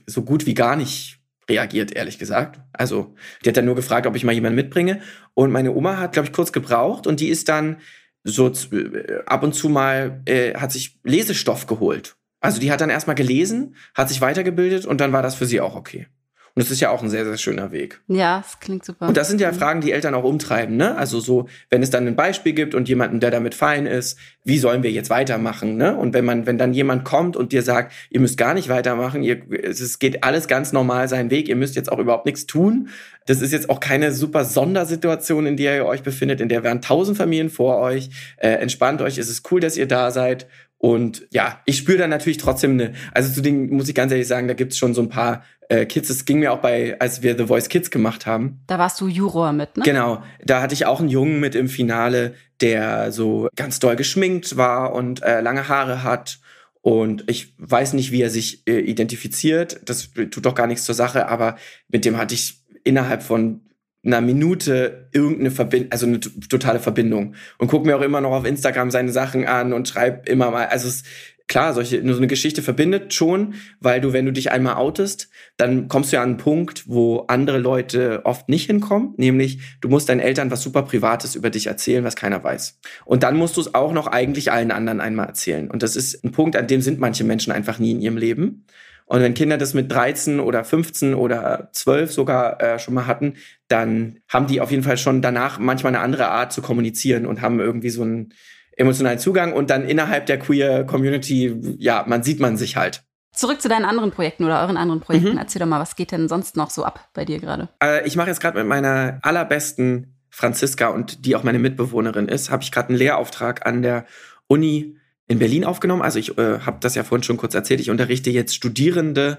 so 0.06 0.22
gut 0.22 0.46
wie 0.46 0.54
gar 0.54 0.76
nicht 0.76 1.18
reagiert, 1.48 1.92
ehrlich 1.92 2.18
gesagt. 2.18 2.60
Also 2.72 3.14
die 3.44 3.48
hat 3.48 3.56
dann 3.56 3.64
nur 3.64 3.74
gefragt, 3.74 4.06
ob 4.06 4.16
ich 4.16 4.24
mal 4.24 4.32
jemanden 4.32 4.56
mitbringe. 4.56 5.00
Und 5.34 5.50
meine 5.50 5.72
Oma 5.72 5.98
hat, 5.98 6.12
glaube 6.12 6.28
ich, 6.28 6.32
kurz 6.32 6.52
gebraucht. 6.52 7.06
Und 7.06 7.20
die 7.20 7.28
ist 7.28 7.48
dann 7.48 7.78
so 8.24 8.48
äh, 8.48 9.22
ab 9.26 9.42
und 9.42 9.54
zu 9.54 9.68
mal, 9.68 10.22
äh, 10.26 10.54
hat 10.54 10.72
sich 10.72 10.98
Lesestoff 11.02 11.66
geholt. 11.66 12.16
Also 12.40 12.60
die 12.60 12.72
hat 12.72 12.80
dann 12.80 12.90
erstmal 12.90 13.16
gelesen, 13.16 13.76
hat 13.94 14.08
sich 14.08 14.20
weitergebildet 14.20 14.84
und 14.84 15.00
dann 15.00 15.12
war 15.12 15.22
das 15.22 15.36
für 15.36 15.46
sie 15.46 15.60
auch 15.60 15.76
okay. 15.76 16.08
Und 16.54 16.62
das 16.62 16.70
ist 16.70 16.80
ja 16.80 16.90
auch 16.90 17.02
ein 17.02 17.08
sehr, 17.08 17.24
sehr 17.24 17.38
schöner 17.38 17.72
Weg. 17.72 18.00
Ja, 18.08 18.42
das 18.42 18.60
klingt 18.60 18.84
super. 18.84 19.08
Und 19.08 19.16
das 19.16 19.28
sind 19.28 19.40
ja 19.40 19.52
Fragen, 19.54 19.80
die 19.80 19.90
Eltern 19.90 20.14
auch 20.14 20.24
umtreiben, 20.24 20.76
ne? 20.76 20.96
Also 20.96 21.18
so, 21.18 21.48
wenn 21.70 21.82
es 21.82 21.88
dann 21.88 22.06
ein 22.06 22.14
Beispiel 22.14 22.52
gibt 22.52 22.74
und 22.74 22.90
jemanden, 22.90 23.20
der 23.20 23.30
damit 23.30 23.54
fein 23.54 23.86
ist, 23.86 24.18
wie 24.44 24.58
sollen 24.58 24.82
wir 24.82 24.90
jetzt 24.90 25.08
weitermachen, 25.08 25.78
ne? 25.78 25.96
Und 25.96 26.12
wenn 26.12 26.26
man, 26.26 26.44
wenn 26.44 26.58
dann 26.58 26.74
jemand 26.74 27.04
kommt 27.04 27.36
und 27.36 27.52
dir 27.52 27.62
sagt, 27.62 27.92
ihr 28.10 28.20
müsst 28.20 28.36
gar 28.36 28.52
nicht 28.52 28.68
weitermachen, 28.68 29.22
ihr, 29.22 29.40
es 29.62 29.98
geht 29.98 30.24
alles 30.24 30.46
ganz 30.46 30.72
normal 30.72 31.08
seinen 31.08 31.30
Weg, 31.30 31.48
ihr 31.48 31.56
müsst 31.56 31.74
jetzt 31.74 31.90
auch 31.90 31.98
überhaupt 31.98 32.26
nichts 32.26 32.46
tun. 32.46 32.90
Das 33.26 33.40
ist 33.40 33.52
jetzt 33.52 33.70
auch 33.70 33.80
keine 33.80 34.12
super 34.12 34.44
Sondersituation, 34.44 35.46
in 35.46 35.56
der 35.56 35.76
ihr 35.76 35.86
euch 35.86 36.02
befindet, 36.02 36.40
in 36.40 36.50
der 36.50 36.64
wären 36.64 36.82
tausend 36.82 37.16
Familien 37.16 37.48
vor 37.48 37.78
euch. 37.78 38.10
Äh, 38.36 38.50
entspannt 38.54 39.00
euch, 39.00 39.16
es 39.16 39.30
ist 39.30 39.50
cool, 39.50 39.60
dass 39.60 39.78
ihr 39.78 39.86
da 39.86 40.10
seid. 40.10 40.46
Und 40.84 41.28
ja, 41.30 41.60
ich 41.64 41.76
spüre 41.76 41.98
da 41.98 42.08
natürlich 42.08 42.38
trotzdem 42.38 42.72
eine, 42.72 42.94
also 43.12 43.32
zu 43.32 43.40
denen 43.40 43.70
muss 43.70 43.88
ich 43.88 43.94
ganz 43.94 44.10
ehrlich 44.10 44.26
sagen, 44.26 44.48
da 44.48 44.54
gibt's 44.54 44.76
schon 44.76 44.94
so 44.94 45.00
ein 45.00 45.08
paar 45.08 45.44
äh, 45.68 45.86
Kids. 45.86 46.10
Es 46.10 46.24
ging 46.24 46.40
mir 46.40 46.52
auch 46.52 46.58
bei, 46.58 46.98
als 46.98 47.22
wir 47.22 47.38
The 47.38 47.46
Voice 47.46 47.68
Kids 47.68 47.92
gemacht 47.92 48.26
haben. 48.26 48.62
Da 48.66 48.80
warst 48.80 49.00
du 49.00 49.06
Juror 49.06 49.52
mit, 49.52 49.76
ne? 49.76 49.84
Genau. 49.84 50.24
Da 50.44 50.60
hatte 50.60 50.74
ich 50.74 50.84
auch 50.84 50.98
einen 50.98 51.08
Jungen 51.08 51.38
mit 51.38 51.54
im 51.54 51.68
Finale, 51.68 52.34
der 52.60 53.12
so 53.12 53.48
ganz 53.54 53.78
doll 53.78 53.94
geschminkt 53.94 54.56
war 54.56 54.92
und 54.92 55.22
äh, 55.22 55.40
lange 55.40 55.68
Haare 55.68 56.02
hat. 56.02 56.40
Und 56.80 57.22
ich 57.28 57.54
weiß 57.58 57.92
nicht, 57.92 58.10
wie 58.10 58.22
er 58.22 58.30
sich 58.30 58.66
äh, 58.66 58.80
identifiziert. 58.80 59.82
Das 59.84 60.10
tut 60.12 60.44
doch 60.44 60.56
gar 60.56 60.66
nichts 60.66 60.84
zur 60.84 60.96
Sache, 60.96 61.28
aber 61.28 61.58
mit 61.86 62.04
dem 62.04 62.16
hatte 62.16 62.34
ich 62.34 62.60
innerhalb 62.82 63.22
von 63.22 63.60
einer 64.04 64.20
Minute 64.20 65.08
irgendeine 65.12 65.50
Verbindung, 65.50 65.92
also 65.92 66.06
eine 66.06 66.20
totale 66.20 66.80
Verbindung. 66.80 67.34
Und 67.58 67.68
guck 67.68 67.86
mir 67.86 67.96
auch 67.96 68.02
immer 68.02 68.20
noch 68.20 68.32
auf 68.32 68.44
Instagram 68.44 68.90
seine 68.90 69.12
Sachen 69.12 69.46
an 69.46 69.72
und 69.72 69.88
schreib 69.88 70.28
immer 70.28 70.50
mal, 70.50 70.66
also 70.66 70.88
es, 70.88 71.04
klar, 71.46 71.72
solche, 71.72 72.02
nur 72.02 72.14
so 72.14 72.20
eine 72.20 72.26
Geschichte 72.26 72.62
verbindet 72.62 73.14
schon, 73.14 73.54
weil 73.78 74.00
du, 74.00 74.12
wenn 74.12 74.26
du 74.26 74.32
dich 74.32 74.50
einmal 74.50 74.74
outest, 74.74 75.28
dann 75.56 75.86
kommst 75.88 76.10
du 76.10 76.16
ja 76.16 76.22
an 76.22 76.30
einen 76.30 76.38
Punkt, 76.38 76.88
wo 76.88 77.24
andere 77.28 77.58
Leute 77.58 78.22
oft 78.24 78.48
nicht 78.48 78.66
hinkommen, 78.66 79.14
nämlich 79.18 79.60
du 79.80 79.88
musst 79.88 80.08
deinen 80.08 80.20
Eltern 80.20 80.50
was 80.50 80.62
super 80.62 80.82
Privates 80.82 81.34
über 81.34 81.50
dich 81.50 81.66
erzählen, 81.66 82.04
was 82.04 82.16
keiner 82.16 82.42
weiß. 82.42 82.80
Und 83.04 83.22
dann 83.22 83.36
musst 83.36 83.56
du 83.56 83.60
es 83.60 83.74
auch 83.74 83.92
noch 83.92 84.06
eigentlich 84.08 84.50
allen 84.50 84.70
anderen 84.70 85.00
einmal 85.00 85.26
erzählen. 85.26 85.70
Und 85.70 85.82
das 85.82 85.94
ist 85.94 86.24
ein 86.24 86.32
Punkt, 86.32 86.56
an 86.56 86.66
dem 86.66 86.80
sind 86.80 86.98
manche 86.98 87.22
Menschen 87.22 87.52
einfach 87.52 87.78
nie 87.78 87.92
in 87.92 88.00
ihrem 88.00 88.16
Leben. 88.16 88.64
Und 89.04 89.20
wenn 89.20 89.34
Kinder 89.34 89.58
das 89.58 89.74
mit 89.74 89.92
13 89.92 90.40
oder 90.40 90.64
15 90.64 91.14
oder 91.14 91.68
12 91.72 92.12
sogar 92.12 92.62
äh, 92.62 92.78
schon 92.78 92.94
mal 92.94 93.06
hatten, 93.06 93.34
dann 93.72 94.18
haben 94.28 94.46
die 94.46 94.60
auf 94.60 94.70
jeden 94.70 94.82
Fall 94.82 94.98
schon 94.98 95.22
danach 95.22 95.58
manchmal 95.58 95.94
eine 95.94 96.04
andere 96.04 96.28
Art 96.28 96.52
zu 96.52 96.60
kommunizieren 96.60 97.24
und 97.26 97.40
haben 97.40 97.58
irgendwie 97.58 97.90
so 97.90 98.02
einen 98.02 98.34
emotionalen 98.76 99.18
Zugang 99.18 99.52
und 99.52 99.70
dann 99.70 99.84
innerhalb 99.84 100.26
der 100.26 100.38
queer 100.38 100.84
Community, 100.84 101.56
ja, 101.78 102.04
man 102.06 102.22
sieht 102.22 102.38
man 102.38 102.56
sich 102.56 102.76
halt. 102.76 103.02
Zurück 103.32 103.62
zu 103.62 103.68
deinen 103.68 103.86
anderen 103.86 104.10
Projekten 104.10 104.44
oder 104.44 104.60
euren 104.60 104.76
anderen 104.76 105.00
Projekten. 105.00 105.32
Mhm. 105.32 105.38
Erzähl 105.38 105.60
doch 105.60 105.66
mal, 105.66 105.80
was 105.80 105.96
geht 105.96 106.12
denn 106.12 106.28
sonst 106.28 106.54
noch 106.54 106.68
so 106.68 106.84
ab 106.84 107.08
bei 107.14 107.24
dir 107.24 107.38
gerade? 107.38 107.70
Äh, 107.82 108.06
ich 108.06 108.14
mache 108.14 108.28
jetzt 108.28 108.40
gerade 108.40 108.58
mit 108.58 108.66
meiner 108.66 109.18
allerbesten 109.22 110.18
Franziska 110.28 110.88
und 110.88 111.24
die 111.24 111.34
auch 111.34 111.42
meine 111.42 111.58
Mitbewohnerin 111.58 112.28
ist, 112.28 112.50
habe 112.50 112.62
ich 112.62 112.72
gerade 112.72 112.90
einen 112.90 112.98
Lehrauftrag 112.98 113.66
an 113.66 113.80
der 113.80 114.04
Uni 114.48 114.98
in 115.28 115.38
Berlin 115.38 115.64
aufgenommen. 115.64 116.02
Also 116.02 116.18
ich 116.18 116.36
äh, 116.36 116.60
habe 116.60 116.78
das 116.80 116.94
ja 116.94 117.04
vorhin 117.04 117.22
schon 117.22 117.38
kurz 117.38 117.54
erzählt. 117.54 117.80
Ich 117.80 117.90
unterrichte 117.90 118.30
jetzt 118.30 118.54
Studierende, 118.54 119.38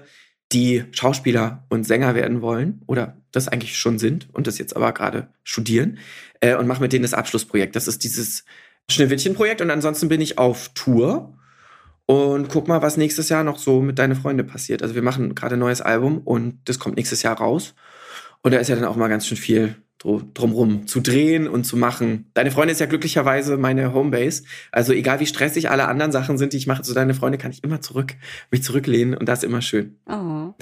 die 0.52 0.84
Schauspieler 0.92 1.64
und 1.68 1.84
Sänger 1.84 2.14
werden 2.14 2.42
wollen 2.42 2.82
oder 2.86 3.16
das 3.32 3.48
eigentlich 3.48 3.76
schon 3.76 3.98
sind 3.98 4.28
und 4.32 4.46
das 4.46 4.58
jetzt 4.58 4.76
aber 4.76 4.92
gerade 4.92 5.28
studieren 5.42 5.98
äh, 6.40 6.54
und 6.54 6.66
mache 6.66 6.80
mit 6.80 6.92
denen 6.92 7.02
das 7.02 7.14
Abschlussprojekt. 7.14 7.74
Das 7.74 7.88
ist 7.88 8.04
dieses 8.04 8.44
Schneewittchen-Projekt 8.90 9.60
und 9.60 9.70
ansonsten 9.70 10.08
bin 10.08 10.20
ich 10.20 10.38
auf 10.38 10.70
Tour 10.74 11.36
und 12.06 12.48
guck 12.48 12.68
mal, 12.68 12.82
was 12.82 12.96
nächstes 12.96 13.30
Jahr 13.30 13.44
noch 13.44 13.58
so 13.58 13.80
mit 13.80 13.98
deine 13.98 14.14
Freunde 14.14 14.44
passiert. 14.44 14.82
Also 14.82 14.94
wir 14.94 15.02
machen 15.02 15.34
gerade 15.34 15.56
ein 15.56 15.60
neues 15.60 15.80
Album 15.80 16.18
und 16.18 16.58
das 16.66 16.78
kommt 16.78 16.96
nächstes 16.96 17.22
Jahr 17.22 17.38
raus. 17.38 17.74
Und 18.42 18.52
da 18.52 18.58
ist 18.58 18.68
ja 18.68 18.76
dann 18.76 18.84
auch 18.84 18.96
mal 18.96 19.08
ganz 19.08 19.26
schön 19.26 19.38
viel 19.38 19.76
drumrum 19.98 20.86
zu 20.86 21.00
drehen 21.00 21.48
und 21.48 21.64
zu 21.64 21.76
machen. 21.76 22.30
Deine 22.34 22.50
Freunde 22.50 22.72
ist 22.72 22.80
ja 22.80 22.86
glücklicherweise 22.86 23.56
meine 23.56 23.94
Homebase. 23.94 24.44
Also 24.70 24.92
egal 24.92 25.20
wie 25.20 25.26
stressig 25.26 25.70
alle 25.70 25.88
anderen 25.88 26.12
Sachen 26.12 26.36
sind, 26.36 26.52
die 26.52 26.58
ich 26.58 26.66
mache, 26.66 26.82
zu 26.82 26.94
deine 26.94 27.14
Freunde 27.14 27.38
kann 27.38 27.50
ich 27.50 27.64
immer 27.64 27.80
zurück, 27.80 28.14
mich 28.50 28.62
zurücklehnen 28.62 29.16
und 29.16 29.28
das 29.28 29.38
ist 29.40 29.44
immer 29.44 29.62
schön. 29.62 29.98
Oh. 30.06 30.52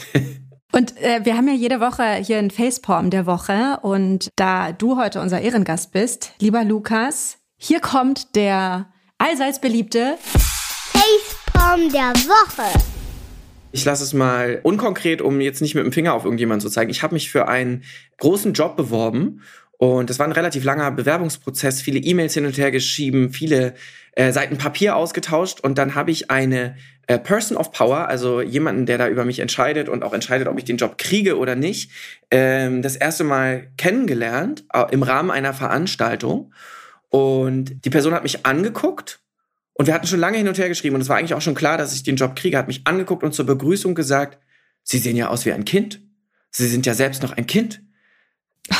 Und 0.74 0.96
äh, 1.02 1.20
wir 1.24 1.36
haben 1.36 1.48
ja 1.48 1.54
jede 1.54 1.80
Woche 1.80 2.14
hier 2.14 2.38
ein 2.38 2.50
Facepalm 2.50 3.10
der 3.10 3.26
Woche 3.26 3.78
und 3.82 4.28
da 4.36 4.72
du 4.72 4.96
heute 4.96 5.20
unser 5.20 5.40
Ehrengast 5.40 5.92
bist, 5.92 6.32
lieber 6.40 6.64
Lukas, 6.64 7.38
hier 7.58 7.80
kommt 7.80 8.34
der 8.36 8.90
allseits 9.18 9.60
beliebte 9.60 10.16
Facepalm 10.22 11.92
der 11.92 12.14
Woche. 12.26 12.78
Ich 13.74 13.84
lasse 13.84 14.04
es 14.04 14.12
mal 14.12 14.60
unkonkret, 14.62 15.22
um 15.22 15.40
jetzt 15.40 15.62
nicht 15.62 15.74
mit 15.74 15.84
dem 15.84 15.92
Finger 15.92 16.12
auf 16.12 16.24
irgendjemanden 16.24 16.60
zu 16.60 16.68
zeigen. 16.68 16.90
Ich 16.90 17.02
habe 17.02 17.14
mich 17.14 17.30
für 17.30 17.48
einen 17.48 17.84
großen 18.22 18.52
Job 18.52 18.76
beworben 18.76 19.42
und 19.82 20.10
das 20.10 20.20
war 20.20 20.26
ein 20.26 20.32
relativ 20.32 20.62
langer 20.62 20.92
Bewerbungsprozess, 20.92 21.82
viele 21.82 21.98
E-Mails 21.98 22.34
hin 22.34 22.46
und 22.46 22.56
her 22.56 22.70
geschrieben, 22.70 23.30
viele 23.32 23.74
äh, 24.12 24.30
Seiten 24.30 24.56
Papier 24.56 24.94
ausgetauscht 24.94 25.58
und 25.58 25.76
dann 25.76 25.96
habe 25.96 26.12
ich 26.12 26.30
eine 26.30 26.76
äh, 27.08 27.18
Person 27.18 27.56
of 27.56 27.72
Power, 27.72 28.06
also 28.06 28.40
jemanden, 28.40 28.86
der 28.86 28.96
da 28.96 29.08
über 29.08 29.24
mich 29.24 29.40
entscheidet 29.40 29.88
und 29.88 30.04
auch 30.04 30.12
entscheidet, 30.12 30.46
ob 30.46 30.56
ich 30.56 30.64
den 30.64 30.76
Job 30.76 30.98
kriege 30.98 31.36
oder 31.36 31.56
nicht, 31.56 31.90
ähm, 32.30 32.80
das 32.80 32.94
erste 32.94 33.24
Mal 33.24 33.72
kennengelernt 33.76 34.64
äh, 34.72 34.84
im 34.92 35.02
Rahmen 35.02 35.32
einer 35.32 35.52
Veranstaltung. 35.52 36.54
Und 37.08 37.84
die 37.84 37.90
Person 37.90 38.14
hat 38.14 38.22
mich 38.22 38.46
angeguckt 38.46 39.20
und 39.74 39.86
wir 39.86 39.94
hatten 39.94 40.06
schon 40.06 40.20
lange 40.20 40.38
hin 40.38 40.46
und 40.46 40.58
her 40.58 40.68
geschrieben 40.68 40.94
und 40.94 41.00
es 41.00 41.08
war 41.08 41.16
eigentlich 41.16 41.34
auch 41.34 41.42
schon 41.42 41.56
klar, 41.56 41.76
dass 41.76 41.92
ich 41.92 42.04
den 42.04 42.14
Job 42.14 42.36
kriege. 42.36 42.56
Hat 42.56 42.68
mich 42.68 42.82
angeguckt 42.86 43.24
und 43.24 43.34
zur 43.34 43.46
Begrüßung 43.46 43.96
gesagt, 43.96 44.38
Sie 44.84 44.98
sehen 44.98 45.16
ja 45.16 45.26
aus 45.26 45.44
wie 45.44 45.52
ein 45.52 45.64
Kind. 45.64 46.00
Sie 46.50 46.68
sind 46.68 46.86
ja 46.86 46.94
selbst 46.94 47.24
noch 47.24 47.32
ein 47.32 47.48
Kind. 47.48 47.82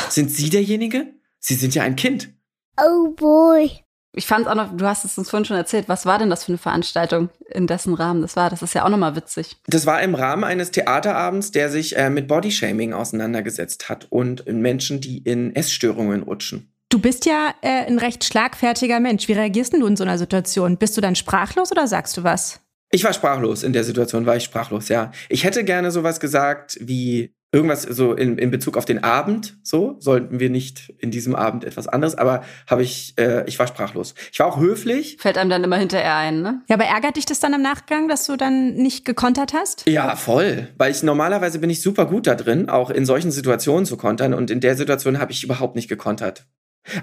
Sind 0.09 0.31
Sie 0.31 0.49
derjenige? 0.49 1.13
Sie 1.39 1.55
sind 1.55 1.75
ja 1.75 1.83
ein 1.83 1.95
Kind. 1.95 2.29
Oh 2.77 3.09
boy. 3.09 3.69
Ich 4.15 4.27
fand 4.27 4.47
auch 4.47 4.53
noch, 4.53 4.77
du 4.77 4.85
hast 4.85 5.05
es 5.05 5.17
uns 5.17 5.31
vorhin 5.31 5.45
schon 5.45 5.57
erzählt, 5.57 5.89
was 5.89 6.05
war 6.05 6.19
denn 6.19 6.29
das 6.29 6.43
für 6.43 6.51
eine 6.51 6.59
Veranstaltung, 6.59 7.29
in 7.49 7.65
dessen 7.65 7.95
Rahmen 7.95 8.21
das 8.21 8.35
war? 8.35 8.51
Das 8.51 8.61
ist 8.61 8.75
ja 8.75 8.85
auch 8.85 8.89
nochmal 8.89 9.15
witzig. 9.15 9.57
Das 9.65 9.87
war 9.87 10.01
im 10.03 10.13
Rahmen 10.13 10.43
eines 10.43 10.69
Theaterabends, 10.69 11.49
der 11.49 11.69
sich 11.69 11.97
äh, 11.97 12.11
mit 12.11 12.27
Bodyshaming 12.27 12.93
auseinandergesetzt 12.93 13.89
hat 13.89 14.05
und 14.11 14.45
Menschen, 14.45 15.01
die 15.01 15.17
in 15.17 15.55
Essstörungen 15.55 16.21
rutschen. 16.23 16.71
Du 16.89 16.99
bist 16.99 17.25
ja 17.25 17.55
äh, 17.61 17.87
ein 17.87 17.97
recht 17.97 18.23
schlagfertiger 18.23 18.99
Mensch. 18.99 19.27
Wie 19.27 19.33
reagierst 19.33 19.73
du 19.73 19.83
in 19.83 19.97
so 19.97 20.03
einer 20.03 20.19
Situation? 20.19 20.77
Bist 20.77 20.95
du 20.95 21.01
dann 21.01 21.15
sprachlos 21.15 21.71
oder 21.71 21.87
sagst 21.87 22.15
du 22.15 22.23
was? 22.23 22.59
Ich 22.91 23.03
war 23.03 23.13
sprachlos. 23.13 23.63
In 23.63 23.73
der 23.73 23.83
Situation 23.83 24.27
war 24.27 24.35
ich 24.35 24.43
sprachlos, 24.43 24.89
ja. 24.89 25.11
Ich 25.27 25.43
hätte 25.43 25.63
gerne 25.63 25.89
sowas 25.89 26.19
gesagt 26.19 26.77
wie 26.79 27.33
irgendwas 27.53 27.83
so 27.83 28.13
in, 28.13 28.37
in 28.37 28.49
Bezug 28.51 28.75
auf 28.77 28.85
den 28.85 29.03
Abend. 29.03 29.55
So 29.61 29.95
sollten 29.99 30.39
wir 30.39 30.49
nicht 30.49 30.93
in 30.97 31.11
diesem 31.11 31.35
Abend 31.35 31.63
etwas 31.63 31.87
anderes. 31.87 32.15
Aber 32.15 32.43
habe 32.67 32.81
ich, 32.81 33.13
äh, 33.17 33.45
ich 33.47 33.59
war 33.59 33.67
sprachlos. 33.67 34.15
Ich 34.31 34.39
war 34.39 34.47
auch 34.47 34.59
höflich. 34.59 35.17
Fällt 35.19 35.37
einem 35.37 35.51
dann 35.51 35.63
immer 35.63 35.77
hinterher 35.77 36.15
ein, 36.15 36.41
ne? 36.41 36.63
Ja, 36.67 36.75
aber 36.75 36.85
ärgert 36.85 37.15
dich 37.15 37.27
das 37.27 37.39
dann 37.39 37.53
im 37.53 37.61
Nachgang, 37.61 38.07
dass 38.07 38.25
du 38.25 38.35
dann 38.35 38.73
nicht 38.73 39.05
gekontert 39.05 39.53
hast? 39.53 39.87
Ja, 39.87 40.15
voll. 40.15 40.67
Weil 40.77 40.91
ich 40.91 41.03
normalerweise 41.03 41.59
bin 41.59 41.69
ich 41.69 41.81
super 41.81 42.07
gut 42.07 42.25
da 42.25 42.33
drin, 42.33 42.69
auch 42.69 42.89
in 42.89 43.05
solchen 43.05 43.31
Situationen 43.31 43.85
zu 43.85 43.97
kontern. 43.97 44.33
Und 44.33 44.49
in 44.49 44.59
der 44.59 44.75
Situation 44.75 45.19
habe 45.19 45.31
ich 45.31 45.43
überhaupt 45.43 45.75
nicht 45.75 45.87
gekontert. 45.87 46.47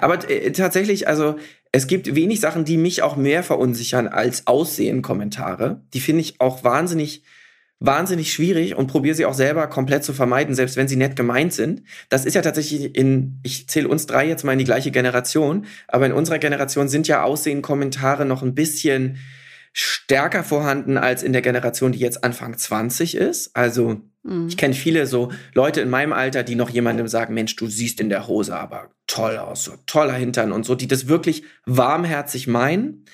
Aber 0.01 0.28
äh, 0.28 0.51
tatsächlich, 0.51 1.07
also 1.07 1.36
es 1.70 1.86
gibt 1.86 2.14
wenig 2.14 2.40
Sachen, 2.40 2.64
die 2.64 2.76
mich 2.76 3.03
auch 3.03 3.14
mehr 3.14 3.44
verunsichern 3.44 4.09
als 4.09 4.48
Aussehen-Kommentare. 4.48 5.82
Die 5.94 6.01
finde 6.01 6.22
ich 6.22 6.40
auch 6.40 6.64
wahnsinnig, 6.64 7.22
wahnsinnig 7.80 8.32
schwierig 8.32 8.76
und 8.76 8.88
probiere 8.88 9.14
sie 9.14 9.24
auch 9.24 9.34
selber 9.34 9.66
komplett 9.66 10.04
zu 10.04 10.12
vermeiden, 10.12 10.54
selbst 10.54 10.76
wenn 10.76 10.86
sie 10.86 10.96
nett 10.96 11.16
gemeint 11.16 11.54
sind. 11.54 11.82
Das 12.10 12.26
ist 12.26 12.34
ja 12.34 12.42
tatsächlich 12.42 12.94
in, 12.94 13.40
ich 13.42 13.68
zähle 13.68 13.88
uns 13.88 14.06
drei 14.06 14.28
jetzt 14.28 14.44
mal 14.44 14.52
in 14.52 14.58
die 14.58 14.66
gleiche 14.66 14.90
Generation, 14.90 15.64
aber 15.88 16.06
in 16.06 16.12
unserer 16.12 16.38
Generation 16.38 16.88
sind 16.88 17.08
ja 17.08 17.22
Aussehen-Kommentare 17.22 18.26
noch 18.26 18.42
ein 18.42 18.54
bisschen 18.54 19.18
stärker 19.72 20.44
vorhanden 20.44 20.98
als 20.98 21.22
in 21.22 21.32
der 21.32 21.42
Generation, 21.42 21.92
die 21.92 22.00
jetzt 22.00 22.22
Anfang 22.22 22.58
20 22.58 23.14
ist. 23.14 23.56
Also 23.56 24.00
mhm. 24.24 24.48
ich 24.48 24.58
kenne 24.58 24.74
viele 24.74 25.06
so 25.06 25.32
Leute 25.54 25.80
in 25.80 25.88
meinem 25.88 26.12
Alter, 26.12 26.42
die 26.42 26.56
noch 26.56 26.70
jemandem 26.70 27.08
sagen, 27.08 27.32
Mensch, 27.32 27.56
du 27.56 27.66
siehst 27.66 28.00
in 28.00 28.10
der 28.10 28.26
Hose 28.26 28.56
aber 28.56 28.90
toll 29.06 29.38
aus, 29.38 29.64
so 29.64 29.72
toller 29.86 30.14
Hintern 30.14 30.52
und 30.52 30.66
so, 30.66 30.74
die 30.74 30.88
das 30.88 31.08
wirklich 31.08 31.44
warmherzig 31.64 32.46
meinen. 32.46 33.06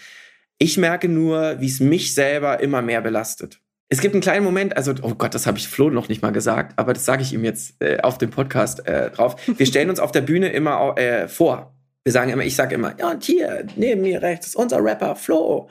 Ich 0.59 0.77
merke 0.77 1.09
nur, 1.09 1.61
wie 1.61 1.69
es 1.69 1.79
mich 1.79 2.15
selber 2.15 2.61
immer 2.61 2.83
mehr 2.83 3.03
belastet. 3.03 3.61
Es 3.89 4.01
gibt 4.01 4.15
einen 4.15 4.23
kleinen 4.23 4.45
Moment, 4.45 4.77
also, 4.77 4.95
oh 5.03 5.15
Gott, 5.15 5.35
das 5.35 5.47
habe 5.47 5.59
ich 5.59 5.69
Flo 5.69 5.91
noch 5.91 6.09
nicht 6.09 6.21
mal 6.21 6.33
gesagt, 6.33 6.73
aber 6.77 6.93
das 6.93 7.05
sage 7.05 7.23
ich 7.23 7.33
ihm 7.33 7.45
jetzt 7.45 7.81
äh, 7.81 7.99
auf 8.01 8.19
dem 8.19 8.31
Podcast 8.31 8.87
äh, 8.89 9.11
drauf. 9.11 9.37
Wir 9.47 9.67
stellen 9.67 9.91
uns 9.91 10.01
auf 10.01 10.11
der 10.11 10.23
Bühne 10.23 10.49
immer 10.49 10.99
äh, 10.99 11.29
vor. 11.29 11.73
Wir 12.03 12.13
sagen 12.13 12.31
immer, 12.31 12.45
ich 12.45 12.57
sage 12.57 12.75
immer, 12.75 12.99
ja, 12.99 13.11
und 13.11 13.23
hier, 13.23 13.65
neben 13.77 14.03
mir 14.03 14.23
rechts 14.23 14.49
ist 14.49 14.57
unser 14.57 14.83
Rapper 14.83 15.15
Flo. 15.15 15.69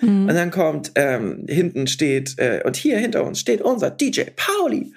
Mhm. 0.00 0.28
Und 0.28 0.34
dann 0.34 0.50
kommt, 0.50 0.92
ähm, 0.94 1.46
hinten 1.48 1.86
steht, 1.86 2.38
äh, 2.38 2.62
und 2.64 2.76
hier 2.76 2.98
hinter 2.98 3.24
uns 3.24 3.38
steht 3.38 3.60
unser 3.60 3.90
DJ 3.90 4.22
Pauli. 4.36 4.92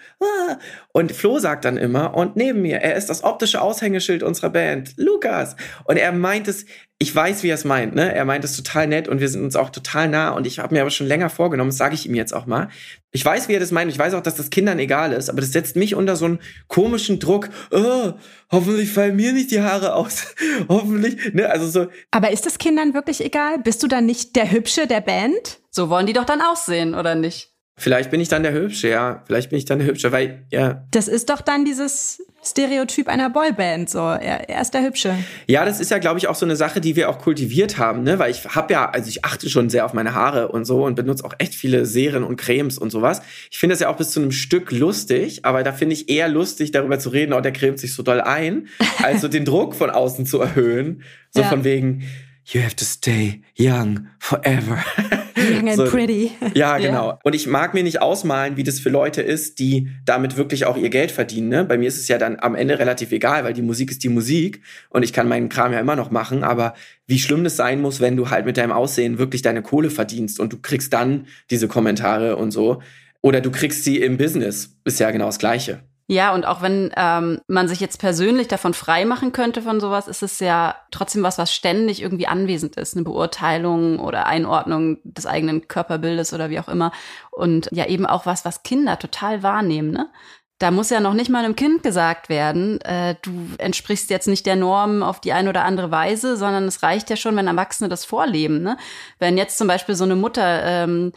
Und 0.91 1.11
Flo 1.11 1.39
sagt 1.39 1.65
dann 1.65 1.77
immer, 1.77 2.15
und 2.15 2.35
neben 2.35 2.61
mir, 2.61 2.77
er 2.77 2.95
ist 2.95 3.09
das 3.09 3.23
optische 3.23 3.61
Aushängeschild 3.61 4.23
unserer 4.23 4.49
Band, 4.49 4.93
Lukas. 4.97 5.55
Und 5.83 5.97
er 5.97 6.11
meint 6.11 6.47
es, 6.47 6.65
ich 6.97 7.13
weiß, 7.13 7.43
wie 7.43 7.49
er 7.49 7.55
es 7.55 7.65
meint, 7.65 7.93
ne? 7.93 8.15
Er 8.15 8.23
meint 8.23 8.45
es 8.45 8.55
total 8.55 8.87
nett 8.87 9.09
und 9.09 9.19
wir 9.19 9.27
sind 9.27 9.43
uns 9.43 9.57
auch 9.57 9.69
total 9.69 10.07
nah. 10.07 10.29
Und 10.29 10.47
ich 10.47 10.59
habe 10.59 10.73
mir 10.73 10.79
aber 10.79 10.91
schon 10.91 11.07
länger 11.07 11.29
vorgenommen, 11.29 11.69
das 11.69 11.77
sage 11.77 11.93
ich 11.93 12.05
ihm 12.05 12.15
jetzt 12.15 12.33
auch 12.33 12.45
mal. 12.45 12.69
Ich 13.11 13.23
weiß, 13.23 13.49
wie 13.49 13.53
er 13.53 13.59
das 13.59 13.71
meint. 13.71 13.91
Ich 13.91 13.99
weiß 13.99 14.13
auch, 14.13 14.23
dass 14.23 14.35
das 14.35 14.49
Kindern 14.49 14.79
egal 14.79 15.11
ist, 15.11 15.29
aber 15.29 15.41
das 15.41 15.51
setzt 15.51 15.75
mich 15.75 15.95
unter 15.95 16.15
so 16.15 16.25
einen 16.25 16.39
komischen 16.69 17.19
Druck. 17.19 17.49
Oh, 17.71 18.13
hoffentlich 18.49 18.91
fallen 18.91 19.17
mir 19.17 19.33
nicht 19.33 19.51
die 19.51 19.59
Haare 19.59 19.93
aus. 19.93 20.35
hoffentlich, 20.69 21.33
ne? 21.33 21.49
Also 21.49 21.67
so. 21.67 21.87
Aber 22.11 22.31
ist 22.31 22.45
das 22.45 22.57
Kindern 22.57 22.93
wirklich 22.93 23.23
egal? 23.23 23.59
Bist 23.59 23.83
du 23.83 23.87
dann 23.87 24.05
nicht 24.05 24.37
der 24.37 24.45
Hübsche 24.55 24.87
der 24.87 25.01
Band? 25.01 25.59
So 25.69 25.89
wollen 25.89 26.07
die 26.07 26.13
doch 26.13 26.25
dann 26.25 26.41
aussehen, 26.41 26.95
oder 26.95 27.13
nicht? 27.13 27.51
Vielleicht 27.77 28.09
bin 28.09 28.21
ich 28.21 28.29
dann 28.29 28.43
der 28.43 28.53
Hübsche, 28.53 28.87
ja. 28.87 29.21
Vielleicht 29.27 29.49
bin 29.49 29.59
ich 29.59 29.65
dann 29.65 29.79
der 29.79 29.87
Hübsche, 29.89 30.13
weil, 30.13 30.45
ja. 30.49 30.85
Das 30.91 31.09
ist 31.09 31.29
doch 31.29 31.41
dann 31.41 31.65
dieses 31.65 32.21
Stereotyp 32.41 33.09
einer 33.09 33.29
Boyband, 33.29 33.89
so. 33.89 33.99
Er, 33.99 34.49
er 34.49 34.61
ist 34.61 34.73
der 34.73 34.81
Hübsche. 34.81 35.13
Ja, 35.47 35.65
das 35.65 35.81
ist 35.81 35.91
ja, 35.91 35.97
glaube 35.97 36.17
ich, 36.17 36.29
auch 36.29 36.35
so 36.35 36.45
eine 36.45 36.55
Sache, 36.55 36.79
die 36.79 36.95
wir 36.95 37.09
auch 37.09 37.19
kultiviert 37.19 37.77
haben, 37.77 38.03
ne? 38.03 38.17
Weil 38.17 38.31
ich 38.31 38.45
habe 38.45 38.71
ja, 38.71 38.89
also 38.89 39.09
ich 39.09 39.25
achte 39.25 39.49
schon 39.49 39.69
sehr 39.69 39.83
auf 39.83 39.91
meine 39.91 40.13
Haare 40.13 40.47
und 40.47 40.63
so 40.63 40.85
und 40.85 40.95
benutze 40.95 41.25
auch 41.25 41.33
echt 41.37 41.53
viele 41.53 41.85
Serien 41.85 42.23
und 42.23 42.37
Cremes 42.37 42.77
und 42.77 42.91
sowas. 42.91 43.21
Ich 43.51 43.57
finde 43.57 43.73
das 43.73 43.81
ja 43.81 43.89
auch 43.89 43.97
bis 43.97 44.11
zu 44.11 44.21
einem 44.21 44.31
Stück 44.31 44.71
lustig, 44.71 45.43
aber 45.43 45.63
da 45.63 45.73
finde 45.73 45.95
ich 45.95 46.07
eher 46.07 46.29
lustig, 46.29 46.71
darüber 46.71 46.97
zu 46.97 47.09
reden, 47.09 47.33
oh, 47.33 47.41
der 47.41 47.51
cremt 47.51 47.79
sich 47.79 47.93
so 47.93 48.03
doll 48.03 48.21
ein, 48.21 48.69
als 49.03 49.19
so 49.19 49.27
den 49.27 49.43
Druck 49.43 49.75
von 49.75 49.89
außen 49.89 50.25
zu 50.25 50.39
erhöhen. 50.39 51.03
So 51.31 51.41
ja. 51.41 51.49
von 51.49 51.65
wegen, 51.65 52.03
you 52.45 52.61
have 52.61 52.75
to 52.75 52.85
stay 52.85 53.41
young 53.57 54.07
forever. 54.19 54.83
Young 55.35 55.67
and 55.67 55.77
so, 55.77 55.85
pretty. 55.85 56.31
Ja, 56.53 56.77
genau. 56.79 57.07
Yeah. 57.07 57.19
Und 57.23 57.35
ich 57.35 57.45
mag 57.45 57.73
mir 57.73 57.83
nicht 57.83 58.01
ausmalen, 58.01 58.57
wie 58.57 58.63
das 58.63 58.79
für 58.79 58.89
Leute 58.89 59.21
ist, 59.21 59.59
die 59.59 59.89
damit 60.05 60.37
wirklich 60.37 60.65
auch 60.65 60.77
ihr 60.77 60.89
Geld 60.89 61.11
verdienen. 61.11 61.49
Ne? 61.49 61.65
Bei 61.65 61.77
mir 61.77 61.87
ist 61.87 61.97
es 61.97 62.07
ja 62.07 62.17
dann 62.17 62.37
am 62.39 62.55
Ende 62.55 62.79
relativ 62.79 63.11
egal, 63.11 63.43
weil 63.43 63.53
die 63.53 63.61
Musik 63.61 63.91
ist 63.91 64.03
die 64.03 64.09
Musik 64.09 64.61
und 64.89 65.03
ich 65.03 65.13
kann 65.13 65.27
meinen 65.27 65.49
Kram 65.49 65.73
ja 65.73 65.79
immer 65.79 65.95
noch 65.95 66.09
machen. 66.09 66.43
Aber 66.43 66.73
wie 67.05 67.19
schlimm 67.19 67.43
das 67.43 67.57
sein 67.57 67.81
muss, 67.81 67.99
wenn 67.99 68.15
du 68.15 68.29
halt 68.29 68.45
mit 68.45 68.57
deinem 68.57 68.71
Aussehen 68.71 69.17
wirklich 69.17 69.41
deine 69.41 69.61
Kohle 69.61 69.89
verdienst 69.89 70.39
und 70.39 70.53
du 70.53 70.57
kriegst 70.57 70.93
dann 70.93 71.27
diese 71.51 71.67
Kommentare 71.67 72.37
und 72.37 72.51
so. 72.51 72.81
Oder 73.21 73.41
du 73.41 73.51
kriegst 73.51 73.83
sie 73.83 73.97
im 73.97 74.17
Business. 74.17 74.77
Ist 74.85 74.99
ja 74.99 75.11
genau 75.11 75.25
das 75.25 75.39
Gleiche. 75.39 75.81
Ja, 76.07 76.35
und 76.35 76.45
auch 76.45 76.61
wenn 76.61 76.91
ähm, 76.95 77.41
man 77.47 77.67
sich 77.67 77.79
jetzt 77.79 77.97
persönlich 77.97 78.47
davon 78.47 78.75
frei 78.75 79.05
machen 79.05 79.31
könnte 79.31 79.63
von 79.63 79.79
sowas, 79.79 80.07
ist 80.07 80.21
es 80.21 80.39
ja 80.39 80.75
trotzdem 80.91 81.23
was, 81.23 81.39
was 81.39 81.51
ständig 81.51 81.99
irgendwie 81.99 82.27
anwesend 82.27 82.75
ist. 82.75 82.95
Eine 82.95 83.03
Beurteilung 83.03 83.99
oder 83.99 84.27
Einordnung 84.27 84.99
des 85.03 85.25
eigenen 85.25 85.67
Körperbildes 85.67 86.31
oder 86.33 86.51
wie 86.51 86.59
auch 86.59 86.67
immer. 86.67 86.91
Und 87.31 87.69
ja, 87.71 87.87
eben 87.87 88.05
auch 88.05 88.27
was, 88.27 88.45
was 88.45 88.61
Kinder 88.61 88.99
total 88.99 89.41
wahrnehmen. 89.41 89.89
Ne? 89.89 90.11
Da 90.59 90.69
muss 90.69 90.91
ja 90.91 90.99
noch 90.99 91.15
nicht 91.15 91.31
mal 91.31 91.43
einem 91.43 91.55
Kind 91.55 91.81
gesagt 91.81 92.29
werden, 92.29 92.79
äh, 92.81 93.15
du 93.23 93.31
entsprichst 93.57 94.11
jetzt 94.11 94.27
nicht 94.27 94.45
der 94.45 94.55
Norm 94.55 95.01
auf 95.01 95.19
die 95.19 95.33
eine 95.33 95.49
oder 95.49 95.65
andere 95.65 95.89
Weise, 95.89 96.37
sondern 96.37 96.65
es 96.65 96.83
reicht 96.83 97.09
ja 97.09 97.15
schon, 97.15 97.35
wenn 97.35 97.47
Erwachsene 97.47 97.89
das 97.89 98.05
vorleben. 98.05 98.61
Ne? 98.61 98.77
Wenn 99.17 99.39
jetzt 99.39 99.57
zum 99.57 99.67
Beispiel 99.67 99.95
so 99.95 100.03
eine 100.03 100.15
Mutter 100.15 100.63
ähm, 100.63 101.13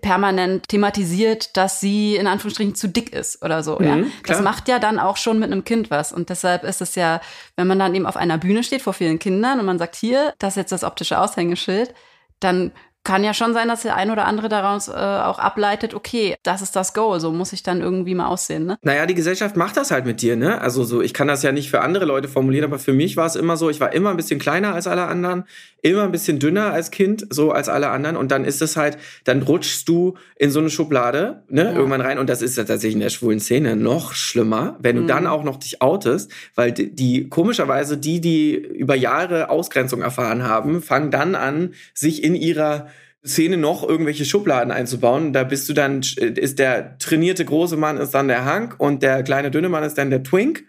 permanent 0.00 0.68
thematisiert, 0.68 1.56
dass 1.56 1.80
sie 1.80 2.16
in 2.16 2.26
Anführungsstrichen 2.26 2.74
zu 2.74 2.88
dick 2.88 3.12
ist 3.12 3.42
oder 3.42 3.62
so. 3.62 3.78
Mhm, 3.78 3.86
ja, 3.86 3.98
das 4.26 4.40
macht 4.40 4.68
ja 4.68 4.78
dann 4.78 4.98
auch 4.98 5.16
schon 5.16 5.38
mit 5.38 5.50
einem 5.50 5.64
Kind 5.64 5.90
was. 5.90 6.12
Und 6.12 6.30
deshalb 6.30 6.64
ist 6.64 6.80
es 6.80 6.94
ja, 6.94 7.20
wenn 7.56 7.66
man 7.66 7.78
dann 7.78 7.94
eben 7.94 8.06
auf 8.06 8.16
einer 8.16 8.38
Bühne 8.38 8.62
steht 8.62 8.82
vor 8.82 8.92
vielen 8.92 9.18
Kindern 9.18 9.58
und 9.58 9.66
man 9.66 9.78
sagt, 9.78 9.96
hier, 9.96 10.34
das 10.38 10.52
ist 10.52 10.56
jetzt 10.56 10.72
das 10.72 10.84
optische 10.84 11.20
Aushängeschild, 11.20 11.94
dann 12.40 12.72
kann 13.06 13.22
ja 13.22 13.32
schon 13.32 13.54
sein, 13.54 13.68
dass 13.68 13.82
der 13.82 13.94
ein 13.94 14.10
oder 14.10 14.26
andere 14.26 14.48
daraus 14.48 14.88
äh, 14.88 14.92
auch 14.92 15.38
ableitet, 15.38 15.94
okay, 15.94 16.34
das 16.42 16.60
ist 16.60 16.74
das 16.74 16.92
Goal, 16.92 17.20
so 17.20 17.30
muss 17.30 17.52
ich 17.52 17.62
dann 17.62 17.80
irgendwie 17.80 18.16
mal 18.16 18.26
aussehen, 18.26 18.66
ne? 18.66 18.78
Naja, 18.82 19.06
die 19.06 19.14
Gesellschaft 19.14 19.56
macht 19.56 19.76
das 19.76 19.92
halt 19.92 20.06
mit 20.06 20.20
dir, 20.22 20.36
ne? 20.36 20.60
Also 20.60 20.82
so, 20.82 21.00
ich 21.00 21.14
kann 21.14 21.28
das 21.28 21.44
ja 21.44 21.52
nicht 21.52 21.70
für 21.70 21.82
andere 21.82 22.04
Leute 22.04 22.26
formulieren, 22.26 22.64
aber 22.64 22.80
für 22.80 22.92
mich 22.92 23.16
war 23.16 23.26
es 23.26 23.36
immer 23.36 23.56
so, 23.56 23.70
ich 23.70 23.80
war 23.80 23.92
immer 23.92 24.10
ein 24.10 24.16
bisschen 24.16 24.40
kleiner 24.40 24.74
als 24.74 24.88
alle 24.88 25.06
anderen, 25.06 25.44
immer 25.82 26.02
ein 26.02 26.10
bisschen 26.10 26.40
dünner 26.40 26.72
als 26.72 26.90
Kind, 26.90 27.28
so 27.30 27.52
als 27.52 27.68
alle 27.68 27.90
anderen 27.90 28.16
und 28.16 28.32
dann 28.32 28.44
ist 28.44 28.60
es 28.60 28.76
halt, 28.76 28.98
dann 29.22 29.42
rutschst 29.42 29.88
du 29.88 30.14
in 30.34 30.50
so 30.50 30.58
eine 30.58 30.68
Schublade, 30.68 31.44
ne, 31.48 31.62
ja. 31.62 31.72
irgendwann 31.72 32.00
rein 32.00 32.18
und 32.18 32.28
das 32.28 32.42
ist 32.42 32.56
ja 32.56 32.64
tatsächlich 32.64 32.94
in 32.94 33.00
der 33.00 33.10
schwulen 33.10 33.38
Szene 33.38 33.76
noch 33.76 34.14
schlimmer, 34.14 34.76
wenn 34.80 34.96
du 34.96 35.02
mhm. 35.02 35.06
dann 35.06 35.26
auch 35.28 35.44
noch 35.44 35.58
dich 35.58 35.80
outest, 35.80 36.32
weil 36.56 36.72
die, 36.72 36.92
die 36.92 37.28
komischerweise 37.28 37.98
die, 37.98 38.20
die 38.20 38.56
über 38.56 38.96
Jahre 38.96 39.48
Ausgrenzung 39.48 40.02
erfahren 40.02 40.42
haben, 40.42 40.82
fangen 40.82 41.12
dann 41.12 41.36
an, 41.36 41.74
sich 41.94 42.24
in 42.24 42.34
ihrer 42.34 42.88
Szene 43.26 43.56
noch 43.56 43.86
irgendwelche 43.86 44.24
Schubladen 44.24 44.72
einzubauen. 44.72 45.32
Da 45.32 45.44
bist 45.44 45.68
du 45.68 45.72
dann, 45.72 46.00
ist 46.00 46.58
der 46.58 46.98
trainierte 46.98 47.44
große 47.44 47.76
Mann 47.76 47.98
ist 47.98 48.14
dann 48.14 48.28
der 48.28 48.44
Hank 48.44 48.76
und 48.78 49.02
der 49.02 49.22
kleine 49.22 49.50
dünne 49.50 49.68
Mann 49.68 49.84
ist 49.84 49.98
dann 49.98 50.10
der 50.10 50.22
Twink. 50.22 50.64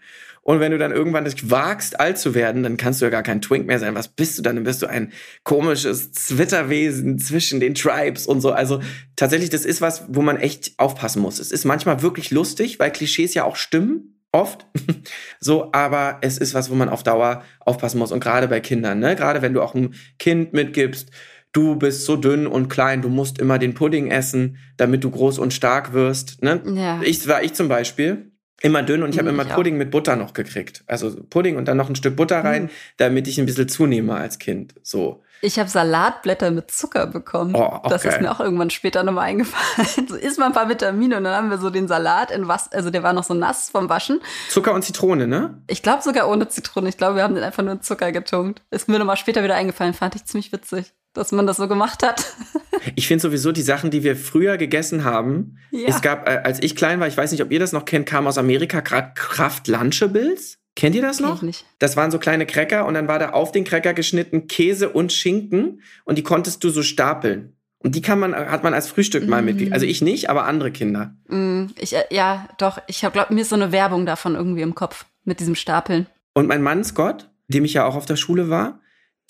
Und 0.48 0.60
wenn 0.60 0.72
du 0.72 0.78
dann 0.78 0.92
irgendwann 0.92 1.26
dich 1.26 1.50
wagst, 1.50 2.00
alt 2.00 2.16
zu 2.16 2.34
werden, 2.34 2.62
dann 2.62 2.78
kannst 2.78 3.02
du 3.02 3.04
ja 3.04 3.10
gar 3.10 3.22
kein 3.22 3.42
Twink 3.42 3.66
mehr 3.66 3.78
sein. 3.78 3.94
Was 3.94 4.08
bist 4.08 4.38
du 4.38 4.42
dann? 4.42 4.56
Dann 4.56 4.64
bist 4.64 4.80
du 4.80 4.86
ein 4.86 5.12
komisches 5.44 6.10
Zwitterwesen 6.12 7.18
zwischen 7.18 7.60
den 7.60 7.74
Tribes 7.74 8.26
und 8.26 8.40
so. 8.40 8.52
Also 8.52 8.80
tatsächlich, 9.14 9.50
das 9.50 9.66
ist 9.66 9.82
was, 9.82 10.04
wo 10.08 10.22
man 10.22 10.38
echt 10.38 10.72
aufpassen 10.78 11.20
muss. 11.20 11.38
Es 11.38 11.52
ist 11.52 11.66
manchmal 11.66 12.00
wirklich 12.00 12.30
lustig, 12.30 12.78
weil 12.78 12.90
Klischees 12.90 13.34
ja 13.34 13.44
auch 13.44 13.56
stimmen. 13.56 14.14
Oft. 14.32 14.66
so, 15.38 15.70
aber 15.72 16.16
es 16.22 16.38
ist 16.38 16.54
was, 16.54 16.70
wo 16.70 16.74
man 16.74 16.88
auf 16.88 17.02
Dauer 17.02 17.42
aufpassen 17.60 17.98
muss. 17.98 18.10
Und 18.10 18.20
gerade 18.20 18.48
bei 18.48 18.60
Kindern, 18.60 19.00
ne? 19.00 19.16
Gerade 19.16 19.42
wenn 19.42 19.52
du 19.52 19.60
auch 19.60 19.74
ein 19.74 19.94
Kind 20.18 20.54
mitgibst, 20.54 21.10
du 21.52 21.76
bist 21.76 22.04
so 22.04 22.16
dünn 22.16 22.46
und 22.46 22.68
klein, 22.68 23.02
du 23.02 23.08
musst 23.08 23.38
immer 23.38 23.58
den 23.58 23.74
Pudding 23.74 24.10
essen, 24.10 24.58
damit 24.76 25.04
du 25.04 25.10
groß 25.10 25.38
und 25.38 25.52
stark 25.52 25.92
wirst. 25.92 26.42
Ne? 26.42 26.62
Ja. 26.74 27.00
Ich 27.02 27.26
war 27.28 27.42
ich 27.42 27.54
zum 27.54 27.68
Beispiel 27.68 28.32
immer 28.60 28.82
dünn 28.82 29.02
und 29.02 29.10
ich 29.10 29.18
habe 29.18 29.28
immer 29.28 29.44
Pudding 29.44 29.74
auch. 29.74 29.78
mit 29.78 29.90
Butter 29.90 30.16
noch 30.16 30.32
gekriegt. 30.32 30.82
Also 30.86 31.14
Pudding 31.30 31.56
und 31.56 31.66
dann 31.68 31.76
noch 31.76 31.88
ein 31.88 31.96
Stück 31.96 32.16
Butter 32.16 32.42
rein, 32.42 32.64
mhm. 32.64 32.70
damit 32.96 33.28
ich 33.28 33.38
ein 33.38 33.46
bisschen 33.46 33.68
zunehme 33.68 34.14
als 34.14 34.38
Kind. 34.38 34.74
So. 34.82 35.22
Ich 35.40 35.60
habe 35.60 35.68
Salatblätter 35.68 36.50
mit 36.50 36.72
Zucker 36.72 37.06
bekommen. 37.06 37.54
Oh, 37.54 37.78
das 37.88 38.02
geil. 38.02 38.12
ist 38.12 38.20
mir 38.20 38.32
auch 38.32 38.40
irgendwann 38.40 38.70
später 38.70 39.04
nochmal 39.04 39.24
eingefallen. 39.28 40.08
So 40.08 40.16
isst 40.16 40.40
man 40.40 40.48
ein 40.48 40.52
paar 40.52 40.68
Vitamine 40.68 41.16
und 41.16 41.24
dann 41.24 41.36
haben 41.36 41.50
wir 41.50 41.58
so 41.58 41.70
den 41.70 41.86
Salat 41.86 42.32
in 42.32 42.48
was, 42.48 42.72
also 42.72 42.90
der 42.90 43.04
war 43.04 43.12
noch 43.12 43.22
so 43.22 43.34
nass 43.34 43.70
vom 43.70 43.88
Waschen. 43.88 44.20
Zucker 44.48 44.74
und 44.74 44.82
Zitrone, 44.82 45.28
ne? 45.28 45.62
Ich 45.68 45.84
glaube 45.84 46.02
sogar 46.02 46.28
ohne 46.28 46.48
Zitrone. 46.48 46.88
Ich 46.88 46.96
glaube, 46.96 47.14
wir 47.14 47.22
haben 47.22 47.36
den 47.36 47.44
einfach 47.44 47.62
nur 47.62 47.74
in 47.74 47.82
Zucker 47.82 48.10
getunkt. 48.10 48.62
Ist 48.72 48.88
mir 48.88 48.98
nochmal 48.98 49.16
später 49.16 49.44
wieder 49.44 49.54
eingefallen, 49.54 49.94
fand 49.94 50.16
ich 50.16 50.24
ziemlich 50.24 50.50
witzig 50.50 50.92
dass 51.12 51.32
man 51.32 51.46
das 51.46 51.56
so 51.56 51.68
gemacht 51.68 52.02
hat. 52.02 52.24
ich 52.94 53.06
finde 53.06 53.22
sowieso 53.22 53.52
die 53.52 53.62
Sachen, 53.62 53.90
die 53.90 54.02
wir 54.02 54.16
früher 54.16 54.56
gegessen 54.56 55.04
haben. 55.04 55.58
Ja. 55.70 55.88
Es 55.88 56.02
gab, 56.02 56.28
äh, 56.28 56.40
als 56.44 56.62
ich 56.62 56.76
klein 56.76 57.00
war, 57.00 57.08
ich 57.08 57.16
weiß 57.16 57.32
nicht, 57.32 57.42
ob 57.42 57.50
ihr 57.50 57.58
das 57.58 57.72
noch 57.72 57.84
kennt, 57.84 58.06
kam 58.06 58.26
aus 58.26 58.38
Amerika 58.38 58.80
Kraft 58.80 59.68
Lunchables. 59.68 60.58
Kennt 60.76 60.94
ihr 60.94 61.02
das 61.02 61.18
noch? 61.18 61.42
nicht. 61.42 61.64
Das 61.80 61.96
waren 61.96 62.12
so 62.12 62.20
kleine 62.20 62.46
Cracker 62.46 62.86
und 62.86 62.94
dann 62.94 63.08
war 63.08 63.18
da 63.18 63.30
auf 63.30 63.50
den 63.50 63.64
Cracker 63.64 63.94
geschnitten 63.94 64.46
Käse 64.46 64.90
und 64.90 65.12
Schinken 65.12 65.82
und 66.04 66.18
die 66.18 66.22
konntest 66.22 66.62
du 66.62 66.70
so 66.70 66.84
stapeln. 66.84 67.56
Und 67.80 67.94
die 67.94 68.02
kann 68.02 68.18
man, 68.18 68.34
hat 68.34 68.64
man 68.64 68.74
als 68.74 68.88
Frühstück 68.88 69.28
mal 69.28 69.42
mitgekriegt. 69.42 69.72
Also 69.72 69.86
ich 69.86 70.02
nicht, 70.02 70.30
aber 70.30 70.44
andere 70.44 70.72
Kinder. 70.72 71.14
Mm, 71.28 71.66
ich, 71.78 71.94
äh, 71.94 72.04
ja, 72.10 72.48
doch. 72.58 72.78
Ich 72.88 73.00
glaube, 73.00 73.32
mir 73.34 73.40
ist 73.40 73.50
so 73.50 73.56
eine 73.56 73.72
Werbung 73.72 74.04
davon 74.04 74.34
irgendwie 74.34 74.62
im 74.62 74.74
Kopf 74.74 75.04
mit 75.24 75.40
diesem 75.40 75.54
Stapeln. 75.54 76.06
Und 76.34 76.48
mein 76.48 76.62
Mann 76.62 76.82
Scott, 76.84 77.28
dem 77.46 77.64
ich 77.64 77.74
ja 77.74 77.84
auch 77.84 77.94
auf 77.94 78.06
der 78.06 78.16
Schule 78.16 78.50
war, 78.50 78.80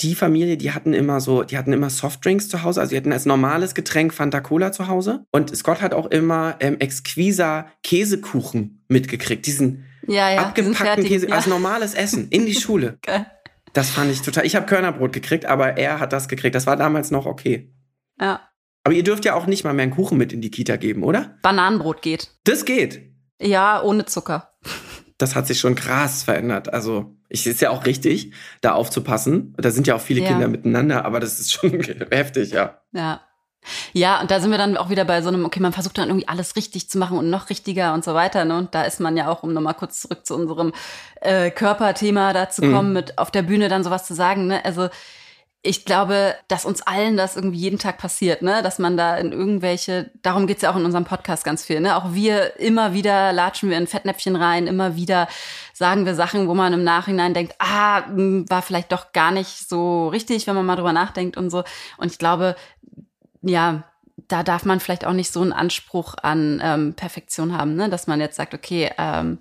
die 0.01 0.15
Familie, 0.15 0.57
die 0.57 0.73
hatten 0.73 0.95
immer 0.95 1.21
so, 1.21 1.43
die 1.43 1.59
hatten 1.59 1.73
immer 1.73 1.91
Softdrinks 1.91 2.49
zu 2.49 2.63
Hause, 2.63 2.81
also 2.81 2.91
die 2.91 2.97
hatten 2.97 3.13
als 3.13 3.27
normales 3.27 3.75
Getränk 3.75 4.15
Fanta 4.15 4.41
Cola 4.41 4.71
zu 4.71 4.87
Hause. 4.87 5.25
Und 5.33 5.55
Scott 5.57 5.81
hat 5.83 5.93
auch 5.93 6.07
immer 6.07 6.57
ähm, 6.61 6.79
exquiser 6.79 7.67
Käsekuchen 7.83 8.85
mitgekriegt, 8.89 9.47
diesen 9.47 9.85
ja, 10.07 10.31
ja, 10.31 10.43
abgepackten 10.43 11.05
Käse, 11.05 11.29
ja. 11.29 11.35
als 11.35 11.47
normales 11.47 11.95
Essen 11.95 12.29
in 12.29 12.47
die 12.47 12.55
Schule. 12.61 12.99
Geil. 13.03 13.27
Das 13.73 13.91
fand 13.91 14.11
ich 14.11 14.23
total. 14.23 14.47
Ich 14.47 14.57
habe 14.57 14.67
Körnerbrot 14.67 15.13
gekriegt, 15.13 15.45
aber 15.45 15.77
er 15.77 16.01
hat 16.01 16.13
das 16.13 16.29
gekriegt. 16.29 16.55
Das 16.55 16.67
war 16.67 16.77
damals 16.77 17.11
noch 17.11 17.27
okay. 17.27 17.73
Ja. 18.21 18.49
Aber 18.85 18.95
ihr 18.95 19.05
dürft 19.05 19.25
ja 19.25 19.35
auch 19.35 19.47
nicht 19.47 19.65
mal 19.65 19.75
mehr 19.75 19.83
einen 19.83 19.93
Kuchen 19.93 20.17
mit 20.17 20.33
in 20.33 20.41
die 20.41 20.51
Kita 20.51 20.77
geben, 20.77 21.03
oder? 21.03 21.37
Bananenbrot 21.43 22.01
geht. 22.01 22.31
Das 22.45 22.65
geht. 22.65 23.03
Ja, 23.41 23.83
ohne 23.83 24.07
Zucker. 24.07 24.53
Das 25.19 25.35
hat 25.35 25.47
sich 25.47 25.61
schon 25.61 25.75
krass 25.75 26.23
verändert. 26.23 26.73
Also 26.73 27.17
ich 27.29 27.47
ist 27.47 27.61
ja 27.61 27.71
auch 27.71 27.85
richtig, 27.85 28.33
da 28.61 28.73
aufzupassen. 28.73 29.55
Da 29.59 29.71
sind 29.71 29.87
ja 29.87 29.97
auch 29.97 30.01
viele 30.01 30.23
ja. 30.23 30.29
Kinder 30.29 30.49
miteinander, 30.49 31.05
aber 31.05 31.21
das 31.21 31.41
ist 31.41 31.53
schon 31.53 31.71
heftig, 32.11 32.53
ja. 32.53 32.81
Ja. 32.93 33.21
Ja, 33.93 34.21
und 34.21 34.31
da 34.31 34.41
sind 34.41 34.51
wir 34.51 34.59
dann 34.59 34.77
auch 34.77 34.89
wieder 34.89 35.05
bei 35.05 35.21
so 35.21 35.29
einem, 35.29 35.45
okay, 35.45 35.61
man 35.61 35.73
versucht 35.73 35.99
dann 35.99 36.09
irgendwie 36.09 36.29
alles 36.29 36.57
richtig 36.57 36.89
zu 36.89 36.97
machen 36.97 37.19
und 37.19 37.29
noch 37.29 37.51
richtiger 37.51 37.93
und 37.93 38.05
so 38.05 38.15
weiter. 38.15 38.45
Ne? 38.45 38.57
Und 38.57 38.75
da 38.75 38.83
ist 38.83 39.01
man 39.01 39.17
ja 39.17 39.29
auch, 39.29 39.43
um 39.43 39.53
nochmal 39.53 39.75
kurz 39.75 40.01
zurück 40.01 40.25
zu 40.25 40.35
unserem 40.35 40.73
äh, 41.21 41.51
Körperthema 41.51 42.33
da 42.33 42.49
zu 42.49 42.63
kommen, 42.63 42.89
mhm. 42.89 42.95
mit 42.95 43.19
auf 43.19 43.31
der 43.31 43.43
Bühne 43.43 43.69
dann 43.69 43.85
sowas 43.85 44.07
zu 44.07 44.15
sagen. 44.15 44.47
Ne? 44.47 44.65
Also 44.65 44.89
ich 45.63 45.85
glaube, 45.85 46.37
dass 46.47 46.65
uns 46.65 46.83
allen 46.83 47.17
das 47.17 47.35
irgendwie 47.35 47.59
jeden 47.59 47.79
Tag 47.79 47.99
passiert, 47.99 48.43
ne? 48.43 48.63
Dass 48.63 48.79
man 48.79 48.97
da 48.97 49.17
in 49.17 49.33
irgendwelche, 49.33 50.11
darum 50.23 50.47
geht's 50.47 50.63
ja 50.63 50.71
auch 50.71 50.77
in 50.77 50.85
unserem 50.85 51.05
Podcast 51.05 51.45
ganz 51.45 51.65
viel, 51.65 51.81
ne? 51.81 51.97
Auch 51.97 52.15
wir 52.15 52.59
immer 52.61 52.95
wieder 52.95 53.33
latschen 53.33 53.69
wir 53.69 53.77
in 53.77 53.89
Fettnäpfchen 53.89 54.37
rein, 54.37 54.69
immer 54.69 54.95
wieder 54.95 55.27
sagen 55.73 56.07
wir 56.07 56.15
Sachen, 56.15 56.47
wo 56.49 56.55
man 56.55 56.73
im 56.73 56.85
Nachhinein 56.85 57.35
denkt, 57.35 57.57
ah, 57.59 58.05
war 58.07 58.63
vielleicht 58.63 58.93
doch 58.93 59.13
gar 59.13 59.33
nicht 59.33 59.69
so 59.69 60.09
richtig, 60.09 60.47
wenn 60.47 60.55
man 60.55 60.67
mal 60.67 60.77
drüber 60.77 60.93
nachdenkt 60.93 61.37
und 61.37 61.51
so. 61.51 61.65
Und 61.97 62.13
ich 62.13 62.19
glaube, 62.19 62.55
ja, 63.43 63.83
da 64.29 64.45
darf 64.45 64.65
man 64.65 64.79
vielleicht 64.79 65.05
auch 65.05 65.13
nicht 65.13 65.33
so 65.33 65.41
einen 65.41 65.53
Anspruch 65.53 66.15
an 66.23 66.61
ähm, 66.63 66.95
Perfektion 66.95 67.57
haben, 67.59 67.75
ne? 67.75 67.89
Dass 67.89 68.07
man 68.07 68.21
jetzt 68.21 68.37
sagt, 68.37 68.55
okay, 68.55 68.93
ähm, 68.97 69.41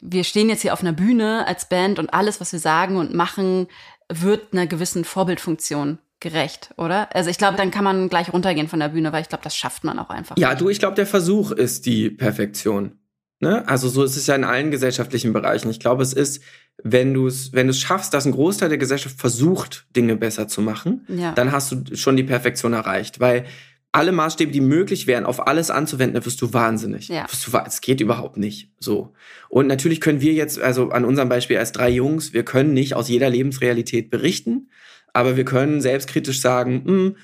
wir 0.00 0.24
stehen 0.24 0.48
jetzt 0.50 0.62
hier 0.62 0.74
auf 0.74 0.82
einer 0.82 0.92
Bühne 0.92 1.46
als 1.46 1.68
Band 1.68 1.98
und 1.98 2.12
alles, 2.12 2.40
was 2.40 2.52
wir 2.52 2.60
sagen 2.60 2.98
und 2.98 3.14
machen, 3.14 3.66
wird 4.08 4.52
einer 4.52 4.66
gewissen 4.66 5.04
Vorbildfunktion 5.04 5.98
gerecht, 6.20 6.70
oder? 6.76 7.14
Also 7.14 7.30
ich 7.30 7.38
glaube, 7.38 7.56
dann 7.56 7.70
kann 7.70 7.84
man 7.84 8.08
gleich 8.08 8.32
runtergehen 8.32 8.68
von 8.68 8.80
der 8.80 8.88
Bühne, 8.88 9.12
weil 9.12 9.22
ich 9.22 9.28
glaube, 9.28 9.44
das 9.44 9.54
schafft 9.54 9.84
man 9.84 9.98
auch 9.98 10.10
einfach. 10.10 10.36
Ja, 10.36 10.54
du, 10.54 10.68
ich 10.68 10.78
glaube, 10.78 10.96
der 10.96 11.06
Versuch 11.06 11.52
ist 11.52 11.86
die 11.86 12.10
Perfektion. 12.10 12.98
Ne? 13.40 13.66
Also 13.68 13.88
so 13.88 14.02
ist 14.02 14.16
es 14.16 14.26
ja 14.26 14.34
in 14.34 14.42
allen 14.42 14.72
gesellschaftlichen 14.72 15.32
Bereichen. 15.32 15.70
Ich 15.70 15.78
glaube, 15.78 16.02
es 16.02 16.12
ist, 16.12 16.42
wenn 16.82 17.14
du 17.14 17.28
es, 17.28 17.52
wenn 17.52 17.68
du 17.68 17.70
es 17.70 17.78
schaffst, 17.78 18.12
dass 18.12 18.26
ein 18.26 18.32
Großteil 18.32 18.68
der 18.68 18.78
Gesellschaft 18.78 19.20
versucht, 19.20 19.86
Dinge 19.94 20.16
besser 20.16 20.48
zu 20.48 20.60
machen, 20.60 21.06
ja. 21.08 21.32
dann 21.32 21.52
hast 21.52 21.70
du 21.70 21.96
schon 21.96 22.16
die 22.16 22.24
Perfektion 22.24 22.72
erreicht. 22.72 23.20
Weil 23.20 23.44
alle 23.92 24.12
Maßstäbe, 24.12 24.52
die 24.52 24.60
möglich 24.60 25.06
wären, 25.06 25.24
auf 25.24 25.46
alles 25.46 25.70
anzuwenden, 25.70 26.14
dann 26.14 26.26
wirst 26.26 26.42
du 26.42 26.52
wahnsinnig. 26.52 27.08
Ja. 27.08 27.24
Wirst 27.24 27.46
du, 27.46 27.58
es 27.66 27.80
geht 27.80 28.00
überhaupt 28.00 28.36
nicht 28.36 28.70
so. 28.78 29.14
Und 29.48 29.66
natürlich 29.66 30.00
können 30.00 30.20
wir 30.20 30.34
jetzt, 30.34 30.60
also 30.60 30.90
an 30.90 31.04
unserem 31.04 31.28
Beispiel 31.28 31.56
als 31.58 31.72
drei 31.72 31.88
Jungs, 31.88 32.32
wir 32.32 32.44
können 32.44 32.74
nicht 32.74 32.94
aus 32.94 33.08
jeder 33.08 33.30
Lebensrealität 33.30 34.10
berichten, 34.10 34.70
aber 35.14 35.36
wir 35.36 35.44
können 35.44 35.80
selbstkritisch 35.80 36.40
sagen, 36.40 36.84
hm, 36.84 37.16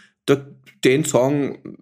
den 0.84 1.04
Song 1.04 1.78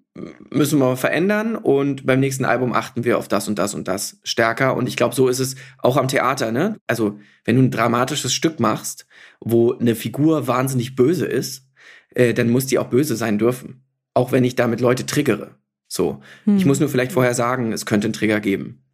müssen 0.51 0.79
wir 0.79 0.97
verändern 0.97 1.57
und 1.57 2.05
beim 2.05 2.21
nächsten 2.21 2.45
Album 2.45 2.73
achten 2.73 3.05
wir 3.05 3.19
auf 3.19 3.29
das 3.29 3.49
und 3.49 3.59
das 3.59 3.75
und 3.75 3.89
das 3.89 4.19
stärker. 4.25 4.77
Und 4.77 4.89
ich 4.89 4.97
glaube, 4.97 5.15
so 5.15 5.29
ist 5.29 5.39
es 5.39 5.57
auch 5.79 5.97
am 5.97 6.09
Theater. 6.09 6.53
Ne? 6.53 6.77
Also 6.87 7.19
wenn 7.45 7.57
du 7.57 7.63
ein 7.63 7.71
dramatisches 7.71 8.35
Stück 8.35 8.61
machst, 8.61 9.07
wo 9.41 9.73
eine 9.73 9.95
Figur 9.95 10.47
wahnsinnig 10.49 10.97
böse 10.97 11.27
ist, 11.27 11.67
äh, 12.11 12.35
dann 12.35 12.51
muss 12.51 12.67
die 12.67 12.79
auch 12.79 12.89
böse 12.89 13.17
sein 13.17 13.39
dürfen 13.39 13.82
auch 14.15 14.33
wenn 14.33 14.45
ich 14.45 14.57
damit 14.57 14.81
Leute 14.81 15.07
triggere. 15.07 15.57
So. 15.89 16.21
Hm. 16.45 16.57
Ich 16.57 16.65
muss 16.65 16.81
nur 16.81 16.89
vielleicht 16.89 17.13
vorher 17.13 17.35
sagen, 17.35 17.73
es 17.73 17.87
könnte 17.87 18.07
einen 18.07 18.15
Trigger 18.15 18.41
geben. 18.41 18.85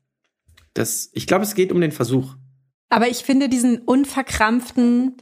Das, 0.74 1.10
ich 1.12 1.26
glaube, 1.26 1.44
es 1.44 1.54
geht 1.54 1.72
um 1.72 1.80
den 1.80 1.92
Versuch. 1.92 2.34
Aber 2.88 3.08
ich 3.08 3.18
finde 3.18 3.48
diesen 3.48 3.78
unverkrampften 3.78 5.16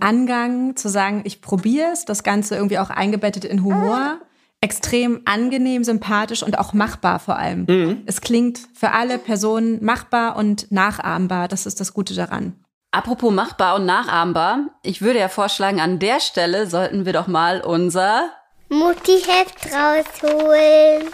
Angang 0.00 0.76
zu 0.76 0.88
sagen, 0.88 1.22
ich 1.24 1.40
probiere 1.40 1.90
es, 1.92 2.04
das 2.04 2.22
Ganze 2.22 2.54
irgendwie 2.54 2.78
auch 2.78 2.90
eingebettet 2.90 3.44
in 3.44 3.64
Humor, 3.64 4.20
extrem 4.60 5.22
angenehm, 5.24 5.84
sympathisch 5.84 6.42
und 6.42 6.58
auch 6.58 6.72
machbar 6.72 7.18
vor 7.18 7.36
allem. 7.36 7.66
Mhm. 7.68 8.02
Es 8.06 8.20
klingt 8.20 8.60
für 8.74 8.92
alle 8.92 9.18
Personen 9.18 9.84
machbar 9.84 10.36
und 10.36 10.70
nachahmbar. 10.70 11.48
Das 11.48 11.66
ist 11.66 11.80
das 11.80 11.92
Gute 11.94 12.14
daran. 12.14 12.54
Apropos 12.90 13.32
machbar 13.32 13.76
und 13.76 13.86
nachahmbar, 13.86 14.78
ich 14.82 15.02
würde 15.02 15.18
ja 15.18 15.28
vorschlagen, 15.28 15.78
an 15.78 15.98
der 15.98 16.20
Stelle 16.20 16.66
sollten 16.66 17.04
wir 17.04 17.12
doch 17.12 17.26
mal 17.26 17.60
unser 17.60 18.30
Mutti-Heft 18.68 19.72
rausholen. 19.72 21.08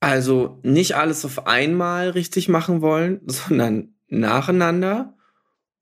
Also 0.00 0.58
nicht 0.62 0.94
alles 0.94 1.24
auf 1.24 1.46
einmal 1.46 2.10
richtig 2.10 2.48
machen 2.48 2.82
wollen, 2.82 3.20
sondern 3.26 3.94
nacheinander 4.08 5.16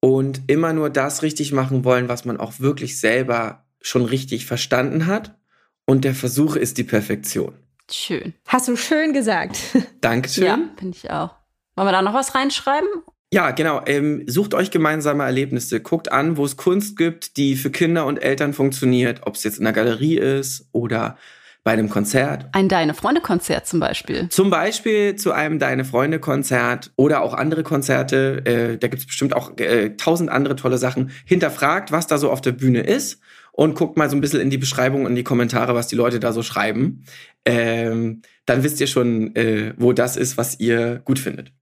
und 0.00 0.42
immer 0.46 0.72
nur 0.72 0.90
das 0.90 1.22
richtig 1.22 1.52
machen 1.52 1.84
wollen, 1.84 2.08
was 2.08 2.24
man 2.24 2.38
auch 2.38 2.60
wirklich 2.60 3.00
selber 3.00 3.66
schon 3.80 4.04
richtig 4.04 4.46
verstanden 4.46 5.06
hat. 5.06 5.38
Und 5.84 6.04
der 6.04 6.14
Versuch 6.14 6.56
ist 6.56 6.78
die 6.78 6.84
Perfektion. 6.84 7.54
Schön. 7.90 8.34
Hast 8.48 8.66
du 8.66 8.76
schön 8.76 9.12
gesagt. 9.12 9.58
Dankeschön. 10.00 10.44
Ja, 10.44 10.58
finde 10.76 10.96
ich 10.96 11.10
auch. 11.10 11.36
Wollen 11.76 11.88
wir 11.88 11.92
da 11.92 12.02
noch 12.02 12.14
was 12.14 12.34
reinschreiben? 12.34 12.88
Ja, 13.36 13.50
genau. 13.50 13.82
Ähm, 13.84 14.22
sucht 14.26 14.54
euch 14.54 14.70
gemeinsame 14.70 15.22
Erlebnisse. 15.22 15.80
Guckt 15.80 16.10
an, 16.10 16.38
wo 16.38 16.46
es 16.46 16.56
Kunst 16.56 16.96
gibt, 16.96 17.36
die 17.36 17.56
für 17.56 17.68
Kinder 17.68 18.06
und 18.06 18.16
Eltern 18.16 18.54
funktioniert. 18.54 19.26
Ob 19.26 19.34
es 19.34 19.44
jetzt 19.44 19.58
in 19.58 19.64
der 19.64 19.74
Galerie 19.74 20.16
ist 20.16 20.70
oder 20.72 21.18
bei 21.62 21.72
einem 21.72 21.90
Konzert. 21.90 22.46
Ein 22.52 22.70
Deine 22.70 22.94
Freunde-Konzert 22.94 23.66
zum 23.66 23.78
Beispiel. 23.78 24.30
Zum 24.30 24.48
Beispiel 24.48 25.16
zu 25.16 25.32
einem 25.32 25.58
Deine 25.58 25.84
Freunde-Konzert 25.84 26.92
oder 26.96 27.20
auch 27.20 27.34
andere 27.34 27.62
Konzerte. 27.62 28.40
Äh, 28.46 28.78
da 28.78 28.88
gibt 28.88 29.02
es 29.02 29.06
bestimmt 29.06 29.36
auch 29.36 29.58
äh, 29.58 29.90
tausend 29.98 30.30
andere 30.30 30.56
tolle 30.56 30.78
Sachen. 30.78 31.10
Hinterfragt, 31.26 31.92
was 31.92 32.06
da 32.06 32.16
so 32.16 32.30
auf 32.30 32.40
der 32.40 32.52
Bühne 32.52 32.80
ist 32.80 33.20
und 33.52 33.74
guckt 33.74 33.98
mal 33.98 34.08
so 34.08 34.16
ein 34.16 34.22
bisschen 34.22 34.40
in 34.40 34.48
die 34.48 34.56
Beschreibung 34.56 35.04
und 35.04 35.14
die 35.14 35.24
Kommentare, 35.24 35.74
was 35.74 35.88
die 35.88 35.96
Leute 35.96 36.20
da 36.20 36.32
so 36.32 36.42
schreiben. 36.42 37.04
Ähm, 37.44 38.22
dann 38.46 38.62
wisst 38.62 38.80
ihr 38.80 38.86
schon, 38.86 39.36
äh, 39.36 39.74
wo 39.76 39.92
das 39.92 40.16
ist, 40.16 40.38
was 40.38 40.58
ihr 40.58 41.02
gut 41.04 41.18
findet. 41.18 41.52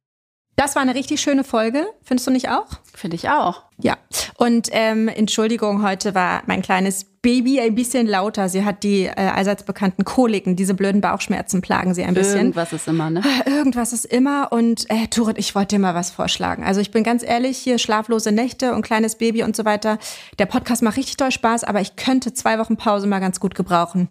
Das 0.57 0.77
war 0.77 0.83
eine 0.83 0.95
richtig 0.95 1.21
schöne 1.21 1.43
Folge, 1.43 1.87
findest 2.03 2.27
du 2.29 2.31
nicht 2.31 2.49
auch? 2.49 2.67
Finde 2.95 3.17
ich 3.17 3.29
auch. 3.29 3.65
Ja. 3.79 3.97
Und 4.37 4.69
ähm, 4.71 5.09
Entschuldigung, 5.09 5.83
heute 5.83 6.15
war 6.15 6.43
mein 6.47 6.63
kleines 6.63 7.05
Baby 7.23 7.61
ein 7.61 7.75
bisschen 7.75 8.07
lauter. 8.07 8.49
Sie 8.49 8.65
hat 8.65 8.85
die 8.85 9.07
äh, 9.07 9.15
allseits 9.15 9.65
bekannten 9.65 10.05
Koliken, 10.05 10.55
diese 10.55 10.75
blöden 10.75 11.01
Bauchschmerzen 11.01 11.61
plagen 11.61 11.93
sie 11.93 12.05
ein 12.05 12.15
bisschen. 12.15 12.39
Irgendwas 12.39 12.73
ist 12.73 12.87
immer, 12.87 13.11
ne? 13.11 13.23
Irgendwas 13.47 13.93
ist 13.93 14.05
immer 14.05 14.53
und 14.53 14.89
äh, 14.91 15.09
Turit, 15.09 15.39
ich 15.39 15.55
wollte 15.57 15.77
dir 15.77 15.81
mal 15.81 15.95
was 15.95 16.11
vorschlagen. 16.11 16.63
Also 16.63 16.81
ich 16.81 16.93
bin 16.93 17.03
ganz 17.03 17.25
ehrlich, 17.25 17.59
hier 17.59 17.79
schlaflose 17.79 18.31
Nächte 18.31 18.75
und 18.75 18.83
kleines 18.83 19.17
Baby 19.17 19.43
und 19.43 19.57
so 19.57 19.65
weiter. 19.65 19.99
Der 20.39 20.47
Podcast 20.47 20.83
macht 20.83 20.97
richtig 20.97 21.17
doll 21.17 21.33
Spaß, 21.33 21.65
aber 21.65 21.81
ich 21.81 21.97
könnte 21.97 22.33
zwei 22.33 22.59
Wochen 22.61 22.77
Pause 22.77 23.09
mal 23.09 23.21
ganz 23.21 23.41
gut 23.41 23.57
gebrauchen. 23.57 24.09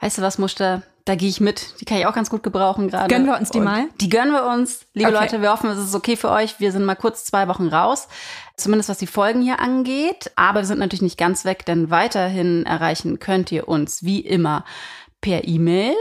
Weißt 0.00 0.18
du 0.18 0.22
was, 0.22 0.36
Muster? 0.36 0.82
Da 1.04 1.16
gehe 1.16 1.28
ich 1.28 1.40
mit. 1.40 1.80
Die 1.80 1.84
kann 1.84 1.98
ich 1.98 2.06
auch 2.06 2.14
ganz 2.14 2.30
gut 2.30 2.42
gebrauchen 2.42 2.88
gerade. 2.88 3.12
Gönnen 3.12 3.26
wir 3.26 3.36
uns 3.36 3.50
die 3.50 3.58
Und 3.58 3.64
mal? 3.64 3.88
Die 4.00 4.08
gönnen 4.08 4.32
wir 4.32 4.46
uns. 4.46 4.86
Liebe 4.94 5.10
Okay. 5.10 5.18
Leute, 5.18 5.42
wir 5.42 5.50
hoffen, 5.50 5.68
es 5.70 5.78
ist 5.78 5.94
okay 5.94 6.16
für 6.16 6.30
euch. 6.30 6.60
Wir 6.60 6.70
sind 6.70 6.84
mal 6.84 6.94
kurz 6.94 7.24
zwei 7.24 7.48
Wochen 7.48 7.68
raus. 7.68 8.08
Zumindest 8.56 8.88
was 8.88 8.98
die 8.98 9.06
Folgen 9.06 9.42
hier 9.42 9.58
angeht. 9.58 10.30
Aber 10.36 10.60
wir 10.60 10.66
sind 10.66 10.78
natürlich 10.78 11.02
nicht 11.02 11.18
ganz 11.18 11.44
weg, 11.44 11.66
denn 11.66 11.90
weiterhin 11.90 12.64
erreichen 12.66 13.18
könnt 13.18 13.50
ihr 13.50 13.66
uns 13.66 14.04
wie 14.04 14.20
immer 14.20 14.64
per 15.20 15.46
E-Mail 15.46 15.94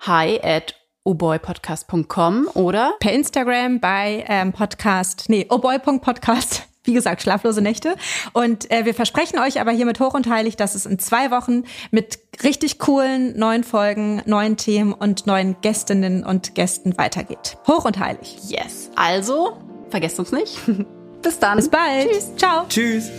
hi 0.00 0.40
at 0.42 0.74
oboypodcast.com 1.04 2.48
oder 2.54 2.94
Per 2.98 3.12
Instagram 3.12 3.80
bei 3.80 4.24
ähm, 4.26 4.52
Podcast, 4.52 5.26
nee, 5.28 5.46
oboy.podcast. 5.48 6.73
Wie 6.84 6.92
gesagt, 6.92 7.22
schlaflose 7.22 7.62
Nächte. 7.62 7.96
Und 8.32 8.70
äh, 8.70 8.84
wir 8.84 8.94
versprechen 8.94 9.38
euch 9.38 9.60
aber 9.60 9.70
hiermit 9.72 10.00
hoch 10.00 10.14
und 10.14 10.28
heilig, 10.28 10.56
dass 10.56 10.74
es 10.74 10.84
in 10.86 10.98
zwei 10.98 11.30
Wochen 11.30 11.64
mit 11.90 12.18
richtig 12.42 12.78
coolen 12.78 13.38
neuen 13.38 13.64
Folgen, 13.64 14.22
neuen 14.26 14.56
Themen 14.56 14.92
und 14.92 15.26
neuen 15.26 15.56
Gästinnen 15.62 16.24
und 16.24 16.54
Gästen 16.54 16.96
weitergeht. 16.98 17.56
Hoch 17.66 17.84
und 17.84 17.98
heilig. 17.98 18.36
yes. 18.48 18.90
Also, 18.96 19.56
vergesst 19.90 20.18
uns 20.18 20.30
nicht. 20.32 20.58
Bis 21.22 21.38
dann. 21.38 21.56
Bis 21.56 21.70
bald. 21.70 22.10
Tschüss. 22.10 22.36
Ciao. 22.36 22.64
Tschüss. 22.68 23.10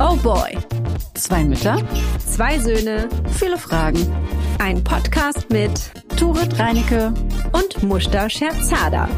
Oh 0.00 0.16
boy. 0.22 0.56
Zwei 1.14 1.42
Mütter, 1.42 1.78
Zwei 2.24 2.58
Söhne, 2.60 3.08
viele 3.36 3.58
Fragen. 3.58 4.12
ein 4.60 4.82
Podcast 4.84 5.50
mit 5.50 5.90
Turit 6.18 6.58
Reinecke 6.58 7.14
und 7.52 7.82
Mushta 7.84 8.28
Scherzada. 8.28 9.08